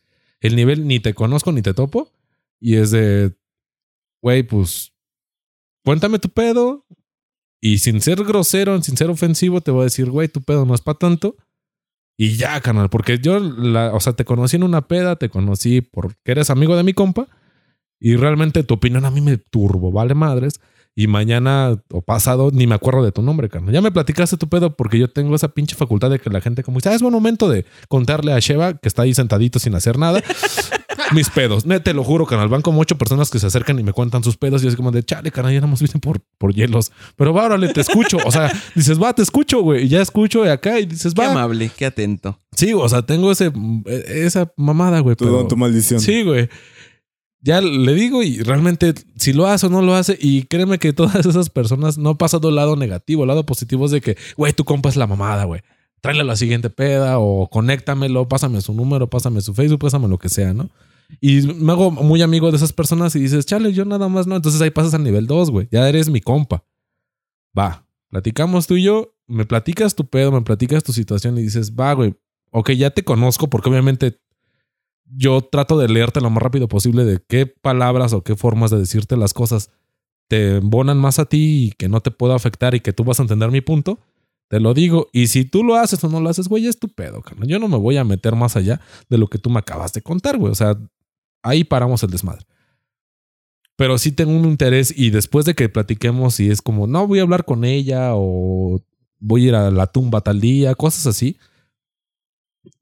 El 0.41 0.55
nivel 0.55 0.87
ni 0.87 0.99
te 0.99 1.13
conozco 1.13 1.51
ni 1.51 1.61
te 1.61 1.73
topo. 1.73 2.11
Y 2.59 2.75
es 2.75 2.91
de, 2.91 3.33
güey, 4.21 4.43
pues, 4.43 4.91
cuéntame 5.87 6.19
tu 6.19 6.27
pedo. 6.27 6.85
Y 7.61 7.77
sin 7.77 8.01
ser 8.01 8.21
grosero, 8.25 8.81
sin 8.83 8.97
ser 8.97 9.09
ofensivo, 9.09 9.61
te 9.61 9.71
voy 9.71 9.81
a 9.81 9.83
decir, 9.85 10.09
güey, 10.11 10.27
tu 10.27 10.41
pedo 10.41 10.65
no 10.65 10.75
es 10.75 10.81
para 10.81 10.97
tanto. 10.99 11.37
Y 12.17 12.35
ya, 12.35 12.59
canal, 12.59 12.89
porque 12.89 13.19
yo, 13.19 13.39
la, 13.39 13.93
o 13.93 13.99
sea, 14.01 14.11
te 14.11 14.25
conocí 14.25 14.57
en 14.57 14.63
una 14.63 14.89
peda, 14.89 15.15
te 15.15 15.29
conocí 15.29 15.79
porque 15.79 16.17
eres 16.25 16.49
amigo 16.49 16.75
de 16.75 16.83
mi 16.83 16.91
compa. 16.91 17.29
Y 18.01 18.17
realmente 18.17 18.63
tu 18.63 18.73
opinión 18.73 19.05
a 19.05 19.11
mí 19.11 19.21
me 19.21 19.37
turbo, 19.37 19.93
vale 19.93 20.13
madres. 20.13 20.59
Y 20.99 21.05
mañana 21.05 21.79
o 21.91 22.01
pasado 22.01 22.49
ni 22.51 22.65
me 22.65 22.73
acuerdo 22.73 23.03
de 23.03 23.11
tu 23.11 23.21
nombre, 23.21 23.49
carnal. 23.49 23.71
Ya 23.71 23.81
me 23.81 23.91
platicaste 23.91 24.35
tu 24.35 24.49
pedo 24.49 24.75
porque 24.75 24.97
yo 24.97 25.07
tengo 25.07 25.35
esa 25.35 25.49
pinche 25.49 25.75
facultad 25.75 26.09
de 26.09 26.17
que 26.17 26.31
la 26.31 26.41
gente 26.41 26.63
como 26.63 26.79
dice, 26.79 26.89
ah, 26.89 26.95
es 26.95 27.03
buen 27.03 27.13
momento 27.13 27.47
de 27.47 27.67
contarle 27.87 28.33
a 28.33 28.39
Sheva 28.39 28.73
que 28.73 28.87
está 28.87 29.03
ahí 29.03 29.13
sentadito 29.13 29.59
sin 29.59 29.75
hacer 29.75 29.99
nada. 29.99 30.23
mis 31.13 31.29
pedos. 31.29 31.65
te 31.83 31.93
lo 31.93 32.03
juro, 32.03 32.25
canal. 32.25 32.49
Van 32.49 32.63
como 32.63 32.81
ocho 32.81 32.97
personas 32.97 33.29
que 33.29 33.37
se 33.37 33.45
acercan 33.45 33.77
y 33.77 33.83
me 33.83 33.93
cuentan 33.93 34.23
sus 34.23 34.37
pedos 34.37 34.63
y 34.63 34.67
es 34.67 34.75
como 34.75 34.89
de, 34.89 35.03
chale, 35.03 35.29
canal, 35.29 35.53
ya 35.53 35.61
no 35.61 35.67
nos 35.67 35.83
viste 35.83 35.99
por, 35.99 36.19
por 36.39 36.51
hielos. 36.51 36.91
Pero 37.15 37.31
va, 37.31 37.45
órale, 37.45 37.71
te 37.71 37.81
escucho. 37.81 38.17
O 38.25 38.31
sea, 38.31 38.51
dices, 38.73 38.99
va, 38.99 39.13
te 39.13 39.21
escucho, 39.21 39.61
güey. 39.61 39.85
Y 39.85 39.89
ya 39.89 40.01
escucho 40.01 40.41
de 40.41 40.51
acá 40.51 40.79
y 40.79 40.87
dices, 40.87 41.13
va. 41.13 41.25
Qué 41.25 41.29
amable, 41.29 41.71
qué 41.77 41.85
atento. 41.85 42.39
Sí, 42.53 42.73
o 42.73 42.89
sea, 42.89 43.03
tengo 43.03 43.31
ese, 43.31 43.51
esa 44.07 44.51
mamada, 44.57 45.01
güey. 45.01 45.15
Tu 45.15 45.27
don, 45.27 45.47
tu 45.47 45.55
maldición. 45.55 45.99
Sí, 45.99 46.23
güey 46.23 46.49
ya 47.41 47.61
le 47.61 47.93
digo 47.93 48.23
y 48.23 48.39
realmente 48.39 48.93
si 49.15 49.33
lo 49.33 49.47
hace 49.47 49.67
o 49.67 49.69
no 49.69 49.81
lo 49.81 49.93
hace 49.93 50.17
y 50.19 50.43
créeme 50.43 50.79
que 50.79 50.93
todas 50.93 51.15
esas 51.25 51.49
personas 51.49 51.97
no 51.97 52.17
pasan 52.17 52.41
del 52.41 52.55
lado 52.55 52.75
negativo, 52.75 53.23
el 53.23 53.27
lado 53.27 53.45
positivo 53.45 53.85
es 53.85 53.91
de 53.91 54.01
que, 54.01 54.17
güey, 54.35 54.53
tu 54.53 54.65
compa 54.65 54.89
es 54.89 54.95
la 54.95 55.07
mamada, 55.07 55.45
güey. 55.45 55.61
Tráele 56.01 56.23
la 56.23 56.35
siguiente 56.35 56.69
peda 56.69 57.19
o 57.19 57.49
conéctamelo, 57.49 58.27
pásame 58.27 58.61
su 58.61 58.73
número, 58.73 59.09
pásame 59.09 59.41
su 59.41 59.53
Facebook, 59.53 59.79
pásame 59.79 60.07
lo 60.07 60.19
que 60.19 60.29
sea, 60.29 60.53
¿no? 60.53 60.69
Y 61.21 61.41
me 61.41 61.71
hago 61.71 61.89
muy 61.89 62.21
amigo 62.21 62.51
de 62.51 62.57
esas 62.57 62.73
personas 62.73 63.15
y 63.15 63.19
dices, 63.19 63.45
chale, 63.45 63.73
yo 63.73 63.85
nada 63.85 64.07
más 64.09 64.27
no. 64.27 64.35
Entonces 64.35 64.61
ahí 64.61 64.69
pasas 64.69 64.93
al 64.93 65.03
nivel 65.03 65.25
2, 65.25 65.51
güey. 65.51 65.67
Ya 65.71 65.87
eres 65.87 66.09
mi 66.09 66.21
compa. 66.21 66.63
Va, 67.57 67.87
platicamos 68.09 68.67
tú 68.67 68.75
y 68.75 68.83
yo, 68.83 69.15
me 69.25 69.45
platicas 69.45 69.95
tu 69.95 70.07
pedo, 70.07 70.31
me 70.31 70.41
platicas 70.41 70.83
tu 70.83 70.93
situación 70.93 71.37
y 71.37 71.41
dices, 71.41 71.73
va, 71.73 71.93
güey, 71.93 72.15
ok, 72.51 72.71
ya 72.71 72.91
te 72.91 73.03
conozco 73.03 73.49
porque 73.49 73.69
obviamente 73.69 74.19
yo 75.09 75.41
trato 75.41 75.77
de 75.77 75.87
leerte 75.87 76.21
lo 76.21 76.29
más 76.29 76.43
rápido 76.43 76.67
posible 76.67 77.05
de 77.05 77.19
qué 77.27 77.45
palabras 77.45 78.13
o 78.13 78.23
qué 78.23 78.35
formas 78.35 78.71
de 78.71 78.77
decirte 78.77 79.15
las 79.17 79.33
cosas 79.33 79.71
te 80.27 80.57
embonan 80.57 80.97
más 80.97 81.19
a 81.19 81.25
ti 81.25 81.67
y 81.67 81.71
que 81.71 81.87
no 81.87 82.01
te 82.01 82.11
pueda 82.11 82.35
afectar 82.35 82.75
y 82.75 82.81
que 82.81 82.93
tú 82.93 83.03
vas 83.03 83.19
a 83.19 83.23
entender 83.23 83.49
mi 83.49 83.61
punto. 83.61 83.99
Te 84.49 84.59
lo 84.59 84.73
digo. 84.73 85.07
Y 85.13 85.27
si 85.27 85.45
tú 85.45 85.63
lo 85.63 85.75
haces 85.75 86.03
o 86.03 86.09
no 86.09 86.19
lo 86.19 86.29
haces, 86.29 86.47
güey, 86.47 86.67
es 86.67 86.79
tu 86.79 86.89
pedo, 86.89 87.21
carnal. 87.21 87.47
Yo 87.47 87.59
no 87.59 87.67
me 87.67 87.77
voy 87.77 87.97
a 87.97 88.03
meter 88.03 88.35
más 88.35 88.55
allá 88.55 88.81
de 89.09 89.17
lo 89.17 89.27
que 89.27 89.37
tú 89.37 89.49
me 89.49 89.59
acabas 89.59 89.93
de 89.93 90.01
contar, 90.01 90.37
güey. 90.37 90.51
O 90.51 90.55
sea, 90.55 90.77
ahí 91.43 91.63
paramos 91.63 92.03
el 92.03 92.09
desmadre. 92.09 92.45
Pero 93.77 93.97
sí 93.97 94.11
tengo 94.11 94.31
un 94.31 94.45
interés 94.45 94.93
y 94.97 95.11
después 95.11 95.45
de 95.45 95.53
que 95.53 95.69
platiquemos 95.69 96.39
y 96.39 96.49
es 96.49 96.61
como, 96.61 96.87
no, 96.87 97.07
voy 97.07 97.19
a 97.19 97.23
hablar 97.23 97.45
con 97.45 97.63
ella 97.63 98.11
o 98.13 98.81
voy 99.19 99.45
a 99.45 99.47
ir 99.47 99.55
a 99.55 99.71
la 99.71 99.87
tumba 99.87 100.21
tal 100.21 100.41
día, 100.41 100.75
cosas 100.75 101.07
así 101.07 101.37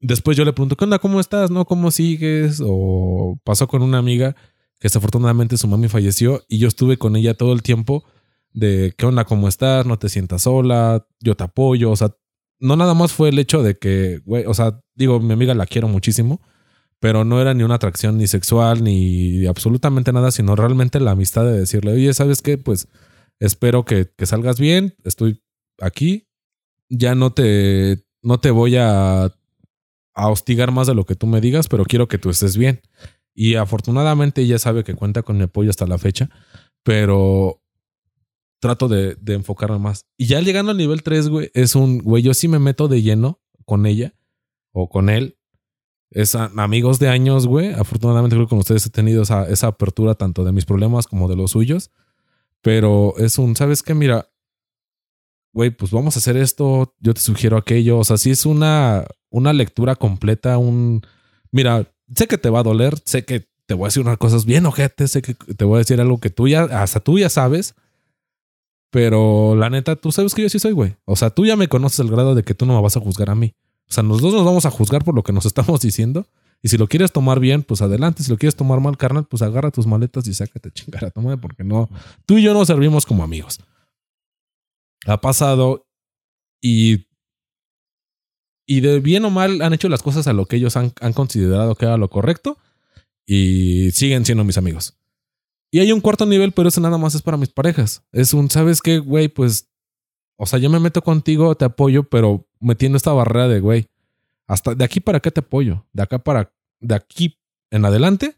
después 0.00 0.36
yo 0.36 0.44
le 0.44 0.52
pregunto, 0.52 0.76
¿qué 0.76 0.84
onda? 0.84 0.98
¿Cómo 0.98 1.20
estás? 1.20 1.50
¿No? 1.50 1.64
¿Cómo 1.64 1.90
sigues? 1.90 2.62
O 2.64 3.38
pasó 3.44 3.68
con 3.68 3.82
una 3.82 3.98
amiga 3.98 4.34
que 4.78 4.86
desafortunadamente 4.88 5.56
su 5.56 5.68
mami 5.68 5.88
falleció 5.88 6.42
y 6.48 6.58
yo 6.58 6.68
estuve 6.68 6.98
con 6.98 7.16
ella 7.16 7.34
todo 7.34 7.52
el 7.52 7.62
tiempo 7.62 8.04
de 8.52 8.94
qué 8.96 9.06
onda, 9.06 9.24
cómo 9.24 9.48
estás, 9.48 9.86
no 9.86 9.98
te 9.98 10.08
sientas 10.08 10.42
sola, 10.42 11.06
yo 11.20 11.36
te 11.36 11.44
apoyo, 11.44 11.90
o 11.90 11.96
sea, 11.96 12.16
no 12.58 12.76
nada 12.76 12.94
más 12.94 13.12
fue 13.12 13.28
el 13.28 13.38
hecho 13.38 13.62
de 13.62 13.76
que, 13.76 14.20
güey, 14.24 14.44
o 14.46 14.54
sea, 14.54 14.80
digo, 14.94 15.20
mi 15.20 15.34
amiga 15.34 15.54
la 15.54 15.66
quiero 15.66 15.88
muchísimo, 15.88 16.40
pero 16.98 17.24
no 17.24 17.40
era 17.40 17.52
ni 17.52 17.62
una 17.64 17.74
atracción 17.74 18.16
ni 18.16 18.26
sexual 18.26 18.82
ni 18.82 19.46
absolutamente 19.46 20.12
nada, 20.12 20.30
sino 20.30 20.56
realmente 20.56 21.00
la 21.00 21.10
amistad 21.10 21.44
de 21.44 21.58
decirle, 21.60 21.92
oye, 21.92 22.14
¿sabes 22.14 22.40
qué? 22.40 22.56
Pues 22.56 22.88
espero 23.40 23.84
que, 23.84 24.10
que 24.16 24.24
salgas 24.24 24.58
bien, 24.58 24.94
estoy 25.04 25.42
aquí, 25.78 26.28
ya 26.88 27.14
no 27.14 27.32
te, 27.32 28.04
no 28.22 28.40
te 28.40 28.50
voy 28.50 28.76
a 28.76 29.34
a 30.16 30.28
hostigar 30.28 30.72
más 30.72 30.86
de 30.86 30.94
lo 30.94 31.04
que 31.04 31.14
tú 31.14 31.26
me 31.26 31.40
digas, 31.40 31.68
pero 31.68 31.84
quiero 31.84 32.08
que 32.08 32.18
tú 32.18 32.30
estés 32.30 32.56
bien. 32.56 32.80
Y 33.34 33.56
afortunadamente 33.56 34.40
ella 34.40 34.58
sabe 34.58 34.82
que 34.82 34.94
cuenta 34.94 35.22
con 35.22 35.36
mi 35.36 35.44
apoyo 35.44 35.68
hasta 35.68 35.86
la 35.86 35.98
fecha, 35.98 36.30
pero 36.82 37.60
trato 38.58 38.88
de, 38.88 39.18
enfocarme 39.26 39.78
más. 39.78 40.06
Y 40.16 40.26
ya 40.26 40.40
llegando 40.40 40.72
al 40.72 40.78
nivel 40.78 41.02
3, 41.02 41.28
güey, 41.28 41.50
es 41.52 41.74
un, 41.74 41.98
güey, 41.98 42.22
yo 42.22 42.32
sí 42.32 42.48
me 42.48 42.58
meto 42.58 42.88
de 42.88 43.02
lleno 43.02 43.42
con 43.66 43.84
ella 43.84 44.14
o 44.72 44.88
con 44.88 45.10
él. 45.10 45.36
Es 46.10 46.34
amigos 46.34 46.98
de 46.98 47.08
años, 47.08 47.46
güey. 47.46 47.74
Afortunadamente 47.74 48.36
creo 48.36 48.46
que 48.46 48.50
con 48.50 48.60
ustedes 48.60 48.86
he 48.86 48.90
tenido 48.90 49.22
esa, 49.22 49.46
esa 49.48 49.66
apertura 49.66 50.14
tanto 50.14 50.44
de 50.44 50.52
mis 50.52 50.64
problemas 50.64 51.06
como 51.06 51.28
de 51.28 51.36
los 51.36 51.50
suyos. 51.50 51.90
Pero 52.62 53.14
es 53.18 53.36
un, 53.36 53.54
¿sabes 53.54 53.82
qué? 53.82 53.92
Mira, 53.92 54.30
güey, 55.52 55.70
pues 55.70 55.90
vamos 55.90 56.16
a 56.16 56.20
hacer 56.20 56.38
esto, 56.38 56.94
yo 57.00 57.12
te 57.12 57.20
sugiero 57.20 57.58
aquello. 57.58 57.98
O 57.98 58.04
sea, 58.04 58.16
sí 58.16 58.30
es 58.30 58.46
una, 58.46 59.04
una 59.36 59.52
lectura 59.52 59.96
completa, 59.96 60.58
un... 60.58 61.02
Mira, 61.52 61.92
sé 62.14 62.26
que 62.26 62.38
te 62.38 62.50
va 62.50 62.60
a 62.60 62.62
doler, 62.62 62.98
sé 63.04 63.24
que 63.24 63.46
te 63.66 63.74
voy 63.74 63.84
a 63.84 63.88
decir 63.88 64.02
unas 64.02 64.16
cosas 64.16 64.44
bien 64.46 64.64
ojetes, 64.64 65.10
sé 65.10 65.22
que 65.22 65.34
te 65.34 65.64
voy 65.64 65.76
a 65.76 65.78
decir 65.78 66.00
algo 66.00 66.18
que 66.18 66.30
tú 66.30 66.48
ya, 66.48 66.62
hasta 66.62 67.00
tú 67.00 67.18
ya 67.18 67.28
sabes, 67.28 67.74
pero 68.90 69.54
la 69.54 69.68
neta, 69.68 69.96
tú 69.96 70.10
sabes 70.10 70.34
que 70.34 70.42
yo 70.42 70.48
sí 70.48 70.58
soy, 70.58 70.72
güey. 70.72 70.96
O 71.04 71.16
sea, 71.16 71.30
tú 71.30 71.44
ya 71.44 71.56
me 71.56 71.68
conoces 71.68 72.00
al 72.00 72.08
grado 72.08 72.34
de 72.34 72.44
que 72.44 72.54
tú 72.54 72.64
no 72.64 72.74
me 72.74 72.80
vas 72.80 72.96
a 72.96 73.00
juzgar 73.00 73.28
a 73.28 73.34
mí. 73.34 73.54
O 73.88 73.92
sea, 73.92 74.02
nosotros 74.02 74.32
nos 74.32 74.44
vamos 74.44 74.64
a 74.64 74.70
juzgar 74.70 75.04
por 75.04 75.14
lo 75.14 75.22
que 75.22 75.32
nos 75.32 75.44
estamos 75.46 75.80
diciendo. 75.80 76.26
Y 76.62 76.68
si 76.68 76.78
lo 76.78 76.88
quieres 76.88 77.12
tomar 77.12 77.38
bien, 77.38 77.62
pues 77.62 77.82
adelante. 77.82 78.22
Si 78.22 78.30
lo 78.30 78.38
quieres 78.38 78.56
tomar 78.56 78.80
mal, 78.80 78.96
carnal, 78.96 79.26
pues 79.26 79.42
agarra 79.42 79.70
tus 79.70 79.86
maletas 79.86 80.26
y 80.28 80.32
sácate 80.32 80.70
chingada, 80.70 81.10
toma, 81.10 81.36
porque 81.36 81.62
no. 81.62 81.90
Tú 82.24 82.38
y 82.38 82.42
yo 82.42 82.54
nos 82.54 82.68
servimos 82.68 83.04
como 83.04 83.22
amigos. 83.22 83.60
Ha 85.04 85.20
pasado 85.20 85.86
y 86.62 87.06
y 88.66 88.80
de 88.80 89.00
bien 89.00 89.24
o 89.24 89.30
mal 89.30 89.62
han 89.62 89.72
hecho 89.72 89.88
las 89.88 90.02
cosas 90.02 90.26
a 90.26 90.32
lo 90.32 90.46
que 90.46 90.56
ellos 90.56 90.76
han, 90.76 90.90
considerado 91.14 91.74
que 91.76 91.86
era 91.86 91.96
lo 91.96 92.10
correcto 92.10 92.58
y 93.24 93.90
siguen 93.92 94.24
siendo 94.24 94.44
mis 94.44 94.58
amigos. 94.58 94.98
Y 95.70 95.80
hay 95.80 95.92
un 95.92 96.00
cuarto 96.00 96.26
nivel, 96.26 96.52
pero 96.52 96.68
eso 96.68 96.80
nada 96.80 96.98
más 96.98 97.14
es 97.14 97.22
para 97.22 97.36
mis 97.36 97.50
parejas. 97.50 98.02
Es 98.12 98.34
un, 98.34 98.50
¿sabes 98.50 98.82
qué, 98.82 98.98
güey? 98.98 99.28
Pues, 99.28 99.68
o 100.36 100.46
sea, 100.46 100.58
yo 100.58 100.70
me 100.70 100.80
meto 100.80 101.02
contigo, 101.02 101.54
te 101.54 101.64
apoyo, 101.64 102.04
pero 102.04 102.48
metiendo 102.60 102.96
esta 102.96 103.12
barrera 103.12 103.48
de, 103.48 103.60
güey, 103.60 103.86
hasta 104.46 104.74
de 104.74 104.84
aquí 104.84 105.00
para 105.00 105.18
acá 105.18 105.30
te 105.30 105.40
apoyo, 105.40 105.86
de 105.92 106.02
acá 106.02 106.18
para, 106.18 106.52
de 106.80 106.94
aquí 106.94 107.38
en 107.70 107.84
adelante, 107.84 108.36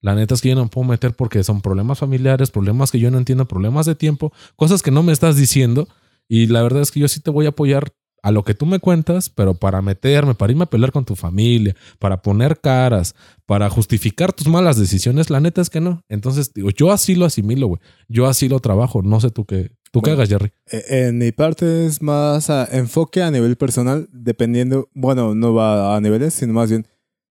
la 0.00 0.14
neta 0.14 0.34
es 0.34 0.40
que 0.40 0.50
yo 0.50 0.54
no 0.54 0.68
puedo 0.68 0.86
meter 0.86 1.14
porque 1.14 1.42
son 1.42 1.60
problemas 1.60 1.98
familiares, 1.98 2.50
problemas 2.50 2.90
que 2.90 3.00
yo 3.00 3.10
no 3.10 3.18
entiendo, 3.18 3.48
problemas 3.48 3.86
de 3.86 3.94
tiempo, 3.94 4.32
cosas 4.56 4.82
que 4.82 4.90
no 4.90 5.02
me 5.02 5.12
estás 5.12 5.36
diciendo. 5.36 5.88
Y 6.28 6.46
la 6.46 6.62
verdad 6.62 6.82
es 6.82 6.90
que 6.90 7.00
yo 7.00 7.08
sí 7.08 7.20
te 7.20 7.30
voy 7.30 7.46
a 7.46 7.50
apoyar 7.50 7.92
a 8.22 8.30
lo 8.30 8.44
que 8.44 8.54
tú 8.54 8.66
me 8.66 8.78
cuentas, 8.78 9.28
pero 9.28 9.54
para 9.54 9.82
meterme, 9.82 10.34
para 10.34 10.52
irme 10.52 10.64
a 10.64 10.70
pelear 10.70 10.92
con 10.92 11.04
tu 11.04 11.14
familia, 11.14 11.74
para 11.98 12.20
poner 12.22 12.60
caras, 12.60 13.14
para 13.46 13.70
justificar 13.70 14.32
tus 14.32 14.48
malas 14.48 14.78
decisiones, 14.78 15.30
la 15.30 15.40
neta 15.40 15.60
es 15.60 15.70
que 15.70 15.80
no. 15.80 16.02
Entonces, 16.08 16.52
digo, 16.52 16.70
yo 16.70 16.92
así 16.92 17.14
lo 17.14 17.24
asimilo, 17.24 17.68
güey. 17.68 17.80
Yo 18.08 18.26
así 18.26 18.48
lo 18.48 18.60
trabajo. 18.60 19.02
No 19.02 19.20
sé 19.20 19.30
tú 19.30 19.44
qué, 19.44 19.70
tú 19.90 20.02
qué 20.02 20.10
hagas, 20.10 20.28
Jerry. 20.28 20.52
E, 20.70 21.06
en 21.06 21.18
mi 21.18 21.32
parte 21.32 21.86
es 21.86 22.02
más 22.02 22.50
a 22.50 22.64
enfoque 22.72 23.22
a 23.22 23.30
nivel 23.30 23.56
personal, 23.56 24.08
dependiendo, 24.12 24.88
bueno, 24.94 25.34
no 25.34 25.54
va 25.54 25.96
a 25.96 26.00
niveles, 26.00 26.34
sino 26.34 26.52
más 26.52 26.70
bien, 26.70 26.86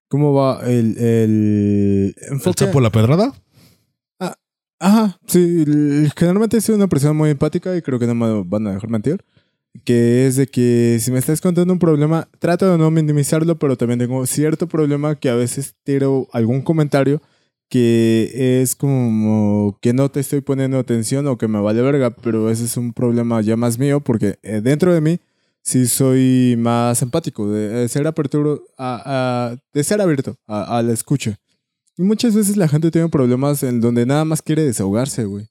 ¿cómo 0.08 0.34
va 0.34 0.62
el, 0.66 0.98
el 0.98 2.16
enfoque? 2.30 2.66
¿El 2.66 2.84
la 2.84 2.92
pedrada? 2.92 3.34
Ah, 4.20 4.36
ajá, 4.80 5.20
sí. 5.28 5.66
Generalmente 6.16 6.62
soy 6.62 6.76
una 6.76 6.88
persona 6.88 7.14
muy 7.14 7.30
empática 7.30 7.76
y 7.76 7.82
creo 7.82 8.00
que 8.00 8.08
no 8.08 8.16
me 8.16 8.44
van 8.44 8.68
a 8.68 8.74
dejar 8.74 8.90
mentir 8.90 9.24
que 9.84 10.28
es 10.28 10.36
de 10.36 10.47
que 10.47 10.97
si 11.01 11.11
me 11.11 11.19
estás 11.19 11.41
contando 11.41 11.73
un 11.73 11.80
problema, 11.80 12.28
trato 12.39 12.71
de 12.71 12.78
no 12.78 12.91
minimizarlo, 12.91 13.57
pero 13.57 13.78
también 13.78 13.99
tengo 13.99 14.25
cierto 14.25 14.67
problema 14.67 15.15
que 15.15 15.30
a 15.30 15.36
veces 15.36 15.75
tiro 15.84 16.28
algún 16.32 16.61
comentario 16.61 17.21
que 17.69 18.61
es 18.61 18.75
como 18.75 19.78
que 19.82 19.93
no 19.93 20.09
te 20.09 20.21
estoy 20.21 20.41
poniendo 20.41 20.80
atención 20.80 21.28
o 21.28 21.38
que 21.38 21.47
me 21.47 21.59
vale 21.59 21.82
verga, 21.82 22.11
pero 22.11 22.49
ese 22.49 22.65
es 22.65 22.78
un 22.78 22.93
problema 22.93 23.41
ya 23.41 23.57
más 23.57 23.78
mío 23.78 23.99
porque 23.99 24.39
eh, 24.41 24.61
dentro 24.61 24.93
de 24.93 25.01
mí 25.01 25.19
sí 25.63 25.88
soy 25.88 26.55
más 26.57 27.01
empático, 27.01 27.49
de, 27.51 27.88
ser 27.89 28.07
aperturo, 28.07 28.63
a, 28.78 29.57
de 29.73 29.84
ser 29.84 29.99
abierto 30.01 30.38
a, 30.47 30.78
a 30.78 30.82
la 30.84 30.93
escucha. 30.93 31.38
Y 31.97 32.03
muchas 32.03 32.36
veces 32.36 32.55
la 32.55 32.69
gente 32.69 32.91
tiene 32.91 33.09
problemas 33.09 33.63
en 33.63 33.82
donde 33.82 34.05
nada 34.05 34.23
más 34.23 34.41
quiere 34.41 34.63
desahogarse, 34.63 35.25
güey. 35.25 35.47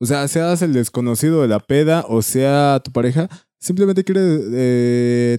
O 0.00 0.06
sea, 0.06 0.26
seas 0.28 0.62
el 0.62 0.72
desconocido 0.72 1.42
de 1.42 1.48
la 1.48 1.60
peda 1.60 2.04
o 2.08 2.22
sea 2.22 2.80
tu 2.82 2.90
pareja, 2.90 3.28
simplemente 3.60 4.02
quiere 4.04 4.20
eh, 4.52 5.38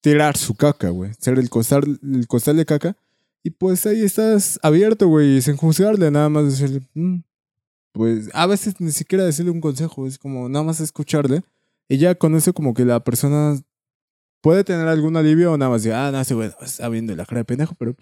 tirar 0.00 0.36
su 0.36 0.54
caca, 0.54 0.90
güey. 0.90 1.12
Ser 1.18 1.38
el 1.38 1.48
costal, 1.48 1.98
el 2.02 2.26
costal 2.26 2.56
de 2.56 2.66
caca. 2.66 2.96
Y 3.42 3.50
pues 3.50 3.86
ahí 3.86 4.02
estás 4.02 4.58
abierto, 4.62 5.06
güey, 5.08 5.40
sin 5.42 5.56
juzgarle, 5.56 6.10
nada 6.10 6.28
más 6.28 6.44
decirle, 6.46 6.82
"Mm". 6.94 7.18
pues 7.92 8.28
a 8.34 8.46
veces 8.46 8.80
ni 8.80 8.90
siquiera 8.90 9.24
decirle 9.24 9.50
un 9.52 9.60
consejo, 9.60 10.06
es 10.06 10.18
como 10.18 10.48
nada 10.48 10.64
más 10.64 10.80
escucharle. 10.80 11.42
Y 11.88 11.98
ya 11.98 12.14
con 12.14 12.34
eso 12.34 12.52
como 12.54 12.74
que 12.74 12.84
la 12.84 13.00
persona 13.04 13.60
puede 14.42 14.64
tener 14.64 14.88
algún 14.88 15.16
alivio 15.16 15.52
o 15.52 15.58
nada 15.58 15.70
más 15.70 15.82
decir, 15.82 15.94
ah, 15.94 16.10
no, 16.10 16.20
ese 16.20 16.34
güey 16.34 16.50
está 16.62 16.88
viendo 16.88 17.14
la 17.16 17.24
cara 17.26 17.40
de 17.40 17.44
pendejo, 17.44 17.74
pero 17.78 17.94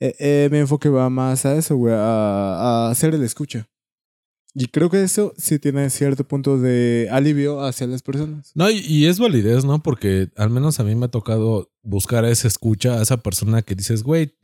eh, 0.00 0.14
eh, 0.18 0.48
mi 0.52 0.58
enfoque 0.58 0.88
va 0.88 1.08
más 1.10 1.46
a 1.46 1.56
eso, 1.56 1.76
güey, 1.76 1.94
a, 1.94 2.86
a 2.88 2.90
hacer 2.90 3.14
el 3.14 3.22
escucha. 3.22 3.68
Y 4.58 4.68
creo 4.68 4.88
que 4.88 5.02
eso 5.02 5.34
sí 5.36 5.58
tiene 5.58 5.90
cierto 5.90 6.26
punto 6.26 6.56
de 6.56 7.08
alivio 7.10 7.60
hacia 7.60 7.86
las 7.86 8.00
personas. 8.00 8.52
No, 8.54 8.70
y, 8.70 9.04
es 9.04 9.18
validez, 9.18 9.66
¿no? 9.66 9.82
Porque 9.82 10.30
al 10.34 10.48
menos 10.48 10.80
a 10.80 10.84
mí 10.84 10.94
me 10.94 11.04
ha 11.04 11.10
tocado 11.10 11.70
buscar 11.82 12.24
a 12.24 12.30
esa 12.30 12.48
escucha, 12.48 12.94
a 12.94 13.02
esa 13.02 13.18
persona 13.18 13.60
que 13.60 13.74
dices, 13.74 14.02
güey, 14.02 14.34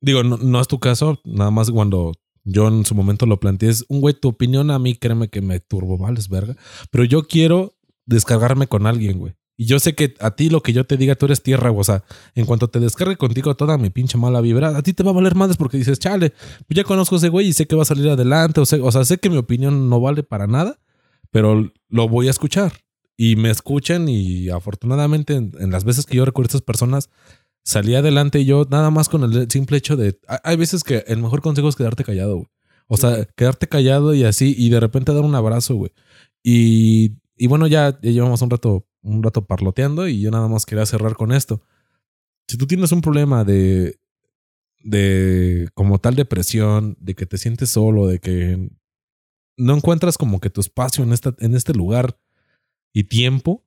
digo, 0.00 0.24
no, 0.24 0.36
no 0.36 0.60
es 0.60 0.66
tu 0.66 0.80
caso, 0.80 1.20
nada 1.24 1.52
más 1.52 1.70
cuando 1.70 2.12
yo 2.42 2.66
en 2.66 2.84
su 2.84 2.96
momento 2.96 3.24
lo 3.24 3.38
planteé, 3.38 3.68
es 3.68 3.84
un 3.88 4.00
güey, 4.00 4.14
tu 4.14 4.30
opinión 4.30 4.68
a 4.72 4.80
mí, 4.80 4.96
créeme 4.96 5.28
que 5.28 5.42
me 5.42 5.60
turbo, 5.60 5.96
vales, 5.96 6.28
verga. 6.28 6.56
Pero 6.90 7.04
yo 7.04 7.28
quiero 7.28 7.76
descargarme 8.06 8.66
con 8.66 8.88
alguien, 8.88 9.20
güey. 9.20 9.34
Y 9.60 9.66
yo 9.66 9.78
sé 9.78 9.94
que 9.94 10.14
a 10.20 10.30
ti 10.30 10.48
lo 10.48 10.62
que 10.62 10.72
yo 10.72 10.86
te 10.86 10.96
diga, 10.96 11.16
tú 11.16 11.26
eres 11.26 11.42
tierra. 11.42 11.70
O 11.70 11.84
sea, 11.84 12.02
en 12.34 12.46
cuanto 12.46 12.68
te 12.68 12.80
descargue 12.80 13.16
contigo 13.16 13.54
toda 13.56 13.76
mi 13.76 13.90
pinche 13.90 14.16
mala 14.16 14.40
vibra, 14.40 14.74
a 14.74 14.82
ti 14.82 14.94
te 14.94 15.02
va 15.02 15.10
a 15.10 15.12
valer 15.12 15.34
madres 15.34 15.58
porque 15.58 15.76
dices, 15.76 15.98
chale, 15.98 16.30
pues 16.66 16.76
ya 16.76 16.84
conozco 16.84 17.16
a 17.16 17.18
ese 17.18 17.28
güey 17.28 17.48
y 17.48 17.52
sé 17.52 17.66
que 17.66 17.76
va 17.76 17.82
a 17.82 17.84
salir 17.84 18.08
adelante. 18.08 18.60
O 18.62 18.64
sea, 18.64 18.82
o 18.82 18.90
sea, 18.90 19.04
sé 19.04 19.18
que 19.18 19.28
mi 19.28 19.36
opinión 19.36 19.90
no 19.90 20.00
vale 20.00 20.22
para 20.22 20.46
nada, 20.46 20.78
pero 21.30 21.70
lo 21.90 22.08
voy 22.08 22.28
a 22.28 22.30
escuchar. 22.30 22.72
Y 23.18 23.36
me 23.36 23.50
escuchan 23.50 24.08
y 24.08 24.48
afortunadamente 24.48 25.34
en, 25.34 25.52
en 25.60 25.70
las 25.70 25.84
veces 25.84 26.06
que 26.06 26.16
yo 26.16 26.24
recuerdo 26.24 26.46
a 26.46 26.50
estas 26.52 26.62
personas, 26.62 27.10
salí 27.62 27.94
adelante 27.94 28.46
yo 28.46 28.66
nada 28.70 28.90
más 28.90 29.10
con 29.10 29.24
el 29.24 29.50
simple 29.50 29.76
hecho 29.76 29.94
de... 29.94 30.18
hay- 30.26 30.38
Hay 30.42 30.56
veces 30.56 30.84
que 30.84 31.04
el 31.06 31.18
mejor 31.20 31.42
consejo 31.42 31.68
es 31.68 31.76
quedarte 31.76 32.02
callado, 32.02 32.36
güey. 32.36 32.46
O 32.86 32.96
sea, 32.96 33.26
quedarte 33.36 33.68
callado 33.68 34.14
y 34.14 34.24
así 34.24 34.54
y 34.56 34.70
de 34.70 34.80
repente 34.80 35.12
dar 35.12 35.22
un 35.24 35.34
abrazo, 35.34 35.74
güey. 35.74 35.90
Y, 36.42 37.18
y 37.36 37.46
bueno, 37.46 37.66
ya, 37.66 37.98
ya 38.02 38.10
llevamos 38.10 38.40
un 38.40 38.48
rato, 38.48 38.86
un 39.02 39.22
rato 39.22 39.46
parloteando 39.46 40.08
y 40.08 40.20
yo 40.20 40.30
nada 40.30 40.48
más 40.48 40.66
quería 40.66 40.86
cerrar 40.86 41.14
con 41.14 41.32
esto. 41.32 41.62
Si 42.48 42.56
tú 42.56 42.66
tienes 42.66 42.92
un 42.92 43.00
problema 43.00 43.44
de, 43.44 43.98
de 44.82 45.68
como 45.74 45.98
tal 45.98 46.16
depresión, 46.16 46.96
de 47.00 47.14
que 47.14 47.26
te 47.26 47.38
sientes 47.38 47.70
solo, 47.70 48.06
de 48.06 48.18
que 48.18 48.70
no 49.56 49.76
encuentras 49.76 50.18
como 50.18 50.40
que 50.40 50.50
tu 50.50 50.60
espacio 50.60 51.04
en, 51.04 51.12
esta, 51.12 51.34
en 51.38 51.54
este 51.54 51.74
lugar 51.74 52.18
y 52.92 53.04
tiempo, 53.04 53.64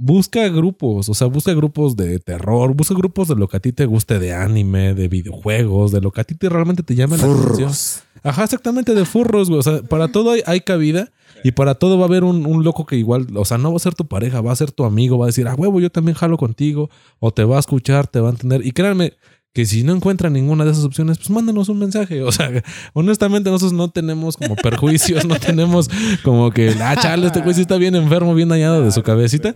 busca 0.00 0.48
grupos, 0.48 1.10
o 1.10 1.14
sea, 1.14 1.26
busca 1.26 1.52
grupos 1.52 1.94
de 1.94 2.18
terror, 2.18 2.74
busca 2.74 2.94
grupos 2.94 3.28
de 3.28 3.36
lo 3.36 3.48
que 3.48 3.58
a 3.58 3.60
ti 3.60 3.72
te 3.72 3.84
guste 3.84 4.18
de 4.18 4.32
anime, 4.32 4.94
de 4.94 5.08
videojuegos, 5.08 5.92
de 5.92 6.00
lo 6.00 6.10
que 6.10 6.22
a 6.22 6.24
ti 6.24 6.34
te 6.34 6.48
realmente 6.48 6.82
te 6.82 6.94
llame 6.94 7.18
la 7.18 7.24
atención. 7.24 7.52
Furros. 7.52 8.02
Ajá, 8.22 8.44
exactamente, 8.44 8.94
de 8.94 9.04
furros, 9.04 9.50
güey. 9.50 9.60
O 9.60 9.62
sea, 9.62 9.82
para 9.82 10.08
todo 10.08 10.32
hay, 10.32 10.42
hay 10.46 10.62
cabida 10.62 11.10
y 11.44 11.52
para 11.52 11.74
todo 11.74 11.98
va 11.98 12.04
a 12.04 12.08
haber 12.08 12.24
un, 12.24 12.46
un 12.46 12.64
loco 12.64 12.86
que 12.86 12.96
igual, 12.96 13.26
o 13.34 13.44
sea, 13.44 13.58
no 13.58 13.70
va 13.70 13.76
a 13.76 13.80
ser 13.80 13.94
tu 13.94 14.06
pareja, 14.06 14.40
va 14.40 14.52
a 14.52 14.56
ser 14.56 14.72
tu 14.72 14.84
amigo, 14.84 15.18
va 15.18 15.26
a 15.26 15.28
decir, 15.28 15.46
ah, 15.46 15.54
huevo, 15.54 15.80
yo 15.80 15.90
también 15.90 16.16
jalo 16.16 16.38
contigo, 16.38 16.88
o 17.18 17.30
te 17.30 17.44
va 17.44 17.56
a 17.56 17.60
escuchar, 17.60 18.06
te 18.06 18.20
va 18.20 18.28
a 18.28 18.32
entender. 18.32 18.64
Y 18.64 18.72
créanme 18.72 19.12
que 19.52 19.66
si 19.66 19.82
no 19.82 19.94
encuentran 19.94 20.32
ninguna 20.32 20.64
de 20.64 20.70
esas 20.70 20.84
opciones, 20.84 21.18
pues 21.18 21.30
mándanos 21.30 21.68
un 21.68 21.78
mensaje. 21.78 22.22
O 22.22 22.32
sea, 22.32 22.50
honestamente, 22.94 23.50
nosotros 23.50 23.72
no 23.72 23.90
tenemos 23.90 24.36
como 24.36 24.56
perjuicios, 24.56 25.24
no 25.24 25.36
tenemos 25.36 25.90
como 26.22 26.50
que, 26.52 26.74
ah, 26.80 26.96
chale, 26.96 27.26
este 27.26 27.40
güey 27.40 27.54
sí 27.54 27.62
está 27.62 27.76
bien 27.76 27.94
enfermo, 27.96 28.34
bien 28.34 28.48
dañado 28.48 28.82
de 28.82 28.92
su 28.92 29.02
cabecita. 29.02 29.54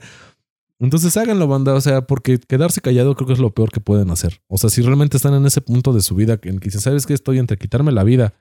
Entonces 0.81 1.17
háganlo, 1.17 1.47
banda. 1.47 1.75
O 1.75 1.81
sea, 1.81 2.07
porque 2.07 2.39
quedarse 2.39 2.81
callado 2.81 3.15
creo 3.15 3.27
que 3.27 3.33
es 3.35 3.39
lo 3.39 3.55
peor 3.55 3.71
que 3.71 3.81
pueden 3.81 4.11
hacer. 4.11 4.41
O 4.49 4.59
sea, 4.59 4.71
si 4.71 4.83
realmente 4.83 5.17
están 5.17 5.35
en 5.35 5.47
ese 5.47 5.61
punto 5.61 5.93
de 5.93 6.03
su 6.03 6.15
vida 6.15 6.39
en 6.43 6.59
que 6.59 6.67
dicen, 6.67 6.81
¿sabes 6.81 7.07
qué? 7.07 7.15
Estoy 7.15 7.39
entre 7.39 7.57
quitarme 7.59 7.93
la 7.93 8.05
vida 8.05 8.35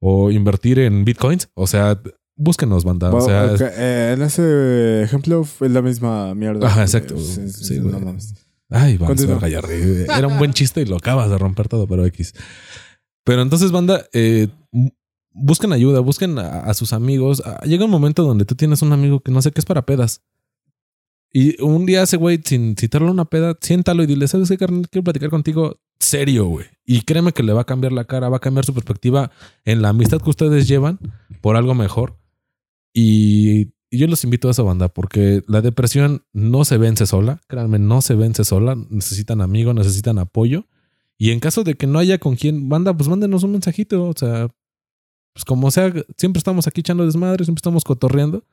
o 0.00 0.30
invertir 0.30 0.78
en 0.78 1.04
bitcoins. 1.04 1.48
O 1.54 1.66
sea, 1.66 2.00
búsquenos, 2.36 2.84
banda. 2.84 3.10
O 3.14 3.20
sea, 3.26 3.46
eh, 3.78 4.12
en 4.16 4.22
ese 4.22 5.02
ejemplo 5.02 5.46
es 5.60 5.70
la 5.70 5.80
misma 5.82 6.34
mierda. 6.34 6.66
Ajá, 6.66 6.82
exacto. 6.82 7.14
Es- 7.14 7.38
es- 7.38 7.56
Sí, 7.56 7.78
no 7.80 7.98
mames. 8.00 8.34
Ay, 8.68 8.96
vamos, 8.98 9.20
ya 9.48 9.60
reí. 9.60 10.04
Era 10.18 10.26
un 10.26 10.38
buen 10.38 10.52
chiste 10.52 10.82
y 10.82 10.86
lo 10.86 10.96
acabas 10.96 11.30
de 11.30 11.38
romper 11.38 11.68
todo, 11.68 11.86
pero 11.86 12.04
X. 12.06 12.34
Pero 13.24 13.42
entonces, 13.42 13.70
banda, 13.70 14.04
eh, 14.12 14.48
busquen 15.32 15.72
ayuda, 15.72 16.00
busquen 16.00 16.38
a, 16.38 16.60
a 16.60 16.74
sus 16.74 16.92
amigos. 16.92 17.42
Ah, 17.46 17.60
Llega 17.64 17.84
un 17.84 17.90
momento 17.90 18.24
donde 18.24 18.44
tú 18.44 18.54
tienes 18.56 18.82
un 18.82 18.92
amigo 18.92 19.20
que 19.20 19.30
no 19.32 19.40
sé 19.40 19.52
qué 19.52 19.60
es 19.60 19.64
para 19.66 19.86
pedas. 19.86 20.20
Y 21.32 21.60
un 21.62 21.86
día 21.86 22.02
ese 22.02 22.16
güey, 22.16 22.40
sin 22.44 22.76
citarle 22.76 23.10
una 23.10 23.26
peda, 23.26 23.56
siéntalo 23.60 24.02
y 24.02 24.06
dile, 24.06 24.26
¿sabes 24.28 24.48
qué, 24.48 24.56
carnal? 24.56 24.88
Quiero 24.88 25.04
platicar 25.04 25.30
contigo 25.30 25.78
serio, 25.98 26.46
güey. 26.46 26.66
Y 26.84 27.02
créeme 27.02 27.32
que 27.32 27.42
le 27.42 27.52
va 27.52 27.62
a 27.62 27.66
cambiar 27.66 27.92
la 27.92 28.04
cara, 28.04 28.28
va 28.28 28.38
a 28.38 28.40
cambiar 28.40 28.64
su 28.64 28.72
perspectiva 28.72 29.30
en 29.64 29.82
la 29.82 29.90
amistad 29.90 30.20
que 30.20 30.30
ustedes 30.30 30.68
llevan 30.68 30.98
por 31.40 31.56
algo 31.56 31.74
mejor. 31.74 32.18
Y, 32.92 33.74
yo 33.90 34.06
los 34.08 34.24
invito 34.24 34.48
a 34.48 34.50
esa 34.50 34.62
banda 34.62 34.88
porque 34.88 35.42
la 35.46 35.62
depresión 35.62 36.24
no 36.32 36.64
se 36.64 36.76
vence 36.76 37.06
sola. 37.06 37.40
Créanme, 37.46 37.78
no 37.78 38.02
se 38.02 38.14
vence 38.14 38.44
sola. 38.44 38.76
Necesitan 38.90 39.40
amigos, 39.40 39.74
necesitan 39.74 40.18
apoyo. 40.18 40.66
Y 41.16 41.30
en 41.30 41.40
caso 41.40 41.64
de 41.64 41.74
que 41.74 41.86
no 41.86 41.98
haya 41.98 42.18
con 42.18 42.36
quien 42.36 42.68
banda, 42.68 42.94
pues 42.94 43.08
mándenos 43.08 43.42
un 43.42 43.52
mensajito. 43.52 44.08
O 44.08 44.12
sea, 44.14 44.48
pues 45.32 45.44
como 45.44 45.70
sea, 45.70 45.92
siempre 46.18 46.38
estamos 46.38 46.66
aquí 46.66 46.80
echando 46.80 47.06
desmadre, 47.06 47.44
siempre 47.44 47.60
estamos 47.60 47.84
cotorreando. 47.84 48.44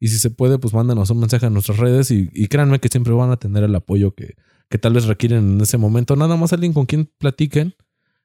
Y 0.00 0.08
si 0.08 0.18
se 0.18 0.30
puede, 0.30 0.58
pues 0.58 0.74
mándanos 0.74 1.10
un 1.10 1.20
mensaje 1.20 1.46
a 1.46 1.50
nuestras 1.50 1.78
redes 1.78 2.10
y, 2.10 2.28
créanme 2.48 2.78
que 2.78 2.88
siempre 2.88 3.12
van 3.12 3.30
a 3.30 3.36
tener 3.36 3.64
el 3.64 3.74
apoyo 3.74 4.14
que, 4.14 4.34
que 4.68 4.78
tal 4.78 4.94
vez 4.94 5.06
requieren 5.06 5.54
en 5.54 5.60
ese 5.60 5.78
momento. 5.78 6.16
Nada 6.16 6.36
más 6.36 6.52
alguien 6.52 6.72
con 6.72 6.86
quien 6.86 7.10
platiquen 7.18 7.74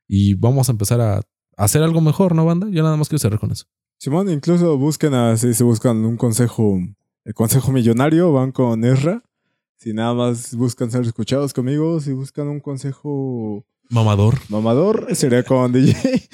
y 0.07 0.34
vamos 0.34 0.70
a 0.70 0.72
empezar 0.72 0.99
a, 0.99 1.17
a 1.17 1.22
hacer 1.57 1.84
algo 1.84 2.01
mejor, 2.01 2.36
¿no, 2.36 2.45
banda? 2.45 2.67
Yo 2.70 2.84
nada 2.84 2.97
más 2.97 3.09
quiero 3.09 3.20
cerrar 3.20 3.39
con 3.39 3.51
eso. 3.51 3.65
Simón, 3.97 4.30
incluso 4.30 4.78
busquen 4.78 5.13
así, 5.13 5.53
si 5.53 5.63
buscan 5.63 6.05
un 6.05 6.15
consejo, 6.15 6.80
el 7.26 7.34
consejo 7.34 7.72
millonario, 7.72 8.32
van 8.32 8.51
con 8.51 8.84
Ezra. 8.86 9.24
Si 9.76 9.93
nada 9.93 10.13
más 10.13 10.55
buscan 10.55 10.89
ser 10.89 11.01
escuchados 11.01 11.53
conmigo, 11.53 11.99
si 11.99 12.13
buscan 12.13 12.47
un 12.47 12.59
consejo 12.59 13.65
Mamador. 13.91 14.37
mamador, 14.49 15.07
sería 15.15 15.41
con 15.41 15.71
DJ. 15.71 16.29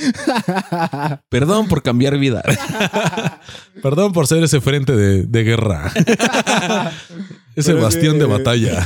Perdón 1.30 1.70
por 1.70 1.82
cambiar 1.84 2.18
vida. 2.18 2.44
Perdón 3.82 4.12
por 4.12 4.28
ser 4.28 4.44
ese 4.44 4.60
frente 4.60 4.94
de, 4.94 5.24
de 5.24 5.44
guerra. 5.44 5.90
ese 7.56 7.72
Pero 7.72 7.82
bastión 7.84 8.14
sí. 8.14 8.20
de 8.20 8.26
batalla. 8.26 8.86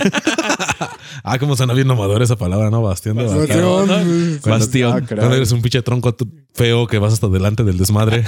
ah, 1.23 1.39
como 1.39 1.55
suena 1.55 1.73
bien 1.73 1.87
mamador 1.87 2.21
esa 2.21 2.35
palabra, 2.35 2.69
¿no? 2.69 2.83
Bastión 2.83 3.17
de 3.17 3.23
batalla. 3.23 3.65
Bastión. 3.65 4.39
Bastión. 4.45 5.03
Ah, 5.03 5.15
cuando 5.15 5.35
eres 5.35 5.51
un 5.51 5.63
pinche 5.63 5.81
tronco 5.81 6.15
feo 6.53 6.85
que 6.85 6.99
vas 6.99 7.13
hasta 7.13 7.27
delante 7.27 7.63
del 7.63 7.79
desmadre. 7.79 8.23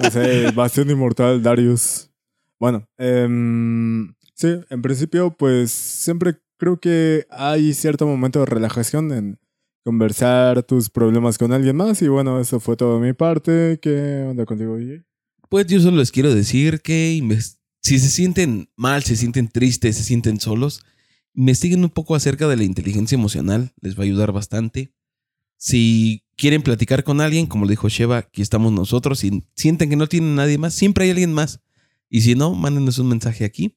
No 0.00 0.10
sé, 0.10 0.50
Bastión 0.50 0.90
Inmortal, 0.90 1.40
Darius. 1.40 2.10
Bueno, 2.58 2.88
em, 2.98 4.12
sí, 4.34 4.56
en 4.70 4.82
principio, 4.82 5.36
pues 5.36 5.70
siempre 5.70 6.34
creo 6.58 6.80
que 6.80 7.26
hay 7.30 7.74
cierto 7.74 8.08
momento 8.08 8.40
de 8.40 8.46
relajación 8.46 9.12
en 9.12 9.38
conversar 9.84 10.62
tus 10.62 10.90
problemas 10.90 11.38
con 11.38 11.52
alguien 11.52 11.76
más. 11.76 12.02
Y 12.02 12.08
bueno, 12.08 12.40
eso 12.40 12.58
fue 12.58 12.76
todo 12.76 12.98
de 12.98 13.06
mi 13.06 13.12
parte. 13.12 13.78
¿Qué 13.80 14.26
onda 14.28 14.44
contigo, 14.46 14.76
DJ? 14.76 15.04
Pues 15.48 15.66
yo 15.66 15.80
solo 15.80 15.98
les 15.98 16.10
quiero 16.10 16.34
decir 16.34 16.80
que 16.80 17.22
si 17.80 17.98
se 17.98 18.08
sienten 18.08 18.70
mal, 18.76 19.02
se 19.04 19.14
sienten 19.14 19.48
tristes, 19.48 19.96
se 19.96 20.02
sienten 20.02 20.40
solos, 20.40 20.84
investiguen 21.34 21.84
un 21.84 21.90
poco 21.90 22.14
acerca 22.14 22.48
de 22.48 22.56
la 22.56 22.64
inteligencia 22.64 23.14
emocional, 23.14 23.72
les 23.80 23.96
va 23.96 24.00
a 24.00 24.04
ayudar 24.04 24.32
bastante. 24.32 24.92
Si 25.56 26.24
quieren 26.36 26.62
platicar 26.62 27.04
con 27.04 27.20
alguien, 27.20 27.46
como 27.46 27.66
dijo 27.66 27.88
Sheva, 27.88 28.18
aquí 28.18 28.42
estamos 28.42 28.72
nosotros. 28.72 29.20
Si 29.20 29.44
sienten 29.54 29.90
que 29.90 29.96
no 29.96 30.08
tienen 30.08 30.34
nadie 30.34 30.58
más, 30.58 30.74
siempre 30.74 31.04
hay 31.04 31.10
alguien 31.10 31.32
más. 31.32 31.60
Y 32.08 32.22
si 32.22 32.34
no, 32.34 32.54
mándenos 32.54 32.98
un 32.98 33.08
mensaje 33.08 33.44
aquí. 33.44 33.76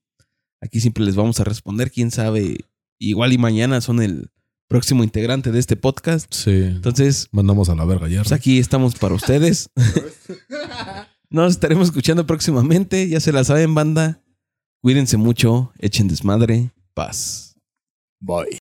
Aquí 0.62 0.80
siempre 0.80 1.04
les 1.04 1.16
vamos 1.16 1.40
a 1.40 1.44
responder. 1.44 1.92
Quién 1.92 2.12
sabe, 2.12 2.58
igual 2.98 3.34
y 3.34 3.38
mañana 3.38 3.82
son 3.82 4.02
el 4.02 4.32
próximo 4.68 5.04
integrante 5.04 5.52
de 5.52 5.60
este 5.60 5.76
podcast. 5.76 6.32
Sí. 6.34 6.52
Entonces, 6.52 7.28
Mandamos 7.32 7.70
a 7.70 7.76
la 7.76 7.86
verga 7.86 8.08
ya. 8.08 8.22
pues 8.22 8.32
aquí 8.32 8.60
estamos 8.60 8.96
para 8.96 9.16
ustedes. 9.16 9.70
Nos 11.30 11.54
estaremos 11.54 11.88
escuchando 11.90 12.26
próximamente. 12.26 13.08
Ya 13.10 13.20
se 13.20 13.32
la 13.32 13.44
saben, 13.44 13.76
banda. 13.76 14.22
Cuídense 14.82 15.18
mucho. 15.18 15.72
Echen 15.80 16.08
desmadre. 16.08 16.72
Paz. 16.94 17.56
Bye. 18.20 18.48